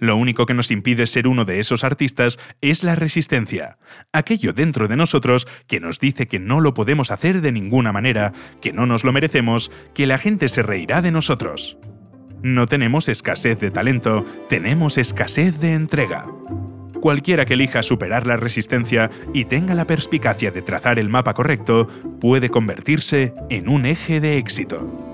Lo 0.00 0.16
único 0.16 0.46
que 0.46 0.54
nos 0.54 0.70
impide 0.70 1.06
ser 1.06 1.26
uno 1.26 1.44
de 1.44 1.60
esos 1.60 1.84
artistas 1.84 2.38
es 2.60 2.84
la 2.84 2.94
resistencia, 2.94 3.78
aquello 4.12 4.52
dentro 4.52 4.88
de 4.88 4.96
nosotros 4.96 5.48
que 5.66 5.80
nos 5.80 5.98
dice 5.98 6.28
que 6.28 6.38
no 6.38 6.60
lo 6.60 6.74
podemos 6.74 7.10
hacer 7.10 7.40
de 7.40 7.52
ninguna 7.52 7.92
manera, 7.92 8.32
que 8.60 8.72
no 8.72 8.86
nos 8.86 9.04
lo 9.04 9.12
merecemos, 9.12 9.70
que 9.94 10.06
la 10.06 10.18
gente 10.18 10.48
se 10.48 10.62
reirá 10.62 11.02
de 11.02 11.10
nosotros. 11.10 11.78
No 12.42 12.66
tenemos 12.66 13.08
escasez 13.08 13.58
de 13.58 13.72
talento, 13.72 14.24
tenemos 14.48 14.96
escasez 14.96 15.58
de 15.58 15.74
entrega. 15.74 16.26
Cualquiera 17.00 17.44
que 17.44 17.54
elija 17.54 17.82
superar 17.82 18.26
la 18.26 18.36
resistencia 18.36 19.10
y 19.34 19.44
tenga 19.44 19.74
la 19.74 19.86
perspicacia 19.86 20.50
de 20.50 20.62
trazar 20.62 20.98
el 20.98 21.08
mapa 21.08 21.34
correcto 21.34 21.88
puede 22.20 22.50
convertirse 22.50 23.34
en 23.50 23.68
un 23.68 23.86
eje 23.86 24.20
de 24.20 24.38
éxito. 24.38 25.08